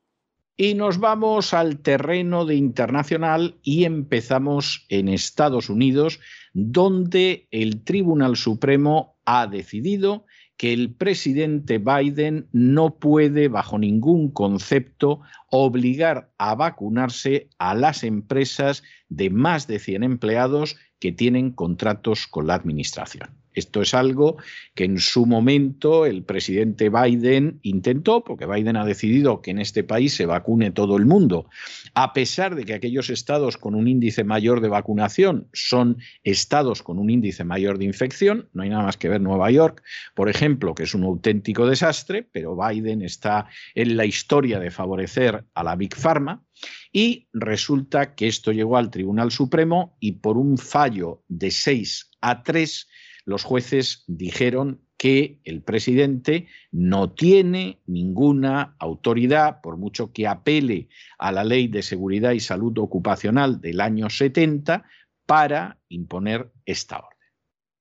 Y 0.57 0.75
nos 0.75 0.99
vamos 0.99 1.53
al 1.53 1.81
terreno 1.81 2.45
de 2.45 2.55
internacional 2.55 3.59
y 3.63 3.85
empezamos 3.85 4.87
en 4.89 5.09
Estados 5.09 5.69
Unidos, 5.69 6.21
donde 6.53 7.49
el 7.51 7.83
Tribunal 7.83 8.37
Supremo 8.37 9.17
ha 9.25 9.49
decidido 9.49 10.27
que 10.57 10.73
el 10.73 10.95
presidente 10.95 11.79
Biden 11.79 12.49
no 12.53 13.01
puede, 13.01 13.49
bajo 13.49 13.81
ningún 13.81 14.31
concepto, 14.31 15.23
obligar 15.51 16.31
a 16.39 16.55
vacunarse 16.55 17.49
a 17.59 17.75
las 17.75 18.05
empresas 18.05 18.85
de 19.09 19.31
más 19.31 19.67
de 19.67 19.81
100 19.81 20.05
empleados 20.05 20.77
que 21.05 21.13
tienen 21.13 21.51
contratos 21.51 22.27
con 22.27 22.47
la 22.47 22.55
Administración. 22.55 23.29
Esto 23.53 23.83
es 23.83 23.93
algo 23.93 24.39
que 24.75 24.85
en 24.85 24.99
su 24.99 25.27
momento 25.27 26.07
el 26.07 26.23
presidente 26.23 26.89
Biden 26.89 27.61
intentó, 27.61 28.25
porque 28.25 28.47
Biden 28.47 28.77
ha 28.77 28.87
decidido 28.87 29.43
que 29.43 29.51
en 29.51 29.59
este 29.59 29.85
país 29.85 30.15
se 30.15 30.25
vacune 30.25 30.71
todo 30.71 30.97
el 30.97 31.05
mundo, 31.05 31.51
a 31.93 32.15
pesar 32.15 32.55
de 32.55 32.65
que 32.65 32.73
aquellos 32.73 33.11
estados 33.11 33.59
con 33.59 33.75
un 33.75 33.87
índice 33.87 34.25
mayor 34.25 34.63
de 34.63 34.69
vacunación 34.69 35.47
son 35.53 35.99
estados 36.23 36.83
con 36.83 36.99
un 36.99 37.11
índice 37.11 37.45
mayor 37.45 37.77
de 37.77 37.85
infección. 37.85 38.49
No 38.55 38.63
hay 38.63 38.71
nada 38.71 38.85
más 38.85 38.97
que 38.97 39.11
ver 39.11 39.21
Nueva 39.21 39.51
York, 39.51 39.83
por 40.15 40.31
ejemplo, 40.31 40.75
que 40.75 40.85
es 40.85 40.95
un 40.95 41.05
auténtico 41.05 41.67
desastre, 41.67 42.27
pero 42.33 42.57
Biden 42.57 43.03
está 43.03 43.47
en 43.75 43.99
la 43.99 44.07
historia 44.07 44.59
de 44.59 44.71
favorecer 44.71 45.45
a 45.53 45.63
la 45.63 45.77
Big 45.77 45.95
Pharma. 45.95 46.43
Y 46.93 47.29
resulta 47.33 48.15
que 48.15 48.29
esto 48.29 48.53
llegó 48.53 48.77
al 48.77 48.91
Tribunal 48.91 49.31
Supremo 49.31 49.97
y 50.01 50.13
por 50.13 50.37
un 50.37 50.59
fallo 50.59 51.23
de 51.29 51.51
6 51.51 52.11
a 52.21 52.43
3 52.43 52.89
los 53.25 53.43
jueces 53.43 54.05
dijeron 54.07 54.81
que 54.97 55.41
el 55.45 55.63
presidente 55.63 56.47
no 56.71 57.13
tiene 57.13 57.81
ninguna 57.87 58.77
autoridad, 58.79 59.61
por 59.61 59.77
mucho 59.77 60.13
que 60.13 60.27
apele 60.27 60.89
a 61.19 61.33
la 61.33 61.45
Ley 61.45 61.69
de 61.69 61.83
Seguridad 61.83 62.33
y 62.33 62.41
Salud 62.41 62.79
Ocupacional 62.79 63.61
del 63.61 63.81
año 63.81 64.09
70, 64.09 64.85
para 65.27 65.79
imponer 65.89 66.53
esta 66.65 66.99
orden. 66.99 67.14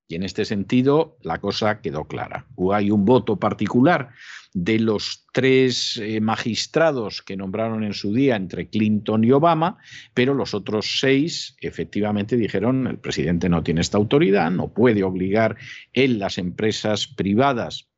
Y 0.06 0.16
en 0.16 0.22
este 0.22 0.44
sentido, 0.44 1.16
la 1.22 1.40
cosa 1.40 1.80
quedó 1.80 2.04
clara. 2.04 2.46
Hay 2.72 2.90
un 2.90 3.04
voto 3.04 3.36
particular 3.36 4.10
de 4.52 4.78
los 4.78 5.26
tres 5.32 5.96
eh, 5.96 6.20
magistrados 6.20 7.22
que 7.22 7.36
nombraron 7.36 7.82
en 7.82 7.92
su 7.92 8.12
día 8.12 8.36
entre 8.36 8.68
Clinton 8.68 9.24
y 9.24 9.32
Obama, 9.32 9.78
pero 10.14 10.34
los 10.34 10.54
otros 10.54 10.98
seis 11.00 11.56
efectivamente 11.60 12.36
dijeron 12.36 12.86
el 12.86 12.98
presidente 12.98 13.48
no 13.48 13.62
tiene 13.62 13.80
esta 13.80 13.98
autoridad, 13.98 14.50
no 14.50 14.72
puede 14.72 15.02
obligar 15.02 15.56
en 15.92 16.20
las 16.20 16.38
empresas 16.38 17.08
privadas 17.08 17.88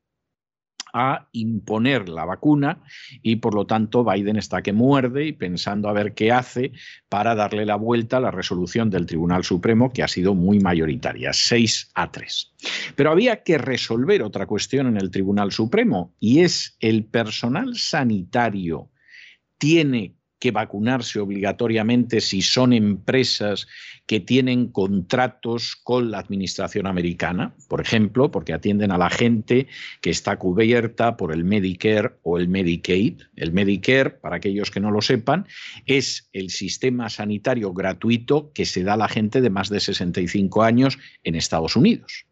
a 0.99 1.27
imponer 1.31 2.09
la 2.09 2.25
vacuna 2.25 2.81
y 3.21 3.37
por 3.37 3.53
lo 3.53 3.67
tanto 3.67 4.03
Biden 4.03 4.35
está 4.35 4.61
que 4.61 4.73
muerde 4.73 5.25
y 5.27 5.33
pensando 5.33 5.89
a 5.89 5.93
ver 5.93 6.13
qué 6.13 6.31
hace 6.31 6.71
para 7.07 7.35
darle 7.35 7.65
la 7.65 7.75
vuelta 7.75 8.17
a 8.17 8.21
la 8.21 8.31
resolución 8.31 8.89
del 8.89 9.05
Tribunal 9.05 9.43
Supremo 9.43 9.93
que 9.93 10.01
ha 10.01 10.07
sido 10.07 10.33
muy 10.33 10.59
mayoritaria, 10.59 11.33
6 11.33 11.91
a 11.93 12.11
3. 12.11 12.53
Pero 12.95 13.11
había 13.11 13.43
que 13.43 13.57
resolver 13.57 14.23
otra 14.23 14.47
cuestión 14.47 14.87
en 14.87 14.97
el 14.97 15.11
Tribunal 15.11 15.51
Supremo 15.51 16.15
y 16.19 16.39
es 16.39 16.75
el 16.79 17.05
personal 17.05 17.75
sanitario 17.75 18.89
tiene 19.57 20.16
que 20.39 20.51
vacunarse 20.51 21.19
obligatoriamente 21.19 22.21
si 22.21 22.41
son 22.41 22.73
empresas 22.73 23.67
que 24.05 24.19
tienen 24.19 24.67
contratos 24.67 25.75
con 25.75 26.11
la 26.11 26.19
administración 26.19 26.87
americana, 26.87 27.55
por 27.67 27.81
ejemplo, 27.81 28.31
porque 28.31 28.53
atienden 28.53 28.91
a 28.91 28.97
la 28.97 29.09
gente 29.09 29.67
que 30.01 30.09
está 30.09 30.37
cubierta 30.37 31.17
por 31.17 31.33
el 31.33 31.43
Medicare 31.43 32.11
o 32.23 32.37
el 32.37 32.47
Medicaid. 32.47 33.21
El 33.35 33.51
Medicare, 33.51 34.11
para 34.11 34.37
aquellos 34.37 34.71
que 34.71 34.79
no 34.79 34.91
lo 34.91 35.01
sepan, 35.01 35.45
es 35.85 36.29
el 36.31 36.49
sistema 36.49 37.09
sanitario 37.09 37.73
gratuito 37.73 38.51
que 38.53 38.65
se 38.65 38.83
da 38.83 38.93
a 38.93 38.97
la 38.97 39.09
gente 39.09 39.41
de 39.41 39.49
más 39.49 39.69
de 39.69 39.79
65 39.79 40.63
años 40.63 40.97
en 41.23 41.35
Estados 41.35 41.75
Unidos. 41.75 42.27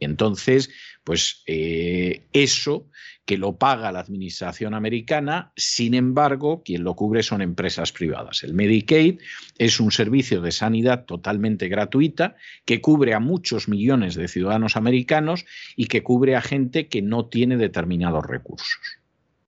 Entonces, 0.00 0.70
pues 1.04 1.42
eh, 1.46 2.26
eso 2.32 2.88
que 3.24 3.38
lo 3.38 3.56
paga 3.56 3.92
la 3.92 4.00
administración 4.00 4.74
americana, 4.74 5.52
sin 5.56 5.94
embargo, 5.94 6.62
quien 6.62 6.84
lo 6.84 6.94
cubre 6.94 7.22
son 7.22 7.40
empresas 7.40 7.90
privadas. 7.92 8.44
El 8.44 8.52
Medicaid 8.52 9.18
es 9.58 9.80
un 9.80 9.90
servicio 9.90 10.42
de 10.42 10.52
sanidad 10.52 11.06
totalmente 11.06 11.68
gratuita 11.68 12.36
que 12.66 12.80
cubre 12.80 13.14
a 13.14 13.20
muchos 13.20 13.68
millones 13.68 14.14
de 14.14 14.28
ciudadanos 14.28 14.76
americanos 14.76 15.46
y 15.74 15.86
que 15.86 16.02
cubre 16.02 16.36
a 16.36 16.42
gente 16.42 16.88
que 16.88 17.00
no 17.00 17.26
tiene 17.26 17.56
determinados 17.56 18.26
recursos. 18.26 18.98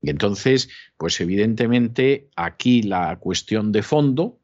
Y 0.01 0.11
entonces, 0.11 0.70
pues 0.97 1.20
evidentemente 1.20 2.28
aquí 2.36 2.82
la 2.82 3.16
cuestión 3.18 3.72
de 3.72 3.82
fondo 3.82 4.38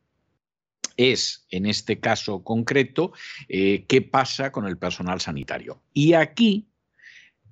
es, 0.97 1.47
en 1.51 1.67
este 1.67 2.01
caso 2.01 2.43
concreto, 2.43 3.13
eh, 3.49 3.85
qué 3.87 4.03
pasa 4.03 4.53
con 4.53 4.67
el 4.67 4.79
personal 4.79 5.21
sanitario. 5.21 5.83
Y 5.93 6.15
aquí 6.15 6.72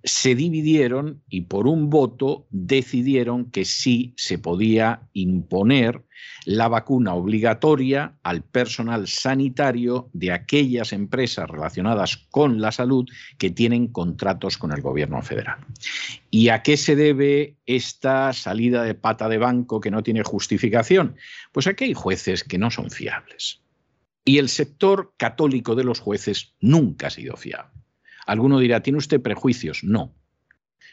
se 0.02 0.34
dividieron 0.34 1.22
y 1.28 1.42
por 1.42 1.66
un 1.66 1.90
voto 1.90 2.46
decidieron 2.50 3.50
que 3.50 3.64
sí 3.64 4.14
se 4.16 4.38
podía 4.38 5.08
imponer 5.12 6.04
la 6.44 6.68
vacuna 6.68 7.14
obligatoria 7.14 8.18
al 8.22 8.42
personal 8.42 9.08
sanitario 9.08 10.08
de 10.12 10.32
aquellas 10.32 10.92
empresas 10.92 11.48
relacionadas 11.48 12.16
con 12.30 12.60
la 12.60 12.72
salud 12.72 13.08
que 13.38 13.50
tienen 13.50 13.88
contratos 13.88 14.58
con 14.58 14.72
el 14.72 14.80
gobierno 14.80 15.22
federal. 15.22 15.58
¿Y 16.30 16.48
a 16.48 16.62
qué 16.62 16.76
se 16.76 16.96
debe 16.96 17.56
esta 17.66 18.32
salida 18.32 18.82
de 18.82 18.94
pata 18.94 19.28
de 19.28 19.38
banco 19.38 19.80
que 19.80 19.90
no 19.90 20.02
tiene 20.02 20.22
justificación? 20.22 21.16
Pues 21.52 21.66
aquí 21.66 21.84
hay 21.84 21.94
jueces 21.94 22.44
que 22.44 22.58
no 22.58 22.70
son 22.70 22.90
fiables. 22.90 23.60
Y 24.24 24.38
el 24.38 24.48
sector 24.48 25.14
católico 25.16 25.74
de 25.74 25.84
los 25.84 26.00
jueces 26.00 26.54
nunca 26.60 27.08
ha 27.08 27.10
sido 27.10 27.36
fiable. 27.36 27.79
Alguno 28.30 28.60
dirá, 28.60 28.80
¿tiene 28.80 29.00
usted 29.00 29.20
prejuicios? 29.20 29.82
No. 29.82 30.14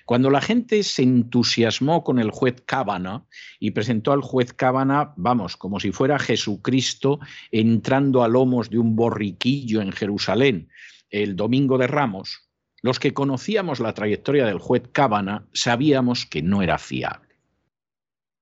Cuando 0.07 0.31
la 0.31 0.41
gente 0.41 0.81
se 0.81 1.03
entusiasmó 1.03 2.03
con 2.03 2.17
el 2.17 2.31
juez 2.31 2.63
Cábana 2.65 3.27
y 3.59 3.69
presentó 3.69 4.11
al 4.11 4.21
juez 4.21 4.53
Cábana, 4.53 5.13
vamos, 5.17 5.55
como 5.55 5.79
si 5.79 5.91
fuera 5.91 6.17
Jesucristo 6.17 7.19
entrando 7.51 8.23
a 8.23 8.27
lomos 8.27 8.71
de 8.71 8.79
un 8.79 8.95
borriquillo 8.95 9.81
en 9.81 9.91
Jerusalén 9.91 10.69
el 11.11 11.35
domingo 11.35 11.77
de 11.77 11.85
Ramos, 11.85 12.49
los 12.81 12.97
que 12.97 13.13
conocíamos 13.13 13.79
la 13.79 13.93
trayectoria 13.93 14.47
del 14.47 14.57
juez 14.57 14.89
Cábana 14.91 15.45
sabíamos 15.53 16.25
que 16.25 16.41
no 16.41 16.63
era 16.63 16.79
fiable. 16.79 17.35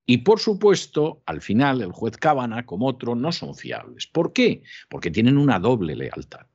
Y 0.05 0.19
por 0.19 0.39
supuesto, 0.39 1.21
al 1.25 1.41
final, 1.41 1.81
el 1.81 1.91
juez 1.91 2.15
Cábana, 2.15 2.65
como 2.65 2.87
otro, 2.87 3.13
no 3.13 3.33
son 3.33 3.55
fiables. 3.55 4.07
¿Por 4.07 4.31
qué? 4.31 4.63
Porque 4.87 5.11
tienen 5.11 5.37
una 5.37 5.59
doble 5.59 5.97
lealtad. 5.97 6.47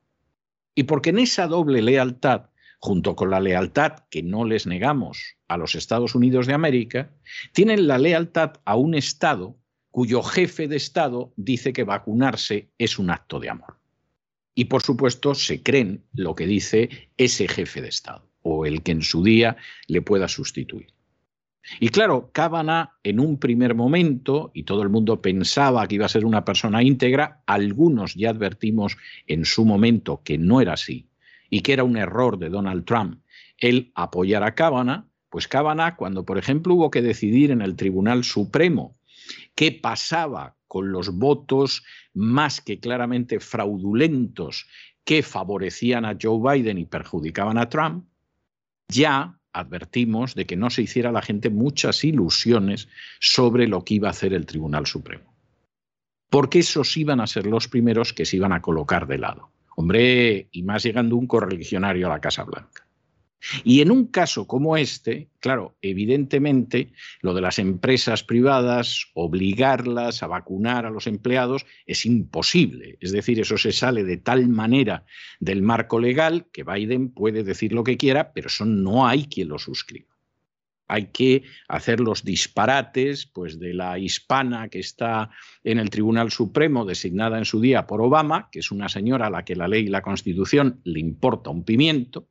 Y 0.75 0.83
porque 0.83 1.09
en 1.09 1.19
esa 1.19 1.47
doble 1.47 1.81
lealtad, 1.81 2.49
junto 2.79 3.15
con 3.15 3.29
la 3.29 3.39
lealtad 3.39 3.99
que 4.09 4.23
no 4.23 4.45
les 4.45 4.65
negamos 4.65 5.35
a 5.47 5.57
los 5.57 5.75
Estados 5.75 6.15
Unidos 6.15 6.47
de 6.47 6.53
América, 6.53 7.11
tienen 7.53 7.87
la 7.87 7.97
lealtad 7.97 8.53
a 8.65 8.75
un 8.75 8.95
Estado 8.95 9.57
cuyo 9.91 10.23
jefe 10.23 10.67
de 10.67 10.77
Estado 10.77 11.33
dice 11.35 11.73
que 11.73 11.83
vacunarse 11.83 12.69
es 12.77 12.97
un 12.97 13.09
acto 13.09 13.39
de 13.39 13.49
amor. 13.49 13.77
Y 14.55 14.65
por 14.65 14.81
supuesto 14.81 15.35
se 15.35 15.61
creen 15.61 16.05
lo 16.13 16.35
que 16.35 16.47
dice 16.47 17.09
ese 17.17 17.47
jefe 17.47 17.81
de 17.81 17.89
Estado 17.89 18.29
o 18.41 18.65
el 18.65 18.81
que 18.83 18.93
en 18.93 19.01
su 19.01 19.23
día 19.23 19.57
le 19.87 20.01
pueda 20.01 20.27
sustituir. 20.27 20.93
Y 21.79 21.89
claro, 21.89 22.31
Cábana 22.33 22.97
en 23.03 23.19
un 23.19 23.37
primer 23.37 23.75
momento, 23.75 24.51
y 24.53 24.63
todo 24.63 24.81
el 24.83 24.89
mundo 24.89 25.21
pensaba 25.21 25.87
que 25.87 25.95
iba 25.95 26.05
a 26.05 26.09
ser 26.09 26.25
una 26.25 26.43
persona 26.43 26.83
íntegra, 26.83 27.43
algunos 27.45 28.15
ya 28.15 28.29
advertimos 28.31 28.97
en 29.27 29.45
su 29.45 29.65
momento 29.65 30.21
que 30.23 30.37
no 30.37 30.61
era 30.61 30.73
así 30.73 31.07
y 31.49 31.61
que 31.61 31.73
era 31.73 31.83
un 31.83 31.97
error 31.97 32.37
de 32.39 32.49
Donald 32.49 32.85
Trump 32.85 33.21
el 33.57 33.91
apoyar 33.93 34.43
a 34.43 34.55
Cábana, 34.55 35.07
pues 35.29 35.47
Cábana, 35.47 35.95
cuando 35.95 36.25
por 36.25 36.37
ejemplo 36.37 36.73
hubo 36.73 36.91
que 36.91 37.01
decidir 37.01 37.51
en 37.51 37.61
el 37.61 37.75
Tribunal 37.75 38.23
Supremo 38.23 38.97
qué 39.55 39.71
pasaba 39.71 40.57
con 40.67 40.91
los 40.91 41.17
votos 41.17 41.83
más 42.13 42.59
que 42.59 42.79
claramente 42.79 43.39
fraudulentos 43.39 44.67
que 45.03 45.21
favorecían 45.23 46.05
a 46.05 46.17
Joe 46.19 46.39
Biden 46.39 46.77
y 46.77 46.85
perjudicaban 46.85 47.57
a 47.57 47.69
Trump, 47.69 48.05
ya 48.87 49.39
advertimos 49.53 50.35
de 50.35 50.45
que 50.45 50.57
no 50.57 50.69
se 50.69 50.81
hiciera 50.81 51.09
a 51.09 51.13
la 51.13 51.21
gente 51.21 51.49
muchas 51.49 52.03
ilusiones 52.03 52.87
sobre 53.19 53.67
lo 53.67 53.83
que 53.83 53.95
iba 53.95 54.07
a 54.07 54.11
hacer 54.11 54.33
el 54.33 54.45
Tribunal 54.45 54.85
Supremo. 54.85 55.33
Porque 56.29 56.59
esos 56.59 56.95
iban 56.97 57.19
a 57.19 57.27
ser 57.27 57.45
los 57.45 57.67
primeros 57.67 58.13
que 58.13 58.25
se 58.25 58.37
iban 58.37 58.53
a 58.53 58.61
colocar 58.61 59.07
de 59.07 59.17
lado. 59.17 59.51
Hombre, 59.75 60.47
y 60.51 60.63
más 60.63 60.83
llegando 60.83 61.15
un 61.15 61.27
correligionario 61.27 62.07
a 62.07 62.09
la 62.11 62.21
Casa 62.21 62.43
Blanca. 62.43 62.87
Y 63.63 63.81
en 63.81 63.91
un 63.91 64.07
caso 64.07 64.47
como 64.47 64.77
este, 64.77 65.29
claro, 65.39 65.75
evidentemente 65.81 66.91
lo 67.21 67.33
de 67.33 67.41
las 67.41 67.59
empresas 67.59 68.23
privadas, 68.23 69.07
obligarlas 69.13 70.23
a 70.23 70.27
vacunar 70.27 70.85
a 70.85 70.91
los 70.91 71.07
empleados 71.07 71.65
es 71.85 72.05
imposible. 72.05 72.97
Es 73.01 73.11
decir, 73.11 73.39
eso 73.39 73.57
se 73.57 73.71
sale 73.71 74.03
de 74.03 74.17
tal 74.17 74.47
manera 74.47 75.05
del 75.39 75.61
marco 75.61 75.99
legal 75.99 76.47
que 76.51 76.63
Biden 76.63 77.09
puede 77.09 77.43
decir 77.43 77.73
lo 77.73 77.83
que 77.83 77.97
quiera, 77.97 78.31
pero 78.33 78.47
eso 78.47 78.65
no 78.65 79.07
hay 79.07 79.25
quien 79.25 79.49
lo 79.49 79.57
suscriba. 79.57 80.07
Hay 80.87 81.05
que 81.05 81.43
hacer 81.69 82.01
los 82.01 82.25
disparates 82.25 83.25
pues, 83.25 83.57
de 83.59 83.73
la 83.73 83.97
hispana 83.97 84.67
que 84.67 84.79
está 84.79 85.29
en 85.63 85.79
el 85.79 85.89
Tribunal 85.89 86.31
Supremo, 86.31 86.83
designada 86.83 87.37
en 87.37 87.45
su 87.45 87.61
día 87.61 87.87
por 87.87 88.01
Obama, 88.01 88.49
que 88.51 88.59
es 88.59 88.71
una 88.71 88.89
señora 88.89 89.27
a 89.27 89.29
la 89.29 89.45
que 89.45 89.55
la 89.55 89.69
ley 89.69 89.85
y 89.85 89.87
la 89.89 90.01
Constitución 90.01 90.81
le 90.83 90.99
importa 90.99 91.49
un 91.49 91.63
pimiento, 91.63 92.27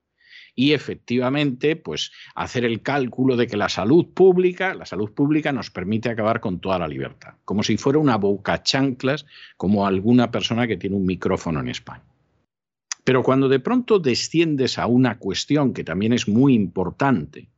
y 0.55 0.73
efectivamente 0.73 1.77
pues 1.77 2.13
hacer 2.35 2.65
el 2.65 2.83
cálculo 2.83 3.37
de 3.37 3.47
que 3.47 3.57
la 3.57 3.69
salud 3.69 4.07
pública, 4.15 4.75
la 4.75 4.87
salud 4.87 5.11
pública 5.13 5.53
nos 5.53 5.71
permite 5.71 6.11
acabar 6.11 6.41
con 6.41 6.61
toda 6.61 6.79
la 6.79 6.89
libertad, 6.89 7.35
como 7.45 7.63
si 7.63 7.77
fuera 7.77 7.99
una 7.99 8.17
boca 8.17 8.63
chanclas 8.63 9.27
como 9.57 9.87
alguna 9.87 10.31
persona 10.31 10.67
que 10.67 10.77
tiene 10.77 10.97
un 10.97 11.07
micrófono 11.07 11.61
en 11.61 11.69
España. 11.69 12.05
Pero 13.05 13.23
cuando 13.23 13.49
de 13.49 13.61
pronto 13.61 13.99
desciendes 13.99 14.79
a 14.79 14.87
una 14.87 15.19
cuestión 15.19 15.73
que 15.73 15.85
también 15.85 16.13
es 16.13 16.29
muy 16.29 16.55
importante 16.55 17.49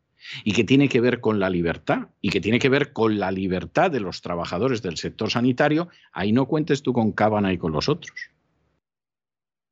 y 0.44 0.52
que 0.52 0.64
tiene 0.64 0.88
que 0.88 1.00
ver 1.00 1.20
con 1.20 1.40
la 1.40 1.50
libertad 1.50 2.08
y 2.20 2.30
que 2.30 2.40
tiene 2.40 2.58
que 2.58 2.68
ver 2.68 2.92
con 2.92 3.18
la 3.18 3.30
libertad 3.30 3.90
de 3.90 4.00
los 4.00 4.22
trabajadores 4.22 4.82
del 4.82 4.96
sector 4.96 5.30
sanitario, 5.30 5.88
ahí 6.12 6.32
no 6.32 6.46
cuentes 6.46 6.82
tú 6.82 6.92
con 6.92 7.12
Cábana 7.12 7.52
y 7.52 7.58
con 7.58 7.72
los 7.72 7.88
otros. 7.88 8.31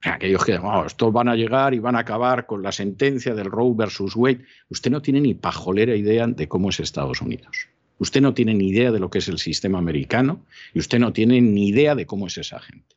Aquellos 0.03 0.45
que 0.45 0.59
estos 0.87 1.13
van 1.13 1.29
a 1.29 1.37
llegar 1.37 1.75
y 1.75 1.79
van 1.79 1.95
a 1.95 2.01
acabar 2.01 2.47
con 2.47 2.63
la 2.63 2.73
sentencia 2.73 3.35
del 3.35 3.51
Roe 3.51 3.75
versus 3.75 4.17
Wade. 4.17 4.45
Usted 4.71 4.91
no 4.91 5.03
tiene 5.03 5.21
ni 5.21 5.35
pajolera 5.35 5.95
idea 5.95 6.27
de 6.27 6.49
cómo 6.49 6.71
es 6.71 6.81
Estados 6.81 7.21
Unidos. 7.21 7.69
Usted 7.99 8.23
no 8.23 8.33
tiene 8.33 8.55
ni 8.55 8.69
idea 8.69 8.93
de 8.93 8.99
lo 8.99 9.11
que 9.11 9.19
es 9.19 9.29
el 9.29 9.39
sistema 9.39 9.79
americano 9.79 10.47
y 10.73 10.79
usted 10.79 10.99
no 10.99 11.13
tiene 11.13 11.43
ni 11.43 11.69
idea 11.69 11.95
de 11.95 12.07
cómo 12.07 12.29
es 12.29 12.39
esa 12.39 12.59
gente. 12.61 12.97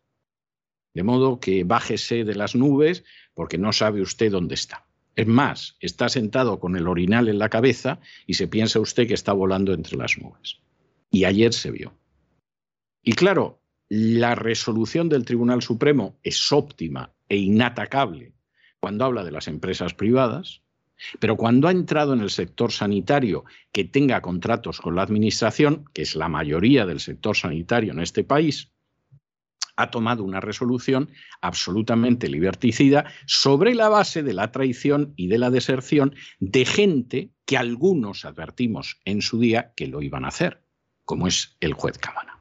De 0.94 1.04
modo 1.04 1.42
que 1.42 1.66
bájese 1.66 2.24
de 2.24 2.36
las 2.36 2.56
nubes 2.56 3.04
porque 3.34 3.58
no 3.58 3.74
sabe 3.74 4.02
usted 4.02 4.32
dónde 4.32 4.56
está. 4.56 4.86
Es 5.16 5.28
más, 5.28 5.76
está 5.82 6.08
sentado 6.08 6.60
con 6.60 6.78
el 6.78 6.88
orinal 6.88 7.28
en 7.28 7.38
la 7.38 7.50
cabeza 7.50 8.00
y 8.26 8.36
se 8.36 8.48
piensa 8.48 8.80
usted 8.80 9.08
que 9.08 9.14
está 9.14 9.34
volando 9.34 9.74
entre 9.74 9.98
las 9.98 10.18
nubes. 10.18 10.60
Y 11.12 11.26
ayer 11.26 11.54
se 11.54 11.70
vio. 11.70 11.94
Y 13.04 13.14
claro, 13.14 13.60
la 13.96 14.34
resolución 14.34 15.08
del 15.08 15.24
Tribunal 15.24 15.62
Supremo 15.62 16.18
es 16.24 16.52
óptima 16.52 17.12
e 17.30 17.38
inatacable 17.38 18.34
cuando 18.80 19.06
habla 19.06 19.24
de 19.24 19.30
las 19.30 19.48
empresas 19.48 19.94
privadas, 19.94 20.64
pero 21.20 21.38
cuando 21.38 21.68
ha 21.68 21.72
entrado 21.72 22.14
en 22.14 22.22
el 22.22 22.32
sector 22.32 22.72
sanitario 22.72 23.46
que 23.72 23.84
tenga 23.84 24.20
contratos 24.22 24.82
con 24.82 24.96
la 24.96 25.04
Administración, 25.04 25.86
que 25.94 26.02
es 26.02 26.16
la 26.16 26.28
mayoría 26.28 26.88
del 26.88 27.00
sector 27.00 27.38
sanitario 27.38 27.94
en 27.94 28.00
este 28.00 28.24
país, 28.24 28.72
ha 29.76 29.92
tomado 29.92 30.24
una 30.24 30.40
resolución 30.40 31.12
absolutamente 31.42 32.30
liberticida 32.30 33.06
sobre 33.28 33.76
la 33.76 33.90
base 33.90 34.24
de 34.24 34.34
la 34.34 34.52
traición 34.52 35.14
y 35.16 35.28
de 35.28 35.38
la 35.38 35.52
deserción 35.52 36.16
de 36.40 36.66
gente 36.66 37.30
que 37.46 37.58
algunos 37.58 38.26
advertimos 38.26 39.00
en 39.06 39.22
su 39.22 39.40
día 39.40 39.72
que 39.76 39.86
lo 39.86 40.02
iban 40.02 40.26
a 40.26 40.30
hacer, 40.30 40.64
como 41.06 41.28
es 41.28 41.58
el 41.60 41.74
juez 41.74 42.00
Cámara. 42.00 42.33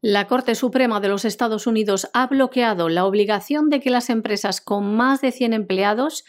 La 0.00 0.28
Corte 0.28 0.54
Suprema 0.54 1.00
de 1.00 1.08
los 1.08 1.24
Estados 1.24 1.66
Unidos 1.66 2.08
ha 2.14 2.28
bloqueado 2.28 2.88
la 2.88 3.04
obligación 3.04 3.68
de 3.68 3.80
que 3.80 3.90
las 3.90 4.10
empresas 4.10 4.60
con 4.60 4.94
más 4.94 5.20
de 5.20 5.32
100 5.32 5.54
empleados 5.54 6.24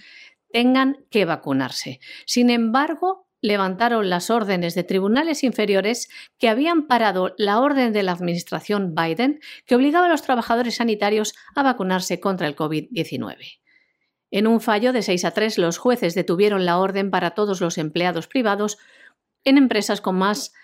tengan 0.51 1.05
que 1.11 1.25
vacunarse. 1.25 1.99
Sin 2.25 2.49
embargo, 2.49 3.27
levantaron 3.41 4.09
las 4.09 4.31
órdenes 4.31 4.73
de 4.73 4.83
tribunales 4.83 5.43
inferiores 5.43 6.09
que 6.39 6.49
habían 6.49 6.87
parado 6.87 7.35
la 7.37 7.59
orden 7.59 7.93
de 7.93 8.01
la 8.01 8.13
administración 8.13 8.95
Biden 8.95 9.39
que 9.67 9.75
obligaba 9.75 10.07
a 10.07 10.09
los 10.09 10.23
trabajadores 10.23 10.77
sanitarios 10.77 11.35
a 11.55 11.61
vacunarse 11.61 12.19
contra 12.19 12.47
el 12.47 12.55
COVID-19. 12.55 13.59
En 14.31 14.47
un 14.47 14.61
fallo 14.61 14.93
de 14.93 15.03
6 15.03 15.25
a 15.25 15.31
3, 15.31 15.59
los 15.59 15.77
jueces 15.77 16.15
detuvieron 16.15 16.65
la 16.65 16.79
orden 16.79 17.11
para 17.11 17.35
todos 17.35 17.61
los 17.61 17.77
empleados 17.77 18.27
privados 18.27 18.79
en 19.43 19.59
empresas 19.59 20.01
con 20.01 20.15
más 20.15 20.53
de 20.53 20.59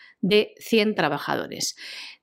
100 0.59 0.95
trabajadores 0.95 1.76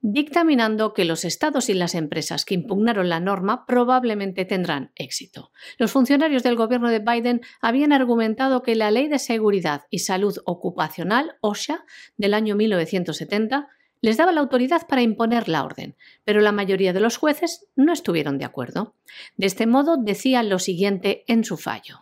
dictaminando 0.03 0.95
que 0.95 1.05
los 1.05 1.25
estados 1.25 1.69
y 1.69 1.75
las 1.75 1.95
empresas 1.95 2.45
que 2.45 2.55
impugnaron 2.55 3.09
la 3.09 3.21
norma 3.21 3.65
probablemente 3.67 4.45
tendrán 4.45 4.91
éxito. 4.97 5.53
Los 5.79 5.93
funcionarios 5.93 6.43
del 6.43 6.57
gobierno 6.57 6.91
de 6.91 6.99
Biden 6.99 7.41
habían 7.61 7.93
argumentado 7.93 8.63
que 8.63 8.75
la 8.75 8.91
Ley 8.91 9.07
de 9.07 9.21
Seguridad 9.21 9.83
y 9.91 10.01
Salud 10.01 10.37
Ocupacional, 10.45 11.37
OSHA, 11.41 11.85
del 12.17 12.35
año 12.35 12.57
1970, 12.57 13.69
les 14.01 14.17
daba 14.17 14.33
la 14.33 14.41
autoridad 14.41 14.89
para 14.89 15.03
imponer 15.03 15.49
la 15.49 15.63
orden, 15.63 15.97
pero 16.25 16.41
la 16.41 16.51
mayoría 16.51 16.93
de 16.93 16.99
los 16.99 17.17
jueces 17.17 17.69
no 17.77 17.93
estuvieron 17.93 18.37
de 18.37 18.45
acuerdo. 18.45 18.97
De 19.37 19.47
este 19.47 19.69
modo, 19.69 19.97
decían 19.97 20.49
lo 20.49 20.59
siguiente 20.59 21.23
en 21.29 21.45
su 21.45 21.57
fallo. 21.57 22.01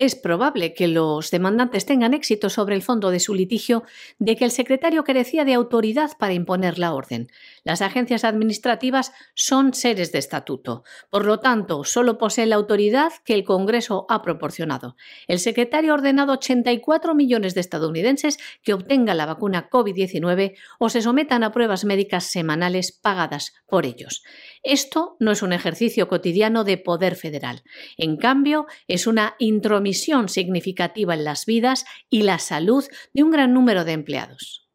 Es 0.00 0.16
probable 0.16 0.72
que 0.72 0.88
los 0.88 1.30
demandantes 1.30 1.84
tengan 1.84 2.14
éxito 2.14 2.48
sobre 2.48 2.74
el 2.74 2.80
fondo 2.80 3.10
de 3.10 3.20
su 3.20 3.34
litigio 3.34 3.82
de 4.18 4.34
que 4.34 4.46
el 4.46 4.50
secretario 4.50 5.04
carecía 5.04 5.44
de 5.44 5.52
autoridad 5.52 6.12
para 6.18 6.32
imponer 6.32 6.78
la 6.78 6.94
orden. 6.94 7.28
Las 7.64 7.82
agencias 7.82 8.24
administrativas 8.24 9.12
son 9.34 9.74
seres 9.74 10.10
de 10.10 10.18
estatuto. 10.18 10.84
Por 11.10 11.26
lo 11.26 11.40
tanto, 11.40 11.84
solo 11.84 12.16
posee 12.16 12.46
la 12.46 12.56
autoridad 12.56 13.12
que 13.26 13.34
el 13.34 13.44
Congreso 13.44 14.06
ha 14.08 14.22
proporcionado. 14.22 14.96
El 15.28 15.38
secretario 15.38 15.92
ha 15.92 15.96
ordenado 15.96 16.32
84 16.32 17.14
millones 17.14 17.54
de 17.54 17.60
estadounidenses 17.60 18.38
que 18.62 18.72
obtengan 18.72 19.18
la 19.18 19.26
vacuna 19.26 19.68
COVID-19 19.68 20.56
o 20.78 20.88
se 20.88 21.02
sometan 21.02 21.44
a 21.44 21.52
pruebas 21.52 21.84
médicas 21.84 22.24
semanales 22.24 22.90
pagadas 22.90 23.52
por 23.68 23.84
ellos. 23.84 24.22
Esto 24.62 25.16
no 25.20 25.30
es 25.30 25.42
un 25.42 25.52
ejercicio 25.52 26.08
cotidiano 26.08 26.64
de 26.64 26.78
poder 26.78 27.16
federal. 27.16 27.62
En 27.98 28.16
cambio, 28.16 28.66
es 28.88 29.06
una 29.06 29.34
intromisión 29.38 29.89
significativa 29.94 31.14
en 31.14 31.24
las 31.24 31.46
vidas 31.46 31.84
y 32.08 32.22
la 32.22 32.38
salud 32.38 32.84
de 33.12 33.22
un 33.22 33.30
gran 33.30 33.54
número 33.54 33.84
de 33.84 33.92
empleados. 33.92 34.68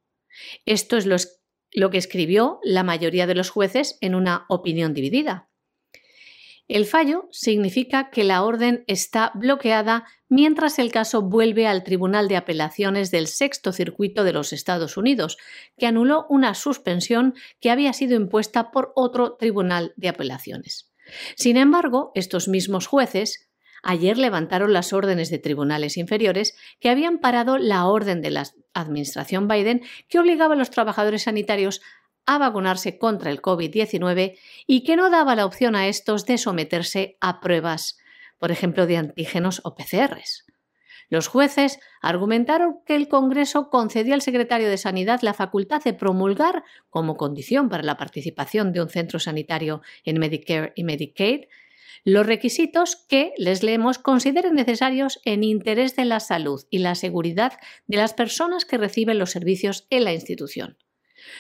Esto 0.66 0.98
es 0.98 1.06
lo, 1.06 1.90
que 1.90 1.98
escribió 1.98 2.60
la 2.64 2.84
mayoría 2.84 3.28
de 3.28 3.36
los 3.36 3.50
jueces 3.50 3.98
en 4.02 4.16
una 4.16 4.46
opinión 4.50 4.94
dividida. 4.94 5.50
El 6.68 6.86
fallo 6.86 7.28
significa 7.32 8.10
que 8.10 8.24
la 8.24 8.44
orden 8.44 8.84
está 8.88 9.32
bloqueada 9.36 10.06
mientras 10.30 10.80
el 10.80 10.92
caso 10.92 11.22
vuelve 11.22 11.68
al 11.68 11.84
Tribunal 11.84 12.28
de 12.28 12.38
Apelaciones 12.38 13.12
del 13.12 13.28
Sexto 13.28 13.72
Circuito 13.72 14.24
de 14.24 14.34
los 14.34 14.52
Estados 14.52 14.98
Unidos, 14.98 15.38
que 15.78 15.86
anuló 15.86 16.26
una 16.28 16.56
suspensión 16.56 17.36
que 17.60 17.70
había 17.70 17.94
sido 17.94 18.16
impuesta 18.16 18.72
por 18.72 18.94
otro 18.96 19.36
Tribunal 19.36 19.94
de 19.96 20.10
Apelaciones. 20.10 20.92
Sin 21.36 21.58
embargo, 21.58 22.12
estos 22.16 22.48
mismos 22.48 22.88
jueces 22.88 23.45
ayer 23.86 24.18
levantaron 24.18 24.74
las 24.74 24.92
órdenes 24.92 25.30
de 25.30 25.40
tribunales 25.40 25.96
inferiores 25.96 26.58
que 26.80 26.90
habían 26.90 27.20
parado 27.20 27.58
la 27.58 27.86
orden 27.86 28.22
de 28.22 28.32
la 28.32 28.44
administración 28.74 29.48
Biden 29.48 29.84
que 30.10 30.20
obligaba 30.20 30.56
a 30.56 30.58
los 30.58 30.72
trabajadores 30.72 31.24
sanitarios 31.24 31.82
a 32.26 32.40
vacunarse 32.40 32.98
contra 32.98 33.30
el 33.30 33.42
COVID-19 33.42 34.38
y 34.66 34.84
que 34.84 34.96
no 34.96 35.10
daba 35.10 35.36
la 35.36 35.46
opción 35.46 35.76
a 35.76 35.88
estos 35.88 36.26
de 36.26 36.40
someterse 36.40 37.18
a 37.22 37.40
pruebas, 37.40 37.98
por 38.40 38.52
ejemplo, 38.52 38.88
de 38.88 38.98
antígenos 38.98 39.62
o 39.64 39.76
PCRs. 39.76 40.46
Los 41.08 41.28
jueces 41.28 41.80
argumentaron 42.02 42.80
que 42.88 42.96
el 42.96 43.08
Congreso 43.08 43.70
concedió 43.70 44.16
al 44.16 44.24
secretario 44.24 44.68
de 44.68 44.78
Sanidad 44.78 45.22
la 45.22 45.36
facultad 45.36 45.84
de 45.84 45.94
promulgar, 45.94 46.64
como 46.90 47.16
condición 47.16 47.70
para 47.70 47.84
la 47.84 47.98
participación 47.98 48.74
de 48.74 48.82
un 48.82 48.90
centro 48.90 49.20
sanitario 49.20 49.84
en 50.04 50.18
Medicare 50.20 50.74
y 50.76 50.84
Medicaid, 50.84 51.46
los 52.04 52.26
requisitos 52.26 52.96
que, 52.96 53.34
les 53.38 53.64
leemos, 53.64 53.98
consideren 54.00 54.56
necesarios 54.56 55.20
en 55.26 55.44
interés 55.44 55.96
de 55.96 56.06
la 56.06 56.20
salud 56.20 56.64
y 56.70 56.80
la 56.80 56.96
seguridad 56.96 57.54
de 57.88 57.98
las 57.98 58.14
personas 58.14 58.66
que 58.66 58.78
reciben 58.78 59.20
los 59.20 59.32
servicios 59.32 59.88
en 59.90 60.04
la 60.04 60.14
institución. 60.14 60.78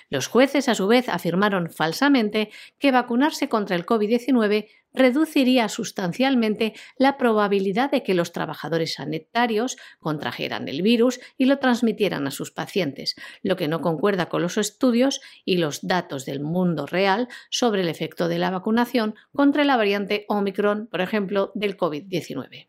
Los 0.10 0.28
jueces, 0.28 0.70
a 0.70 0.76
su 0.76 0.88
vez, 0.88 1.10
afirmaron 1.10 1.70
falsamente 1.70 2.50
que 2.80 2.92
vacunarse 2.92 3.50
contra 3.50 3.76
el 3.76 3.86
COVID-19 3.86 4.68
reduciría 4.96 5.70
sustancialmente 5.70 6.74
la 6.98 7.18
probabilidad 7.18 7.92
de 7.92 8.04
que 8.04 8.14
los 8.14 8.32
trabajadores 8.32 8.94
sanitarios 8.94 9.78
contrajeran 10.00 10.68
el 10.68 10.82
virus 10.82 11.20
y 11.38 11.46
lo 11.46 11.60
transmitieran 11.60 12.28
a 12.28 12.32
sus 12.32 12.52
pacientes, 12.52 13.16
lo 13.44 13.56
que 13.56 13.68
no 13.68 13.82
concuerda 13.82 14.28
con 14.28 14.42
los 14.42 14.58
estudios 14.58 15.22
y 15.44 15.58
los 15.58 15.86
datos 15.86 16.26
del 16.26 16.40
mundo 16.40 16.86
real 16.86 17.28
sobre 17.50 17.82
el 17.82 17.90
efecto 17.90 18.28
de 18.28 18.40
la 18.40 18.50
vacunación 18.50 19.16
contra 19.34 19.64
la 19.66 19.78
variante 19.78 20.26
Omicron, 20.28 20.88
por 20.88 21.02
ejemplo, 21.02 21.52
del 21.56 21.78
COVID-19. 21.78 22.68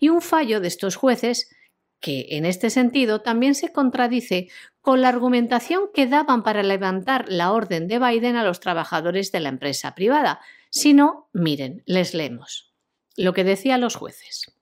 Y 0.00 0.08
un 0.08 0.22
fallo 0.22 0.60
de 0.60 0.68
estos 0.68 0.96
jueces 0.96 1.50
que 2.00 2.26
en 2.30 2.44
este 2.44 2.70
sentido 2.70 3.22
también 3.22 3.54
se 3.54 3.72
contradice 3.72 4.48
con 4.80 5.00
la 5.00 5.08
argumentación 5.08 5.90
que 5.92 6.06
daban 6.06 6.42
para 6.42 6.62
levantar 6.62 7.26
la 7.28 7.52
orden 7.52 7.88
de 7.88 7.98
Biden 7.98 8.36
a 8.36 8.44
los 8.44 8.60
trabajadores 8.60 9.32
de 9.32 9.40
la 9.40 9.48
empresa 9.48 9.94
privada. 9.94 10.40
Si 10.70 10.94
no, 10.94 11.28
miren, 11.32 11.82
les 11.86 12.14
leemos 12.14 12.68
lo 13.16 13.32
que 13.32 13.44
decían 13.44 13.80
los 13.80 13.96
jueces. 13.96 14.52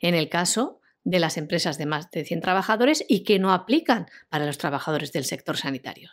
En 0.00 0.14
el 0.14 0.28
caso 0.28 0.80
de 1.02 1.18
las 1.18 1.36
empresas 1.36 1.78
de 1.78 1.86
más 1.86 2.10
de 2.10 2.24
100 2.24 2.40
trabajadores 2.42 3.04
y 3.08 3.24
que 3.24 3.38
no 3.38 3.52
aplican 3.52 4.06
para 4.28 4.46
los 4.46 4.58
trabajadores 4.58 5.12
del 5.12 5.24
sector 5.24 5.56
sanitario. 5.56 6.10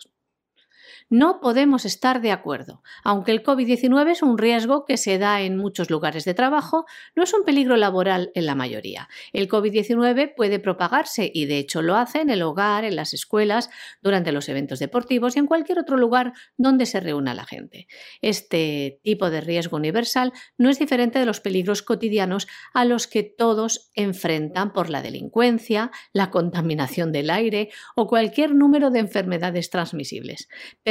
No 1.11 1.39
podemos 1.41 1.85
estar 1.85 2.21
de 2.21 2.31
acuerdo. 2.31 2.83
Aunque 3.03 3.31
el 3.31 3.41
COVID-19 3.41 4.11
es 4.11 4.21
un 4.21 4.37
riesgo 4.37 4.85
que 4.85 4.95
se 4.95 5.17
da 5.17 5.41
en 5.41 5.57
muchos 5.57 5.89
lugares 5.89 6.23
de 6.23 6.35
trabajo, 6.35 6.85
no 7.15 7.23
es 7.23 7.33
un 7.33 7.43
peligro 7.43 7.77
laboral 7.77 8.31
en 8.35 8.45
la 8.45 8.53
mayoría. 8.53 9.09
El 9.33 9.49
COVID-19 9.49 10.35
puede 10.35 10.59
propagarse 10.59 11.31
y 11.33 11.47
de 11.47 11.57
hecho 11.57 11.81
lo 11.81 11.95
hace 11.95 12.21
en 12.21 12.29
el 12.29 12.43
hogar, 12.43 12.83
en 12.83 12.95
las 12.95 13.15
escuelas, 13.15 13.71
durante 14.03 14.31
los 14.31 14.49
eventos 14.49 14.77
deportivos 14.77 15.35
y 15.35 15.39
en 15.39 15.47
cualquier 15.47 15.79
otro 15.79 15.97
lugar 15.97 16.33
donde 16.57 16.85
se 16.85 16.99
reúna 16.99 17.33
la 17.33 17.45
gente. 17.45 17.87
Este 18.21 18.99
tipo 19.03 19.31
de 19.31 19.41
riesgo 19.41 19.77
universal 19.77 20.31
no 20.59 20.69
es 20.69 20.77
diferente 20.77 21.17
de 21.17 21.25
los 21.25 21.41
peligros 21.41 21.81
cotidianos 21.81 22.47
a 22.71 22.85
los 22.85 23.07
que 23.07 23.23
todos 23.23 23.89
enfrentan 23.95 24.73
por 24.73 24.91
la 24.91 25.01
delincuencia, 25.01 25.89
la 26.13 26.29
contaminación 26.29 27.11
del 27.11 27.31
aire 27.31 27.71
o 27.95 28.05
cualquier 28.05 28.53
número 28.53 28.91
de 28.91 28.99
enfermedades 28.99 29.71
transmisibles 29.71 30.47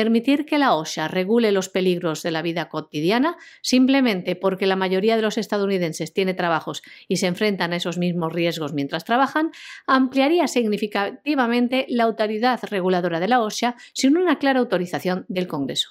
permitir 0.09 0.47
que 0.47 0.57
la 0.57 0.75
OSHA 0.75 1.07
regule 1.07 1.53
los 1.53 1.69
peligros 1.69 2.23
de 2.23 2.31
la 2.31 2.41
vida 2.41 2.71
cotidiana 2.71 3.37
simplemente 3.61 4.37
porque 4.37 4.67
la 4.67 4.75
mayoría 4.75 5.17
de 5.17 5.21
los 5.21 5.37
estadounidenses 5.37 6.15
tiene 6.15 6.33
trabajos 6.33 6.81
y 7.09 7.19
se 7.19 7.27
enfrentan 7.27 7.75
a 7.75 7.77
esos 7.77 7.99
mismos 7.99 8.33
riesgos 8.33 8.73
mientras 8.73 9.05
trabajan, 9.05 9.51
ampliaría 9.87 10.49
significativamente 10.49 11.85
la 11.91 12.05
autoridad 12.05 12.59
reguladora 12.71 13.21
de 13.21 13.29
la 13.29 13.43
OSHA 13.43 13.77
sin 13.93 14.17
una 14.17 14.39
clara 14.39 14.61
autorización 14.61 15.27
del 15.29 15.47
Congreso. 15.47 15.91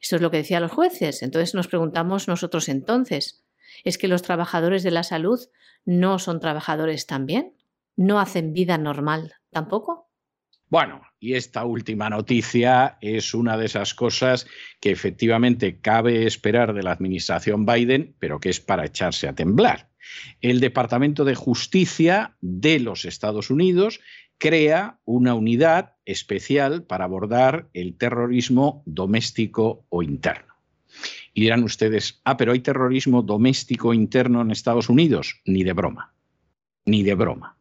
Esto 0.00 0.16
es 0.16 0.22
lo 0.22 0.30
que 0.30 0.38
decían 0.38 0.62
los 0.62 0.72
jueces. 0.72 1.22
Entonces 1.22 1.54
nos 1.54 1.68
preguntamos 1.68 2.28
nosotros 2.28 2.70
entonces, 2.70 3.44
¿es 3.84 3.98
que 3.98 4.08
los 4.08 4.22
trabajadores 4.22 4.82
de 4.82 4.92
la 4.92 5.02
salud 5.02 5.40
no 5.84 6.18
son 6.18 6.40
trabajadores 6.40 7.04
también? 7.04 7.52
¿No 7.96 8.18
hacen 8.18 8.54
vida 8.54 8.78
normal 8.78 9.34
tampoco? 9.50 10.05
Bueno, 10.68 11.02
y 11.20 11.34
esta 11.34 11.64
última 11.64 12.10
noticia 12.10 12.98
es 13.00 13.34
una 13.34 13.56
de 13.56 13.66
esas 13.66 13.94
cosas 13.94 14.46
que 14.80 14.90
efectivamente 14.90 15.80
cabe 15.80 16.26
esperar 16.26 16.74
de 16.74 16.82
la 16.82 16.92
administración 16.92 17.64
Biden, 17.64 18.16
pero 18.18 18.40
que 18.40 18.50
es 18.50 18.60
para 18.60 18.84
echarse 18.84 19.28
a 19.28 19.34
temblar. 19.34 19.88
El 20.40 20.60
Departamento 20.60 21.24
de 21.24 21.34
Justicia 21.34 22.36
de 22.40 22.80
los 22.80 23.04
Estados 23.04 23.50
Unidos 23.50 24.00
crea 24.38 24.98
una 25.04 25.34
unidad 25.34 25.94
especial 26.04 26.82
para 26.82 27.04
abordar 27.04 27.68
el 27.72 27.96
terrorismo 27.96 28.82
doméstico 28.86 29.86
o 29.88 30.02
interno. 30.02 30.54
Y 31.32 31.42
dirán 31.42 31.62
ustedes, 31.64 32.20
ah, 32.24 32.36
pero 32.36 32.52
hay 32.52 32.60
terrorismo 32.60 33.22
doméstico 33.22 33.94
interno 33.94 34.40
en 34.40 34.50
Estados 34.50 34.88
Unidos. 34.88 35.40
Ni 35.44 35.64
de 35.64 35.72
broma, 35.72 36.14
ni 36.84 37.02
de 37.02 37.14
broma. 37.14 37.56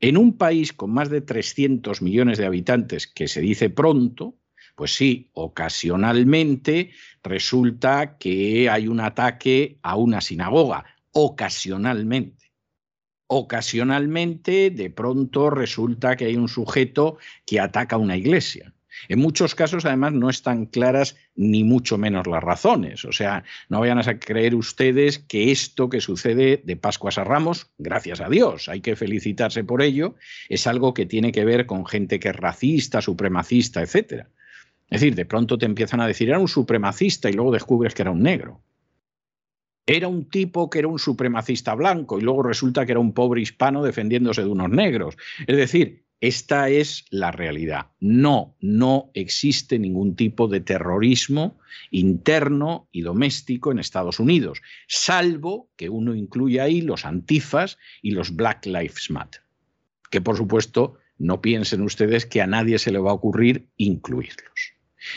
En 0.00 0.16
un 0.16 0.36
país 0.36 0.72
con 0.72 0.90
más 0.92 1.10
de 1.10 1.20
300 1.20 2.02
millones 2.02 2.38
de 2.38 2.46
habitantes, 2.46 3.06
que 3.08 3.26
se 3.26 3.40
dice 3.40 3.68
pronto, 3.68 4.36
pues 4.76 4.94
sí, 4.94 5.30
ocasionalmente 5.32 6.92
resulta 7.24 8.16
que 8.16 8.70
hay 8.70 8.86
un 8.86 9.00
ataque 9.00 9.78
a 9.82 9.96
una 9.96 10.20
sinagoga, 10.20 10.84
ocasionalmente. 11.10 12.52
Ocasionalmente, 13.26 14.70
de 14.70 14.90
pronto 14.90 15.50
resulta 15.50 16.14
que 16.16 16.26
hay 16.26 16.36
un 16.36 16.48
sujeto 16.48 17.18
que 17.44 17.58
ataca 17.58 17.96
a 17.96 17.98
una 17.98 18.16
iglesia. 18.16 18.72
En 19.08 19.18
muchos 19.18 19.54
casos, 19.54 19.84
además, 19.84 20.12
no 20.12 20.30
están 20.30 20.66
claras 20.66 21.16
ni 21.34 21.64
mucho 21.64 21.98
menos 21.98 22.26
las 22.26 22.42
razones. 22.42 23.04
O 23.04 23.12
sea, 23.12 23.44
no 23.68 23.80
vayan 23.80 23.98
a 23.98 24.18
creer 24.18 24.54
ustedes 24.54 25.18
que 25.18 25.50
esto 25.50 25.88
que 25.88 26.00
sucede 26.00 26.62
de 26.64 26.76
Pascuas 26.76 27.18
a 27.18 27.24
Ramos, 27.24 27.70
gracias 27.78 28.20
a 28.20 28.28
Dios, 28.28 28.68
hay 28.68 28.80
que 28.80 28.96
felicitarse 28.96 29.64
por 29.64 29.82
ello, 29.82 30.14
es 30.48 30.66
algo 30.66 30.94
que 30.94 31.06
tiene 31.06 31.32
que 31.32 31.44
ver 31.44 31.66
con 31.66 31.86
gente 31.86 32.18
que 32.18 32.30
es 32.30 32.36
racista, 32.36 33.00
supremacista, 33.00 33.82
etc. 33.82 34.26
Es 34.90 35.00
decir, 35.00 35.14
de 35.14 35.26
pronto 35.26 35.58
te 35.58 35.66
empiezan 35.66 36.00
a 36.00 36.06
decir, 36.06 36.28
era 36.28 36.38
un 36.38 36.48
supremacista 36.48 37.28
y 37.28 37.34
luego 37.34 37.52
descubres 37.52 37.94
que 37.94 38.02
era 38.02 38.10
un 38.10 38.22
negro. 38.22 38.62
Era 39.86 40.08
un 40.08 40.28
tipo 40.28 40.68
que 40.68 40.80
era 40.80 40.88
un 40.88 40.98
supremacista 40.98 41.74
blanco 41.74 42.18
y 42.18 42.22
luego 42.22 42.42
resulta 42.42 42.84
que 42.84 42.92
era 42.92 43.00
un 43.00 43.14
pobre 43.14 43.40
hispano 43.40 43.82
defendiéndose 43.82 44.42
de 44.42 44.48
unos 44.48 44.68
negros. 44.68 45.16
Es 45.46 45.56
decir, 45.56 46.04
esta 46.20 46.68
es 46.68 47.04
la 47.10 47.30
realidad. 47.30 47.86
No, 48.00 48.56
no 48.60 49.10
existe 49.14 49.78
ningún 49.78 50.16
tipo 50.16 50.48
de 50.48 50.60
terrorismo 50.60 51.58
interno 51.90 52.88
y 52.90 53.02
doméstico 53.02 53.70
en 53.70 53.78
Estados 53.78 54.18
Unidos, 54.18 54.60
salvo 54.88 55.70
que 55.76 55.88
uno 55.88 56.14
incluya 56.14 56.64
ahí 56.64 56.80
los 56.80 57.04
antifas 57.04 57.78
y 58.02 58.10
los 58.12 58.34
Black 58.34 58.66
Lives 58.66 59.10
Matter, 59.10 59.42
que 60.10 60.20
por 60.20 60.36
supuesto 60.36 60.98
no 61.18 61.40
piensen 61.40 61.82
ustedes 61.82 62.26
que 62.26 62.42
a 62.42 62.46
nadie 62.46 62.78
se 62.78 62.92
le 62.92 62.98
va 62.98 63.10
a 63.10 63.14
ocurrir 63.14 63.68
incluirlos. 63.76 64.72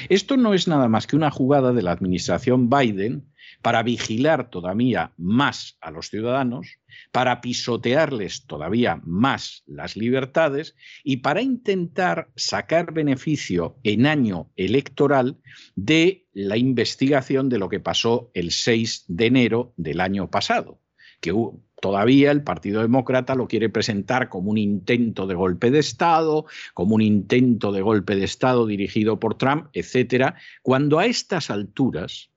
Esto 0.10 0.38
no 0.38 0.54
es 0.54 0.68
nada 0.68 0.88
más 0.88 1.08
que 1.08 1.16
una 1.16 1.32
jugada 1.32 1.74
de 1.74 1.82
la 1.82 1.91
administración 1.91 2.70
Biden 2.70 3.30
para 3.62 3.84
vigilar 3.84 4.49
todavía 4.49 5.14
más 5.18 5.78
a 5.82 5.91
los 5.91 6.09
ciudadanos, 6.09 6.80
para 7.12 7.41
pisotearles 7.41 8.45
todavía 8.45 9.01
más 9.05 9.64
las 9.66 9.95
libertades 9.95 10.76
y 11.03 11.18
para 11.18 11.41
intentar 11.41 12.30
sacar 12.36 12.93
beneficio 12.93 13.78
en 13.84 14.05
año 14.05 14.51
electoral 14.55 15.38
de 15.76 16.28
la 16.34 16.57
investigación 16.57 17.49
de 17.49 17.59
lo 17.59 17.70
que 17.70 17.80
pasó 17.80 18.32
el 18.34 18.51
6 18.51 19.05
de 19.07 19.26
enero 19.26 19.74
del 19.78 19.99
año 19.99 20.30
pasado, 20.30 20.80
que 21.20 21.34
todavía 21.82 22.32
el 22.32 22.43
Partido 22.43 22.82
Demócrata 22.82 23.36
lo 23.36 23.47
quiere 23.47 23.70
presentar 23.70 24.30
como 24.30 24.51
un 24.51 24.57
intento 24.57 25.28
de 25.28 25.36
golpe 25.36 25.72
de 25.72 25.80
Estado, 25.80 26.45
como 26.74 26.95
un 26.95 27.01
intento 27.01 27.72
de 27.72 27.82
golpe 27.82 28.16
de 28.16 28.24
Estado 28.24 28.66
dirigido 28.66 29.20
por 29.20 29.38
Trump, 29.38 29.68
etcétera, 29.74 30.36
cuando 30.62 30.99
a 30.99 31.05
estas 31.05 31.49
alturas 31.49 32.30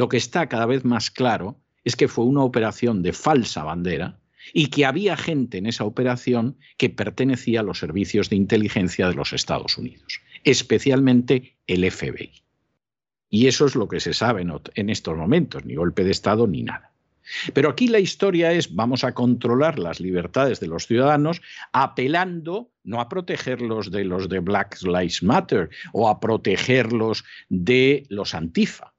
lo 0.00 0.08
que 0.08 0.16
está 0.16 0.48
cada 0.48 0.64
vez 0.64 0.82
más 0.86 1.10
claro 1.10 1.60
es 1.84 1.94
que 1.94 2.08
fue 2.08 2.24
una 2.24 2.42
operación 2.42 3.02
de 3.02 3.12
falsa 3.12 3.64
bandera 3.64 4.18
y 4.54 4.68
que 4.68 4.86
había 4.86 5.14
gente 5.14 5.58
en 5.58 5.66
esa 5.66 5.84
operación 5.84 6.56
que 6.78 6.88
pertenecía 6.88 7.60
a 7.60 7.62
los 7.62 7.80
servicios 7.80 8.30
de 8.30 8.36
inteligencia 8.36 9.08
de 9.08 9.14
los 9.14 9.34
Estados 9.34 9.76
Unidos, 9.76 10.22
especialmente 10.42 11.58
el 11.66 11.90
FBI. 11.90 12.32
Y 13.28 13.46
eso 13.46 13.66
es 13.66 13.74
lo 13.74 13.88
que 13.88 14.00
se 14.00 14.14
sabe 14.14 14.42
en 14.74 14.88
estos 14.88 15.18
momentos, 15.18 15.66
ni 15.66 15.74
golpe 15.74 16.02
de 16.02 16.12
Estado 16.12 16.46
ni 16.46 16.62
nada. 16.62 16.92
Pero 17.52 17.68
aquí 17.68 17.86
la 17.86 17.98
historia 17.98 18.54
es, 18.54 18.74
vamos 18.74 19.04
a 19.04 19.12
controlar 19.12 19.78
las 19.78 20.00
libertades 20.00 20.60
de 20.60 20.68
los 20.68 20.86
ciudadanos 20.86 21.42
apelando 21.72 22.70
no 22.84 23.02
a 23.02 23.10
protegerlos 23.10 23.90
de 23.90 24.04
los 24.04 24.30
de 24.30 24.38
Black 24.38 24.80
Lives 24.80 25.22
Matter 25.22 25.68
o 25.92 26.08
a 26.08 26.20
protegerlos 26.20 27.22
de 27.50 28.04
los 28.08 28.34
antifa, 28.34 28.94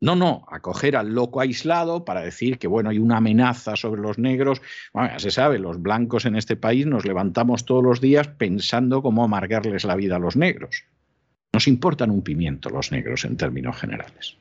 no, 0.00 0.14
no, 0.14 0.44
acoger 0.48 0.96
al 0.96 1.12
loco 1.12 1.40
aislado 1.40 2.04
para 2.04 2.20
decir 2.20 2.58
que 2.58 2.68
bueno, 2.68 2.90
hay 2.90 2.98
una 2.98 3.16
amenaza 3.16 3.74
sobre 3.74 4.00
los 4.00 4.18
negros. 4.18 4.62
Bueno, 4.92 5.10
ya 5.10 5.18
se 5.18 5.30
sabe, 5.32 5.58
los 5.58 5.82
blancos 5.82 6.24
en 6.24 6.36
este 6.36 6.56
país 6.56 6.86
nos 6.86 7.04
levantamos 7.04 7.64
todos 7.64 7.82
los 7.82 8.00
días 8.00 8.28
pensando 8.28 9.02
cómo 9.02 9.24
amargarles 9.24 9.84
la 9.84 9.96
vida 9.96 10.16
a 10.16 10.20
los 10.20 10.36
negros. 10.36 10.84
Nos 11.52 11.66
importan 11.66 12.10
un 12.10 12.22
pimiento 12.22 12.70
los 12.70 12.92
negros 12.92 13.24
en 13.24 13.36
términos 13.36 13.76
generales. 13.76 14.36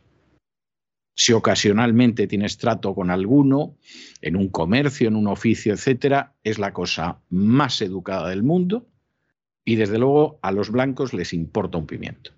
Si 1.15 1.33
ocasionalmente 1.33 2.27
tienes 2.27 2.59
trato 2.59 2.93
con 2.93 3.09
alguno, 3.09 3.77
en 4.21 4.35
un 4.35 4.49
comercio, 4.49 5.07
en 5.07 5.15
un 5.15 5.27
oficio, 5.27 5.73
etcétera, 5.73 6.35
es 6.43 6.59
la 6.59 6.73
cosa 6.73 7.21
más 7.29 7.81
educada 7.81 8.29
del 8.29 8.43
mundo 8.43 8.87
y 9.65 9.77
desde 9.77 9.97
luego 9.97 10.37
a 10.43 10.51
los 10.51 10.69
blancos 10.69 11.15
les 11.15 11.33
importa 11.33 11.79
un 11.79 11.87
pimiento. 11.87 12.36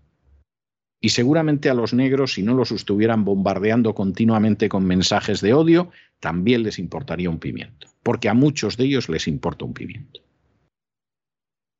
Y 1.01 1.09
seguramente 1.09 1.69
a 1.69 1.73
los 1.73 1.93
negros, 1.93 2.33
si 2.33 2.43
no 2.43 2.53
los 2.53 2.71
estuvieran 2.71 3.23
bombardeando 3.23 3.95
continuamente 3.95 4.67
con 4.67 4.85
mensajes 4.85 5.39
de 5.39 5.53
odio, 5.53 5.91
también 6.19 6.63
les 6.63 6.77
importaría 6.77 7.29
un 7.29 7.39
pimiento, 7.39 7.87
porque 8.03 8.27
a 8.27 8.33
muchos 8.33 8.75
de 8.75 8.85
ellos 8.85 9.07
les 9.07 9.27
importa 9.27 9.65
un 9.65 9.73
pimiento. 9.73 10.21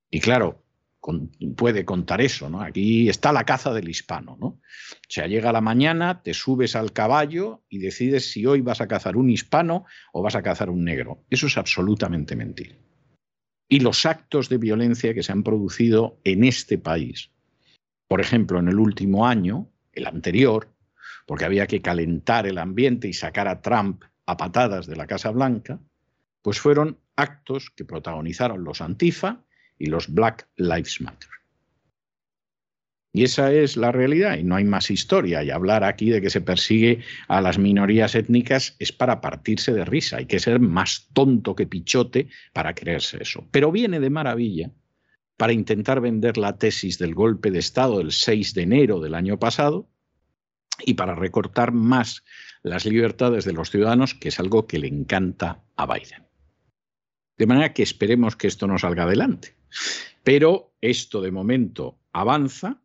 Y 0.09 0.21
claro, 0.21 0.63
puede 1.55 1.85
contar 1.85 2.21
eso, 2.21 2.49
¿no? 2.49 2.61
Aquí 2.61 3.09
está 3.09 3.31
la 3.31 3.43
caza 3.43 3.73
del 3.73 3.89
hispano, 3.89 4.37
¿no? 4.39 4.47
O 4.47 4.59
sea, 5.07 5.27
llega 5.27 5.51
la 5.51 5.61
mañana, 5.61 6.21
te 6.23 6.33
subes 6.33 6.75
al 6.75 6.93
caballo 6.93 7.63
y 7.69 7.79
decides 7.79 8.31
si 8.31 8.45
hoy 8.45 8.61
vas 8.61 8.81
a 8.81 8.87
cazar 8.87 9.17
un 9.17 9.29
hispano 9.29 9.85
o 10.13 10.21
vas 10.21 10.35
a 10.35 10.41
cazar 10.41 10.69
un 10.69 10.83
negro. 10.83 11.23
Eso 11.29 11.47
es 11.47 11.57
absolutamente 11.57 12.35
mentira. 12.35 12.75
Y 13.67 13.81
los 13.81 14.05
actos 14.05 14.49
de 14.49 14.57
violencia 14.57 15.13
que 15.13 15.23
se 15.23 15.31
han 15.31 15.43
producido 15.43 16.19
en 16.23 16.43
este 16.43 16.77
país 16.77 17.31
por 18.09 18.21
ejemplo, 18.21 18.57
en 18.57 18.67
el 18.67 18.79
último 18.79 19.27
año, 19.27 19.69
el 19.93 20.07
anterior, 20.07 20.67
porque 21.27 21.45
había 21.45 21.67
que 21.67 21.79
calentar 21.79 22.47
el 22.47 22.57
ambiente 22.57 23.07
y 23.07 23.13
sacar 23.13 23.47
a 23.47 23.61
Trump 23.61 24.03
a 24.25 24.35
patadas 24.35 24.87
de 24.87 24.95
la 24.95 25.05
Casa 25.05 25.29
Blanca, 25.29 25.79
pues 26.41 26.59
fueron 26.59 26.97
actos 27.15 27.69
que 27.69 27.85
protagonizaron 27.85 28.63
los 28.63 28.81
Antifa 28.81 29.45
y 29.77 29.85
los 29.85 30.11
Black 30.11 30.49
Lives 30.55 30.99
Matter. 31.01 31.29
Y 33.13 33.25
esa 33.25 33.53
es 33.53 33.77
la 33.77 33.91
realidad 33.91 34.39
y 34.39 34.43
no 34.43 34.55
hay 34.55 34.63
más 34.63 34.89
historia. 34.89 35.43
Y 35.43 35.51
hablar 35.51 35.83
aquí 35.83 36.09
de 36.09 36.19
que 36.19 36.31
se 36.31 36.41
persigue 36.41 37.03
a 37.27 37.41
las 37.41 37.59
minorías 37.59 38.15
étnicas 38.15 38.75
es 38.79 38.91
para 38.91 39.21
partirse 39.21 39.71
de 39.71 39.85
risa. 39.85 40.17
Hay 40.17 40.25
que 40.25 40.39
ser 40.39 40.59
más 40.59 41.09
tonto 41.13 41.55
que 41.55 41.67
pichote 41.67 42.27
para 42.53 42.73
creerse 42.73 43.21
eso. 43.21 43.47
Pero 43.51 43.71
viene 43.71 43.99
de 43.99 44.09
maravilla 44.09 44.71
para 45.39 45.53
intentar 45.53 46.01
vender 46.01 46.37
la 46.37 46.57
tesis 46.57 46.99
del 46.99 47.15
golpe 47.15 47.49
de 47.49 47.59
Estado 47.59 47.99
del 47.99 48.11
6 48.11 48.53
de 48.55 48.63
enero 48.63 48.99
del 48.99 49.15
año 49.15 49.39
pasado 49.39 49.87
y 50.85 50.95
para 50.95 51.15
recortar 51.15 51.71
más 51.71 52.25
las 52.61 52.85
libertades 52.85 53.45
de 53.45 53.53
los 53.53 53.69
ciudadanos, 53.69 54.13
que 54.13 54.27
es 54.27 54.39
algo 54.41 54.67
que 54.67 54.79
le 54.79 54.89
encanta 54.89 55.63
a 55.77 55.85
Biden. 55.85 56.27
De 57.37 57.47
manera 57.47 57.71
que 57.71 57.83
esperemos 57.83 58.35
que 58.35 58.47
esto 58.47 58.67
no 58.67 58.77
salga 58.77 59.03
adelante. 59.03 59.55
Pero 60.25 60.73
esto 60.81 61.21
de 61.21 61.31
momento 61.31 61.97
avanza 62.11 62.81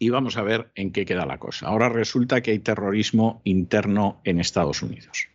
y 0.00 0.10
vamos 0.10 0.36
a 0.36 0.42
ver 0.42 0.72
en 0.74 0.90
qué 0.90 1.06
queda 1.06 1.24
la 1.24 1.38
cosa. 1.38 1.68
Ahora 1.68 1.88
resulta 1.88 2.40
que 2.40 2.50
hay 2.50 2.58
terrorismo 2.58 3.42
interno 3.44 4.20
en 4.24 4.40
Estados 4.40 4.82
Unidos. 4.82 5.28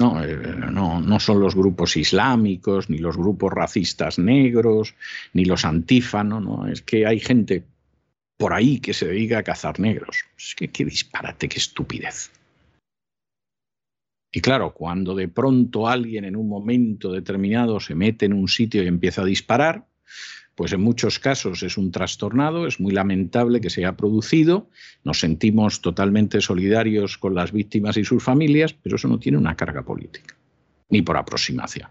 Eh, 0.00 0.54
no, 0.70 1.00
no, 1.00 1.20
son 1.20 1.40
los 1.40 1.54
grupos 1.54 1.96
islámicos, 1.96 2.88
ni 2.88 2.98
los 2.98 3.16
grupos 3.16 3.52
racistas 3.52 4.18
negros, 4.18 4.94
ni 5.34 5.44
los 5.44 5.64
antífanos, 5.64 6.42
no, 6.42 6.66
es 6.66 6.80
que 6.80 7.06
hay 7.06 7.20
gente 7.20 7.64
por 8.38 8.54
ahí 8.54 8.80
que 8.80 8.94
se 8.94 9.06
dedica 9.06 9.38
a 9.38 9.42
cazar 9.42 9.78
negros. 9.78 10.24
Es 10.38 10.54
que 10.54 10.68
qué 10.68 10.86
disparate, 10.86 11.48
qué 11.48 11.58
estupidez. 11.58 12.30
Y 14.32 14.40
claro, 14.40 14.72
cuando 14.72 15.14
de 15.14 15.28
pronto 15.28 15.88
alguien 15.88 16.24
en 16.24 16.36
un 16.36 16.48
momento 16.48 17.12
determinado 17.12 17.80
se 17.80 17.94
mete 17.94 18.26
en 18.26 18.32
un 18.32 18.48
sitio 18.48 18.82
y 18.82 18.86
empieza 18.86 19.22
a 19.22 19.26
disparar, 19.26 19.84
pues 20.60 20.74
en 20.74 20.82
muchos 20.82 21.18
casos 21.18 21.62
es 21.62 21.78
un 21.78 21.90
trastornado, 21.90 22.66
es 22.66 22.80
muy 22.80 22.92
lamentable 22.92 23.62
que 23.62 23.70
se 23.70 23.80
haya 23.80 23.96
producido, 23.96 24.68
nos 25.04 25.18
sentimos 25.18 25.80
totalmente 25.80 26.42
solidarios 26.42 27.16
con 27.16 27.34
las 27.34 27.50
víctimas 27.50 27.96
y 27.96 28.04
sus 28.04 28.22
familias, 28.22 28.74
pero 28.74 28.96
eso 28.96 29.08
no 29.08 29.18
tiene 29.18 29.38
una 29.38 29.56
carga 29.56 29.86
política, 29.86 30.36
ni 30.90 31.00
por 31.00 31.16
aproximación. 31.16 31.88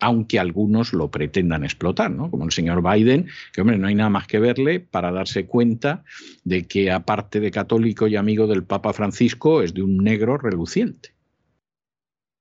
Aunque 0.00 0.40
algunos 0.40 0.92
lo 0.92 1.12
pretendan 1.12 1.62
explotar, 1.62 2.10
¿no? 2.10 2.28
Como 2.28 2.44
el 2.44 2.50
señor 2.50 2.82
Biden, 2.82 3.28
que 3.52 3.60
hombre, 3.60 3.78
no 3.78 3.86
hay 3.86 3.94
nada 3.94 4.10
más 4.10 4.26
que 4.26 4.40
verle 4.40 4.80
para 4.80 5.12
darse 5.12 5.46
cuenta 5.46 6.02
de 6.42 6.66
que 6.66 6.90
aparte 6.90 7.38
de 7.38 7.52
católico 7.52 8.08
y 8.08 8.16
amigo 8.16 8.48
del 8.48 8.64
Papa 8.64 8.92
Francisco, 8.92 9.62
es 9.62 9.72
de 9.74 9.82
un 9.82 9.98
negro 9.98 10.38
reluciente. 10.38 11.10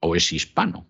O 0.01 0.15
es 0.15 0.33
hispano. 0.33 0.87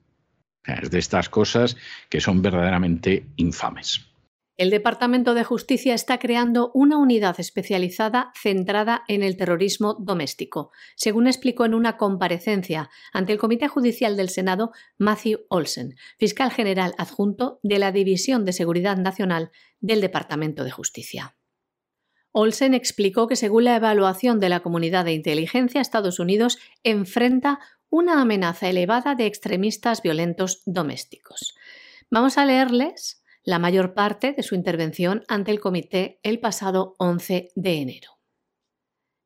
Es 0.63 0.89
de 0.91 0.99
estas 0.99 1.27
cosas 1.27 1.75
que 2.07 2.21
son 2.21 2.41
verdaderamente 2.41 3.25
infames. 3.35 4.12
El 4.55 4.69
Departamento 4.69 5.33
de 5.33 5.43
Justicia 5.43 5.95
está 5.95 6.19
creando 6.19 6.69
una 6.75 6.99
unidad 6.99 7.39
especializada 7.39 8.31
centrada 8.39 9.03
en 9.07 9.23
el 9.23 9.35
terrorismo 9.35 9.95
doméstico, 9.95 10.71
según 10.95 11.25
explicó 11.25 11.65
en 11.65 11.73
una 11.73 11.97
comparecencia 11.97 12.91
ante 13.13 13.33
el 13.33 13.39
Comité 13.39 13.67
Judicial 13.67 14.15
del 14.15 14.29
Senado 14.29 14.71
Matthew 14.99 15.39
Olsen, 15.49 15.95
fiscal 16.19 16.51
general 16.51 16.93
adjunto 16.99 17.59
de 17.63 17.79
la 17.79 17.91
División 17.91 18.45
de 18.45 18.53
Seguridad 18.53 18.97
Nacional 18.97 19.49
del 19.79 20.01
Departamento 20.01 20.63
de 20.63 20.71
Justicia. 20.71 21.35
Olsen 22.31 22.75
explicó 22.75 23.27
que 23.27 23.35
según 23.35 23.63
la 23.63 23.75
evaluación 23.75 24.39
de 24.39 24.49
la 24.49 24.59
comunidad 24.59 25.05
de 25.05 25.13
inteligencia, 25.13 25.81
Estados 25.81 26.19
Unidos 26.19 26.59
enfrenta 26.83 27.59
una 27.89 28.21
amenaza 28.21 28.69
elevada 28.69 29.15
de 29.15 29.25
extremistas 29.25 30.03
violentos 30.03 30.61
domésticos. 30.65 31.55
Vamos 32.11 32.37
a 32.37 32.45
leerles 32.45 33.22
la 33.43 33.59
mayor 33.59 33.93
parte 33.93 34.33
de 34.33 34.43
su 34.43 34.55
intervención 34.55 35.23
ante 35.27 35.51
el 35.51 35.59
comité 35.59 36.19
el 36.23 36.39
pasado 36.39 36.95
11 36.97 37.49
de 37.55 37.73
enero. 37.81 38.13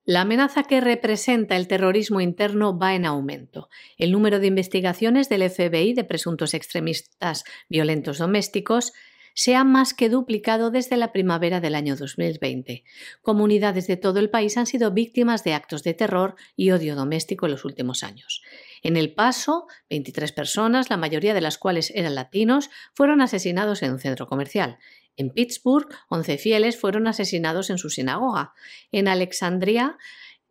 La 0.10 0.22
amenaza 0.22 0.64
que 0.64 0.80
representa 0.80 1.58
el 1.58 1.68
terrorismo 1.68 2.22
interno 2.22 2.80
va 2.80 2.96
en 2.96 3.06
aumento. 3.06 3.68
El 3.98 4.14
número 4.14 4.40
de 4.40 4.48
investigaciones 4.48 5.28
del 5.28 5.50
FBI 5.50 5.92
de 5.94 6.06
presuntos 6.06 6.54
extremistas 6.54 7.44
violentos 7.68 8.20
domésticos 8.20 8.94
se 9.38 9.56
ha 9.56 9.64
más 9.64 9.94
que 9.94 10.10
duplicado 10.10 10.72
desde 10.72 10.98
la 10.98 11.12
primavera 11.12 11.62
del 11.62 11.76
año 11.76 11.96
2020. 11.96 12.84
Comunidades 13.22 13.86
de 13.86 13.96
todo 13.96 14.20
el 14.20 14.32
país 14.32 14.58
han 14.58 14.66
sido 14.66 14.90
víctimas 14.90 15.44
de 15.44 15.54
actos 15.54 15.84
de 15.84 15.94
terror 15.94 16.36
y 16.56 16.72
odio 16.72 16.96
doméstico 16.96 17.46
en 17.46 17.52
los 17.52 17.64
últimos 17.64 18.02
años. 18.02 18.42
En 18.82 18.98
El 18.98 19.14
Paso, 19.14 19.68
23 19.92 20.32
personas, 20.32 20.90
la 20.90 20.98
mayoría 20.98 21.36
de 21.36 21.42
las 21.42 21.60
cuales 21.60 21.92
eran 21.94 22.16
latinos, 22.16 22.72
fueron 22.96 23.22
asesinados 23.22 23.84
en 23.84 23.92
un 23.92 24.00
centro 24.00 24.26
comercial. 24.26 24.80
En 25.18 25.30
Pittsburgh, 25.30 25.88
11 26.10 26.40
fieles 26.40 26.76
fueron 26.76 27.06
asesinados 27.06 27.70
en 27.70 27.78
su 27.78 27.92
sinagoga. 27.92 28.54
En 28.92 29.08
Alexandria, 29.08 30.00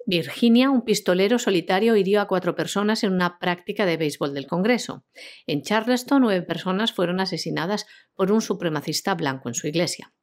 Virginia, 0.06 0.70
un 0.70 0.82
pistolero 0.82 1.40
solitario 1.40 1.96
hirió 1.96 2.20
a 2.20 2.28
cuatro 2.28 2.54
personas 2.54 3.02
en 3.02 3.12
una 3.12 3.40
práctica 3.40 3.84
de 3.84 3.96
béisbol 3.96 4.34
del 4.34 4.46
Congreso. 4.46 5.04
En 5.48 5.62
Charleston, 5.62 6.22
nueve 6.22 6.46
personas 6.46 6.92
fueron 6.92 7.18
asesinadas 7.18 7.86
por 8.14 8.30
un 8.30 8.40
supremacista 8.40 9.16
blanco 9.16 9.48
en 9.48 9.54
su 9.54 9.66
iglesia. 9.66 10.14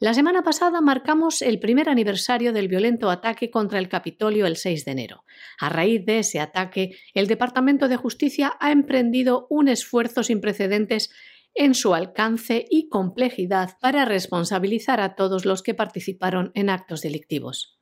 La 0.00 0.14
semana 0.14 0.42
pasada 0.42 0.80
marcamos 0.80 1.42
el 1.42 1.60
primer 1.60 1.90
aniversario 1.90 2.54
del 2.54 2.66
violento 2.66 3.10
ataque 3.10 3.50
contra 3.50 3.78
el 3.78 3.90
Capitolio 3.90 4.46
el 4.46 4.56
6 4.56 4.86
de 4.86 4.92
enero. 4.92 5.24
A 5.60 5.68
raíz 5.68 6.04
de 6.06 6.20
ese 6.20 6.40
ataque, 6.40 6.96
el 7.12 7.26
Departamento 7.26 7.88
de 7.88 7.96
Justicia 7.96 8.54
ha 8.58 8.72
emprendido 8.72 9.46
un 9.50 9.68
esfuerzo 9.68 10.22
sin 10.22 10.40
precedentes 10.40 11.10
en 11.54 11.74
su 11.74 11.94
alcance 11.94 12.64
y 12.70 12.88
complejidad 12.88 13.76
para 13.82 14.06
responsabilizar 14.06 15.00
a 15.00 15.14
todos 15.14 15.44
los 15.44 15.62
que 15.62 15.74
participaron 15.74 16.52
en 16.54 16.70
actos 16.70 17.02
delictivos. 17.02 17.78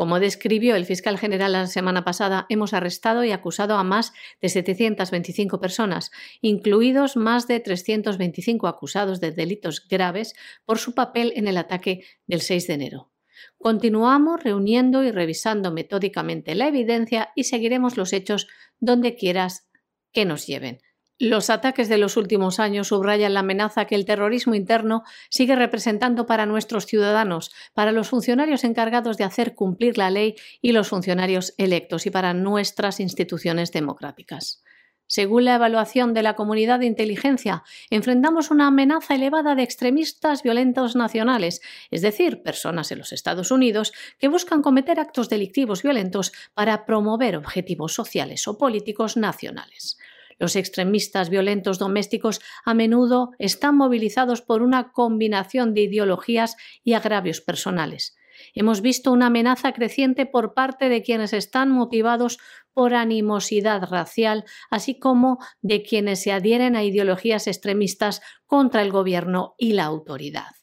Como 0.00 0.18
describió 0.18 0.76
el 0.76 0.86
fiscal 0.86 1.18
general 1.18 1.52
la 1.52 1.66
semana 1.66 2.04
pasada, 2.04 2.46
hemos 2.48 2.72
arrestado 2.72 3.22
y 3.22 3.32
acusado 3.32 3.76
a 3.76 3.84
más 3.84 4.14
de 4.40 4.48
725 4.48 5.60
personas, 5.60 6.10
incluidos 6.40 7.16
más 7.16 7.46
de 7.46 7.60
325 7.60 8.66
acusados 8.66 9.20
de 9.20 9.30
delitos 9.30 9.86
graves 9.86 10.34
por 10.64 10.78
su 10.78 10.94
papel 10.94 11.34
en 11.36 11.48
el 11.48 11.58
ataque 11.58 12.06
del 12.26 12.40
6 12.40 12.66
de 12.68 12.72
enero. 12.72 13.12
Continuamos 13.58 14.42
reuniendo 14.42 15.04
y 15.04 15.10
revisando 15.10 15.70
metódicamente 15.70 16.54
la 16.54 16.68
evidencia 16.68 17.28
y 17.36 17.44
seguiremos 17.44 17.98
los 17.98 18.14
hechos 18.14 18.48
donde 18.78 19.16
quieras 19.16 19.68
que 20.12 20.24
nos 20.24 20.46
lleven. 20.46 20.80
Los 21.22 21.50
ataques 21.50 21.90
de 21.90 21.98
los 21.98 22.16
últimos 22.16 22.58
años 22.60 22.88
subrayan 22.88 23.34
la 23.34 23.40
amenaza 23.40 23.84
que 23.84 23.94
el 23.94 24.06
terrorismo 24.06 24.54
interno 24.54 25.02
sigue 25.28 25.54
representando 25.54 26.24
para 26.24 26.46
nuestros 26.46 26.86
ciudadanos, 26.86 27.52
para 27.74 27.92
los 27.92 28.08
funcionarios 28.08 28.64
encargados 28.64 29.18
de 29.18 29.24
hacer 29.24 29.54
cumplir 29.54 29.98
la 29.98 30.08
ley 30.08 30.36
y 30.62 30.72
los 30.72 30.88
funcionarios 30.88 31.52
electos 31.58 32.06
y 32.06 32.10
para 32.10 32.32
nuestras 32.32 33.00
instituciones 33.00 33.70
democráticas. 33.70 34.64
Según 35.08 35.44
la 35.44 35.56
evaluación 35.56 36.14
de 36.14 36.22
la 36.22 36.36
comunidad 36.36 36.78
de 36.78 36.86
inteligencia, 36.86 37.64
enfrentamos 37.90 38.50
una 38.50 38.68
amenaza 38.68 39.14
elevada 39.14 39.54
de 39.54 39.62
extremistas 39.62 40.42
violentos 40.42 40.96
nacionales, 40.96 41.60
es 41.90 42.00
decir, 42.00 42.42
personas 42.42 42.92
en 42.92 42.98
los 42.98 43.12
Estados 43.12 43.50
Unidos 43.50 43.92
que 44.18 44.28
buscan 44.28 44.62
cometer 44.62 44.98
actos 44.98 45.28
delictivos 45.28 45.82
violentos 45.82 46.32
para 46.54 46.86
promover 46.86 47.36
objetivos 47.36 47.92
sociales 47.92 48.48
o 48.48 48.56
políticos 48.56 49.18
nacionales. 49.18 49.98
Los 50.40 50.56
extremistas 50.56 51.28
violentos 51.28 51.78
domésticos 51.78 52.40
a 52.64 52.72
menudo 52.72 53.32
están 53.38 53.76
movilizados 53.76 54.40
por 54.40 54.62
una 54.62 54.90
combinación 54.90 55.74
de 55.74 55.82
ideologías 55.82 56.56
y 56.82 56.94
agravios 56.94 57.42
personales. 57.42 58.16
Hemos 58.54 58.80
visto 58.80 59.12
una 59.12 59.26
amenaza 59.26 59.72
creciente 59.72 60.24
por 60.24 60.54
parte 60.54 60.88
de 60.88 61.02
quienes 61.02 61.34
están 61.34 61.70
motivados 61.70 62.38
por 62.72 62.94
animosidad 62.94 63.82
racial, 63.90 64.44
así 64.70 64.98
como 64.98 65.38
de 65.60 65.82
quienes 65.82 66.22
se 66.22 66.32
adhieren 66.32 66.74
a 66.74 66.84
ideologías 66.84 67.46
extremistas 67.46 68.22
contra 68.46 68.80
el 68.80 68.90
gobierno 68.90 69.54
y 69.58 69.74
la 69.74 69.84
autoridad. 69.84 70.59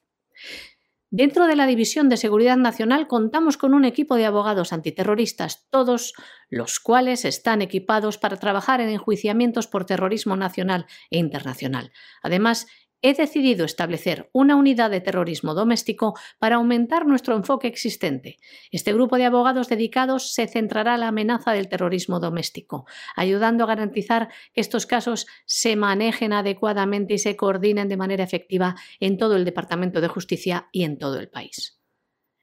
Dentro 1.09 1.47
de 1.47 1.55
la 1.55 1.67
División 1.67 2.09
de 2.09 2.17
Seguridad 2.17 2.57
Nacional 2.57 3.07
contamos 3.07 3.55
con 3.55 3.73
un 3.73 3.85
equipo 3.85 4.15
de 4.15 4.25
abogados 4.25 4.73
antiterroristas, 4.73 5.65
todos 5.69 6.13
los 6.49 6.81
cuales 6.81 7.23
están 7.23 7.61
equipados 7.61 8.17
para 8.17 8.35
trabajar 8.35 8.81
en 8.81 8.89
enjuiciamientos 8.89 9.67
por 9.67 9.85
terrorismo 9.85 10.35
nacional 10.35 10.85
e 11.09 11.17
internacional. 11.17 11.93
Además, 12.21 12.67
he 13.01 13.13
decidido 13.13 13.65
establecer 13.65 14.29
una 14.33 14.55
unidad 14.55 14.89
de 14.89 15.01
terrorismo 15.01 15.53
doméstico 15.53 16.17
para 16.39 16.55
aumentar 16.55 17.05
nuestro 17.05 17.35
enfoque 17.35 17.67
existente. 17.67 18.37
Este 18.71 18.93
grupo 18.93 19.17
de 19.17 19.25
abogados 19.25 19.69
dedicados 19.69 20.33
se 20.33 20.47
centrará 20.47 20.95
en 20.95 21.01
la 21.01 21.07
amenaza 21.09 21.51
del 21.51 21.69
terrorismo 21.69 22.19
doméstico, 22.19 22.85
ayudando 23.15 23.63
a 23.63 23.67
garantizar 23.67 24.29
que 24.53 24.61
estos 24.61 24.85
casos 24.85 25.27
se 25.45 25.75
manejen 25.75 26.33
adecuadamente 26.33 27.13
y 27.13 27.19
se 27.19 27.35
coordinen 27.35 27.87
de 27.87 27.97
manera 27.97 28.23
efectiva 28.23 28.75
en 28.99 29.17
todo 29.17 29.35
el 29.35 29.45
Departamento 29.45 30.01
de 30.01 30.07
Justicia 30.07 30.67
y 30.71 30.83
en 30.83 30.97
todo 30.97 31.19
el 31.19 31.29
país. 31.29 31.76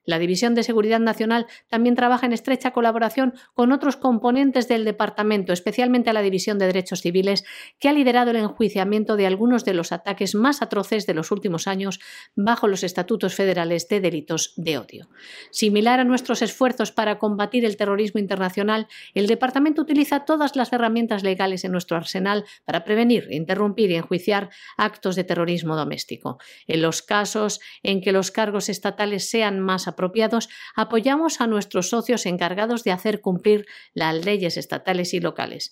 La 0.05 0.19
División 0.19 0.55
de 0.55 0.63
Seguridad 0.63 1.01
Nacional 1.01 1.47
también 1.69 1.95
trabaja 1.95 2.27
en 2.27 2.33
estrecha 2.33 2.73
colaboración 2.73 3.35
con 3.55 3.73
otros 3.73 3.97
componentes 3.97 4.69
del 4.69 4.85
Departamento, 4.85 5.53
especialmente 5.53 6.13
la 6.13 6.23
División 6.23 6.59
de 6.59 6.67
Derechos 6.67 7.01
Civiles, 7.01 7.45
que 7.79 7.89
ha 7.89 7.93
liderado 7.93 8.31
el 8.31 8.37
enjuiciamiento 8.37 9.17
de 9.17 9.27
algunos 9.27 9.65
de 9.65 9.75
los 9.75 9.93
ataques 9.93 10.35
más 10.35 10.63
atroces 10.63 11.07
de 11.07 11.15
los 11.15 11.31
últimos 11.31 11.67
años 11.67 12.01
bajo 12.37 12.69
los 12.69 12.85
estatutos 12.85 13.35
federales 13.35 13.89
de 13.89 14.01
delitos 14.01 14.53
de 14.57 14.79
odio. 14.79 15.09
Similar 15.51 16.01
a 16.01 16.05
nuestros 16.05 16.43
esfuerzos 16.43 16.93
para 16.93 17.19
combatir 17.19 17.65
el 17.65 17.77
terrorismo 17.77 18.21
internacional, 18.21 18.89
el 19.15 19.27
Departamento 19.27 19.83
utiliza 19.83 20.25
todas 20.25 20.57
las 20.57 20.73
herramientas 20.73 21.23
legales 21.23 21.65
en 21.65 21.73
nuestro 21.73 21.97
arsenal 21.97 22.45
para 22.65 22.85
prevenir, 22.85 23.29
interrumpir 23.31 23.91
y 23.91 23.97
enjuiciar 23.97 24.51
actos 24.77 25.17
de 25.17 25.25
terrorismo 25.25 25.77
doméstico. 25.77 26.39
En 26.67 26.83
los 26.83 27.03
casos 27.03 27.61
en 27.83 28.01
que 28.01 28.13
los 28.13 28.31
cargos 28.31 28.69
estatales 28.69 29.29
sean 29.29 29.61
más 29.61 29.89
apropiados, 29.95 30.49
apoyamos 30.77 31.41
a 31.41 31.47
nuestros 31.47 31.89
socios 31.89 32.27
encargados 32.27 32.85
de 32.85 32.93
hacer 32.93 33.21
cumplir 33.21 33.67
las 33.95 34.25
leyes 34.25 34.57
estatales 34.57 35.15
y 35.15 35.21
locales. 35.21 35.71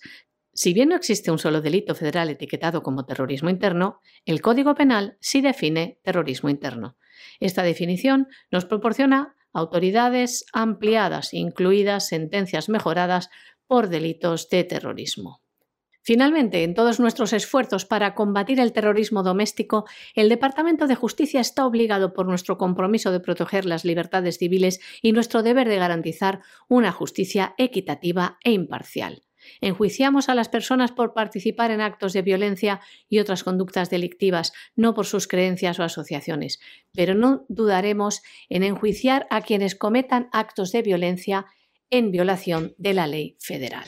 Si 0.53 0.73
bien 0.73 0.89
no 0.89 0.95
existe 0.95 1.31
un 1.31 1.39
solo 1.39 1.61
delito 1.61 1.95
federal 1.95 2.29
etiquetado 2.29 2.83
como 2.83 3.05
terrorismo 3.05 3.49
interno, 3.49 3.99
el 4.25 4.41
Código 4.41 4.75
Penal 4.75 5.17
sí 5.19 5.41
define 5.41 5.99
terrorismo 6.03 6.49
interno. 6.49 6.97
Esta 7.39 7.63
definición 7.63 8.27
nos 8.51 8.65
proporciona 8.65 9.35
autoridades 9.51 10.45
ampliadas, 10.53 11.33
incluidas 11.33 12.07
sentencias 12.07 12.69
mejoradas 12.69 13.29
por 13.67 13.89
delitos 13.89 14.49
de 14.49 14.63
terrorismo. 14.63 15.42
Finalmente, 16.05 16.63
en 16.63 16.73
todos 16.73 16.99
nuestros 16.99 17.31
esfuerzos 17.31 17.85
para 17.85 18.13
combatir 18.13 18.59
el 18.59 18.73
terrorismo 18.73 19.23
doméstico, 19.23 19.85
el 20.15 20.27
Departamento 20.27 20.85
de 20.85 20.95
Justicia 20.95 21.39
está 21.39 21.65
obligado 21.65 22.13
por 22.13 22.25
nuestro 22.25 22.57
compromiso 22.57 23.13
de 23.13 23.21
proteger 23.21 23.63
las 23.65 23.85
libertades 23.85 24.37
civiles 24.37 24.81
y 25.01 25.13
nuestro 25.13 25.43
deber 25.43 25.69
de 25.69 25.77
garantizar 25.77 26.41
una 26.67 26.91
justicia 26.91 27.55
equitativa 27.57 28.37
e 28.43 28.51
imparcial. 28.51 29.23
Enjuiciamos 29.61 30.27
a 30.27 30.35
las 30.35 30.49
personas 30.49 30.91
por 30.91 31.13
participar 31.13 31.71
en 31.71 31.79
actos 31.79 32.11
de 32.11 32.21
violencia 32.21 32.81
y 33.07 33.19
otras 33.19 33.45
conductas 33.45 33.89
delictivas, 33.89 34.51
no 34.75 34.93
por 34.93 35.05
sus 35.05 35.27
creencias 35.27 35.79
o 35.79 35.83
asociaciones, 35.83 36.59
pero 36.93 37.15
no 37.15 37.45
dudaremos 37.47 38.21
en 38.49 38.63
enjuiciar 38.63 39.25
a 39.29 39.41
quienes 39.41 39.75
cometan 39.75 40.27
actos 40.33 40.73
de 40.73 40.81
violencia 40.81 41.45
en 41.89 42.11
violación 42.11 42.73
de 42.77 42.93
la 42.93 43.07
ley 43.07 43.37
federal. 43.39 43.85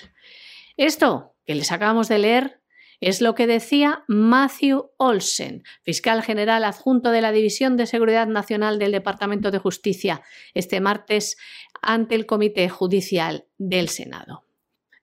Esto 0.78 1.35
que 1.46 1.56
les 1.56 1.72
acabamos 1.72 2.08
de 2.08 2.20
leer 2.20 2.62
es 3.02 3.22
lo 3.22 3.36
que 3.36 3.48
decía 3.48 4.04
Matthew 4.08 4.92
Olsen, 4.98 5.64
fiscal 5.84 6.24
general 6.24 6.64
adjunto 6.64 7.12
de 7.12 7.22
la 7.22 7.32
División 7.32 7.78
de 7.78 7.86
Seguridad 7.86 8.28
Nacional 8.28 8.80
del 8.80 8.92
Departamento 8.92 9.52
de 9.52 9.60
Justicia, 9.60 10.22
este 10.54 10.80
martes 10.80 11.38
ante 11.82 12.16
el 12.16 12.26
Comité 12.26 12.70
Judicial 12.70 13.48
del 13.58 13.90
Senado. 13.90 14.44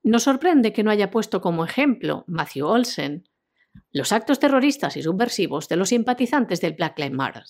Nos 0.02 0.24
sorprende 0.24 0.72
que 0.72 0.82
no 0.82 0.90
haya 0.90 1.10
puesto 1.10 1.40
como 1.40 1.64
ejemplo 1.64 2.24
Matthew 2.26 2.66
Olsen 2.66 3.24
los 3.90 4.12
actos 4.12 4.38
terroristas 4.38 4.96
y 4.96 5.02
subversivos 5.02 5.68
de 5.68 5.76
los 5.76 5.90
simpatizantes 5.90 6.60
del 6.60 6.74
Black 6.74 6.98
Lives 6.98 7.16
Matter, 7.16 7.44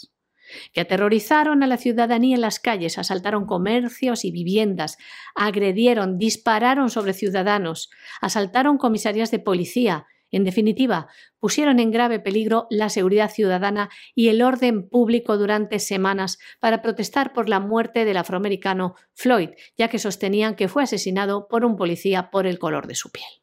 que 0.73 0.81
aterrorizaron 0.81 1.63
a 1.63 1.67
la 1.67 1.77
ciudadanía 1.77 2.35
en 2.35 2.41
las 2.41 2.59
calles, 2.61 2.99
asaltaron 2.99 3.47
comercios 3.47 4.25
y 4.25 4.31
viviendas, 4.31 4.99
agredieron, 5.35 6.19
dispararon 6.19 6.91
sobre 6.91 7.13
ciudadanos, 7.13 7.91
asaltaron 8.21 8.79
comisarías 8.79 9.31
de 9.31 9.39
policía, 9.39 10.07
en 10.33 10.45
definitiva, 10.45 11.09
pusieron 11.39 11.79
en 11.79 11.91
grave 11.91 12.19
peligro 12.19 12.67
la 12.71 12.89
seguridad 12.89 13.31
ciudadana 13.31 13.91
y 14.15 14.29
el 14.29 14.43
orden 14.43 14.89
público 14.89 15.37
durante 15.37 15.79
semanas 15.79 16.39
para 16.59 16.81
protestar 16.81 17.35
por 17.35 17.51
la 17.51 17.61
muerte 17.61 18.07
del 18.07 18.17
afroamericano 18.17 18.95
Floyd, 19.13 19.51
ya 19.77 19.89
que 19.89 19.99
sostenían 19.99 20.57
que 20.57 20.69
fue 20.69 20.83
asesinado 20.83 21.49
por 21.49 21.67
un 21.67 21.77
policía 21.77 22.31
por 22.31 22.47
el 22.47 22.59
color 22.59 22.87
de 22.87 22.95
su 22.95 23.11
piel. 23.11 23.42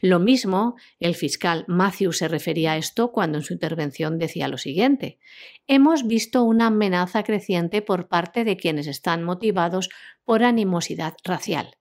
Lo 0.00 0.18
mismo, 0.18 0.76
el 0.98 1.14
fiscal 1.14 1.64
Matthew 1.68 2.12
se 2.12 2.28
refería 2.28 2.72
a 2.72 2.76
esto 2.76 3.12
cuando 3.12 3.38
en 3.38 3.44
su 3.44 3.52
intervención 3.52 4.18
decía 4.18 4.48
lo 4.48 4.58
siguiente. 4.58 5.18
Hemos 5.66 6.06
visto 6.06 6.42
una 6.42 6.66
amenaza 6.66 7.22
creciente 7.22 7.82
por 7.82 8.08
parte 8.08 8.44
de 8.44 8.56
quienes 8.56 8.86
están 8.86 9.22
motivados 9.22 9.88
por 10.24 10.42
animosidad 10.42 11.14
racial. 11.24 11.76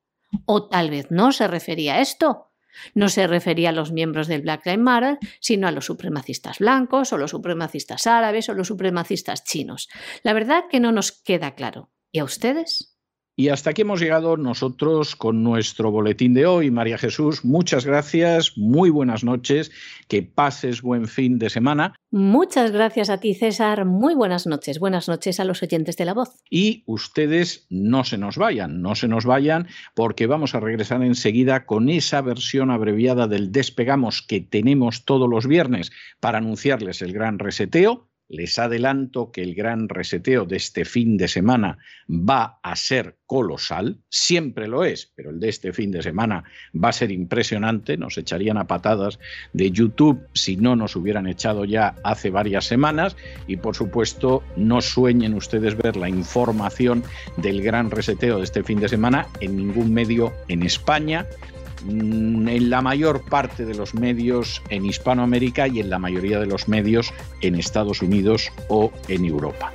O 0.46 0.68
tal 0.68 0.90
vez 0.90 1.08
no 1.10 1.32
se 1.32 1.48
refería 1.48 1.96
a 1.96 2.02
esto, 2.02 2.52
no 2.94 3.10
se 3.10 3.28
refería 3.28 3.70
a 3.70 3.74
los 3.74 3.92
miembros 3.92 4.28
del 4.28 4.42
Black 4.42 4.66
Lives 4.66 4.80
Matter, 4.80 5.18
sino 5.40 5.68
a 5.68 5.72
los 5.72 5.86
supremacistas 5.86 6.60
blancos 6.60 7.14
o 7.14 7.18
los 7.18 7.32
supremacistas 7.32 8.08
árabes 8.08 8.50
o 8.50 8.54
los 8.54 8.68
supremacistas 8.68 9.44
chinos. 9.44 9.90
La 10.24 10.34
verdad 10.34 10.66
que 10.70 10.80
no 10.80 10.92
nos 10.92 11.12
queda 11.12 11.56
claro. 11.56 11.92
¿Y 12.12 12.20
a 12.20 12.24
ustedes? 12.24 12.97
Y 13.40 13.50
hasta 13.50 13.70
aquí 13.70 13.84
hemos 13.84 14.00
llegado 14.00 14.36
nosotros 14.36 15.16
con 15.16 15.44
nuestro 15.44 15.92
boletín 15.92 16.34
de 16.34 16.48
hoy. 16.48 16.72
María 16.72 16.98
Jesús, 16.98 17.46
muchas 17.46 17.86
gracias, 17.86 18.58
muy 18.58 18.90
buenas 18.90 19.24
noches, 19.24 19.72
que 20.08 20.24
pases 20.24 20.82
buen 20.82 21.08
fin 21.08 21.38
de 21.38 21.52
semana. 21.52 21.94
Muchas 22.10 22.72
gracias 22.72 23.12
a 23.12 23.20
ti, 23.20 23.36
César. 23.36 23.86
Muy 23.86 24.16
buenas 24.16 24.48
noches. 24.48 24.80
Buenas 24.80 25.08
noches 25.08 25.40
a 25.40 25.44
los 25.44 25.62
oyentes 25.62 25.98
de 25.98 26.06
la 26.06 26.16
voz. 26.16 26.42
Y 26.50 26.82
ustedes 26.88 27.68
no 27.70 28.04
se 28.06 28.18
nos 28.18 28.38
vayan, 28.38 28.82
no 28.82 28.96
se 28.96 29.08
nos 29.08 29.26
vayan, 29.26 29.68
porque 29.94 30.26
vamos 30.26 30.56
a 30.56 30.60
regresar 30.60 31.04
enseguida 31.04 31.68
con 31.68 31.90
esa 31.90 32.22
versión 32.22 32.72
abreviada 32.72 33.28
del 33.28 33.52
despegamos 33.52 34.24
que 34.24 34.42
tenemos 34.42 35.06
todos 35.06 35.30
los 35.30 35.46
viernes 35.46 35.92
para 36.20 36.40
anunciarles 36.40 37.04
el 37.04 37.14
gran 37.14 37.38
reseteo 37.38 38.07
les 38.30 38.60
adelanto 38.60 39.32
que 39.32 39.42
el 39.42 39.56
gran 39.56 39.90
reseteo 39.90 40.46
de 40.46 40.58
este 40.58 40.86
fin 40.86 41.18
de 41.18 41.28
semana 41.28 41.78
va 42.10 42.60
a 42.62 42.76
ser 42.76 43.18
colosal, 43.26 44.00
siempre 44.10 44.68
lo 44.68 44.84
es, 44.84 45.12
pero 45.16 45.30
el 45.30 45.40
de 45.40 45.50
este 45.50 45.74
fin 45.74 45.92
de 45.92 46.02
semana 46.02 46.44
va 46.74 46.90
a 46.90 46.94
ser 46.94 47.12
impresionante, 47.12 47.98
nos 47.98 48.18
echarían 48.18 48.58
a 48.58 48.68
patadas 48.68 49.20
de 49.54 49.72
YouTube 49.72 50.28
si 50.34 50.58
no 50.58 50.76
nos 50.76 50.96
hubieran 50.96 51.28
echado 51.28 51.66
ya 51.66 51.96
hace 52.04 52.30
varias 52.30 52.66
semanas 52.66 53.16
y 53.48 53.58
por 53.58 53.76
supuesto 53.76 54.44
no 54.56 54.82
sueñen 54.82 55.34
ustedes 55.34 55.78
ver 55.78 55.96
la 55.96 56.10
información 56.10 57.04
del 57.38 57.62
gran 57.62 57.92
reseteo 57.92 58.38
de 58.38 58.44
este 58.44 58.64
fin 58.64 58.80
de 58.80 58.90
semana 58.90 59.28
en 59.40 59.58
ningún 59.58 59.94
medio 59.94 60.34
en 60.48 60.64
España 60.64 61.26
en 61.88 62.70
la 62.70 62.82
mayor 62.82 63.22
parte 63.22 63.66
de 63.66 63.76
los 63.76 63.94
medios 63.94 64.62
en 64.70 64.86
Hispanoamérica 64.86 65.68
y 65.68 65.80
en 65.80 65.90
la 65.90 66.00
mayoría 66.00 66.40
de 66.40 66.46
los 66.46 66.68
medios 66.68 67.14
en 67.42 67.56
Estados 67.56 68.02
Unidos 68.02 68.52
o 68.70 68.92
en 69.08 69.26
Europa. 69.26 69.72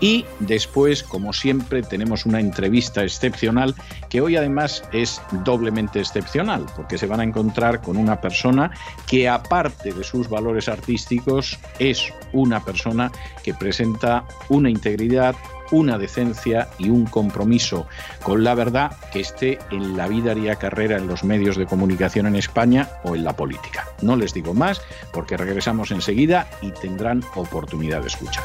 Y 0.00 0.24
después, 0.40 1.02
como 1.02 1.32
siempre, 1.32 1.82
tenemos 1.82 2.26
una 2.26 2.40
entrevista 2.40 3.02
excepcional 3.02 3.74
que 4.08 4.20
hoy 4.20 4.36
además 4.36 4.82
es 4.92 5.20
doblemente 5.44 6.00
excepcional, 6.00 6.66
porque 6.76 6.98
se 6.98 7.06
van 7.06 7.20
a 7.20 7.24
encontrar 7.24 7.80
con 7.82 7.96
una 7.96 8.20
persona 8.20 8.70
que 9.06 9.28
aparte 9.28 9.92
de 9.92 10.04
sus 10.04 10.28
valores 10.28 10.68
artísticos 10.68 11.58
es 11.78 12.12
una 12.32 12.64
persona 12.64 13.10
que 13.42 13.54
presenta 13.54 14.24
una 14.48 14.70
integridad, 14.70 15.34
una 15.70 15.98
decencia 15.98 16.68
y 16.78 16.90
un 16.90 17.06
compromiso 17.06 17.86
con 18.22 18.44
la 18.44 18.54
verdad 18.54 18.92
que 19.12 19.20
esté 19.20 19.58
en 19.70 19.96
la 19.96 20.08
vida 20.08 20.34
y 20.34 20.46
carrera 20.56 20.96
en 20.96 21.06
los 21.06 21.24
medios 21.24 21.56
de 21.56 21.66
comunicación 21.66 22.26
en 22.26 22.36
España 22.36 22.88
o 23.04 23.14
en 23.16 23.24
la 23.24 23.34
política. 23.34 23.88
No 24.02 24.16
les 24.16 24.32
digo 24.32 24.54
más 24.54 24.80
porque 25.12 25.36
regresamos 25.36 25.90
enseguida 25.90 26.48
y 26.62 26.70
tendrán 26.72 27.22
oportunidad 27.34 28.02
de 28.02 28.08
escuchar. 28.08 28.44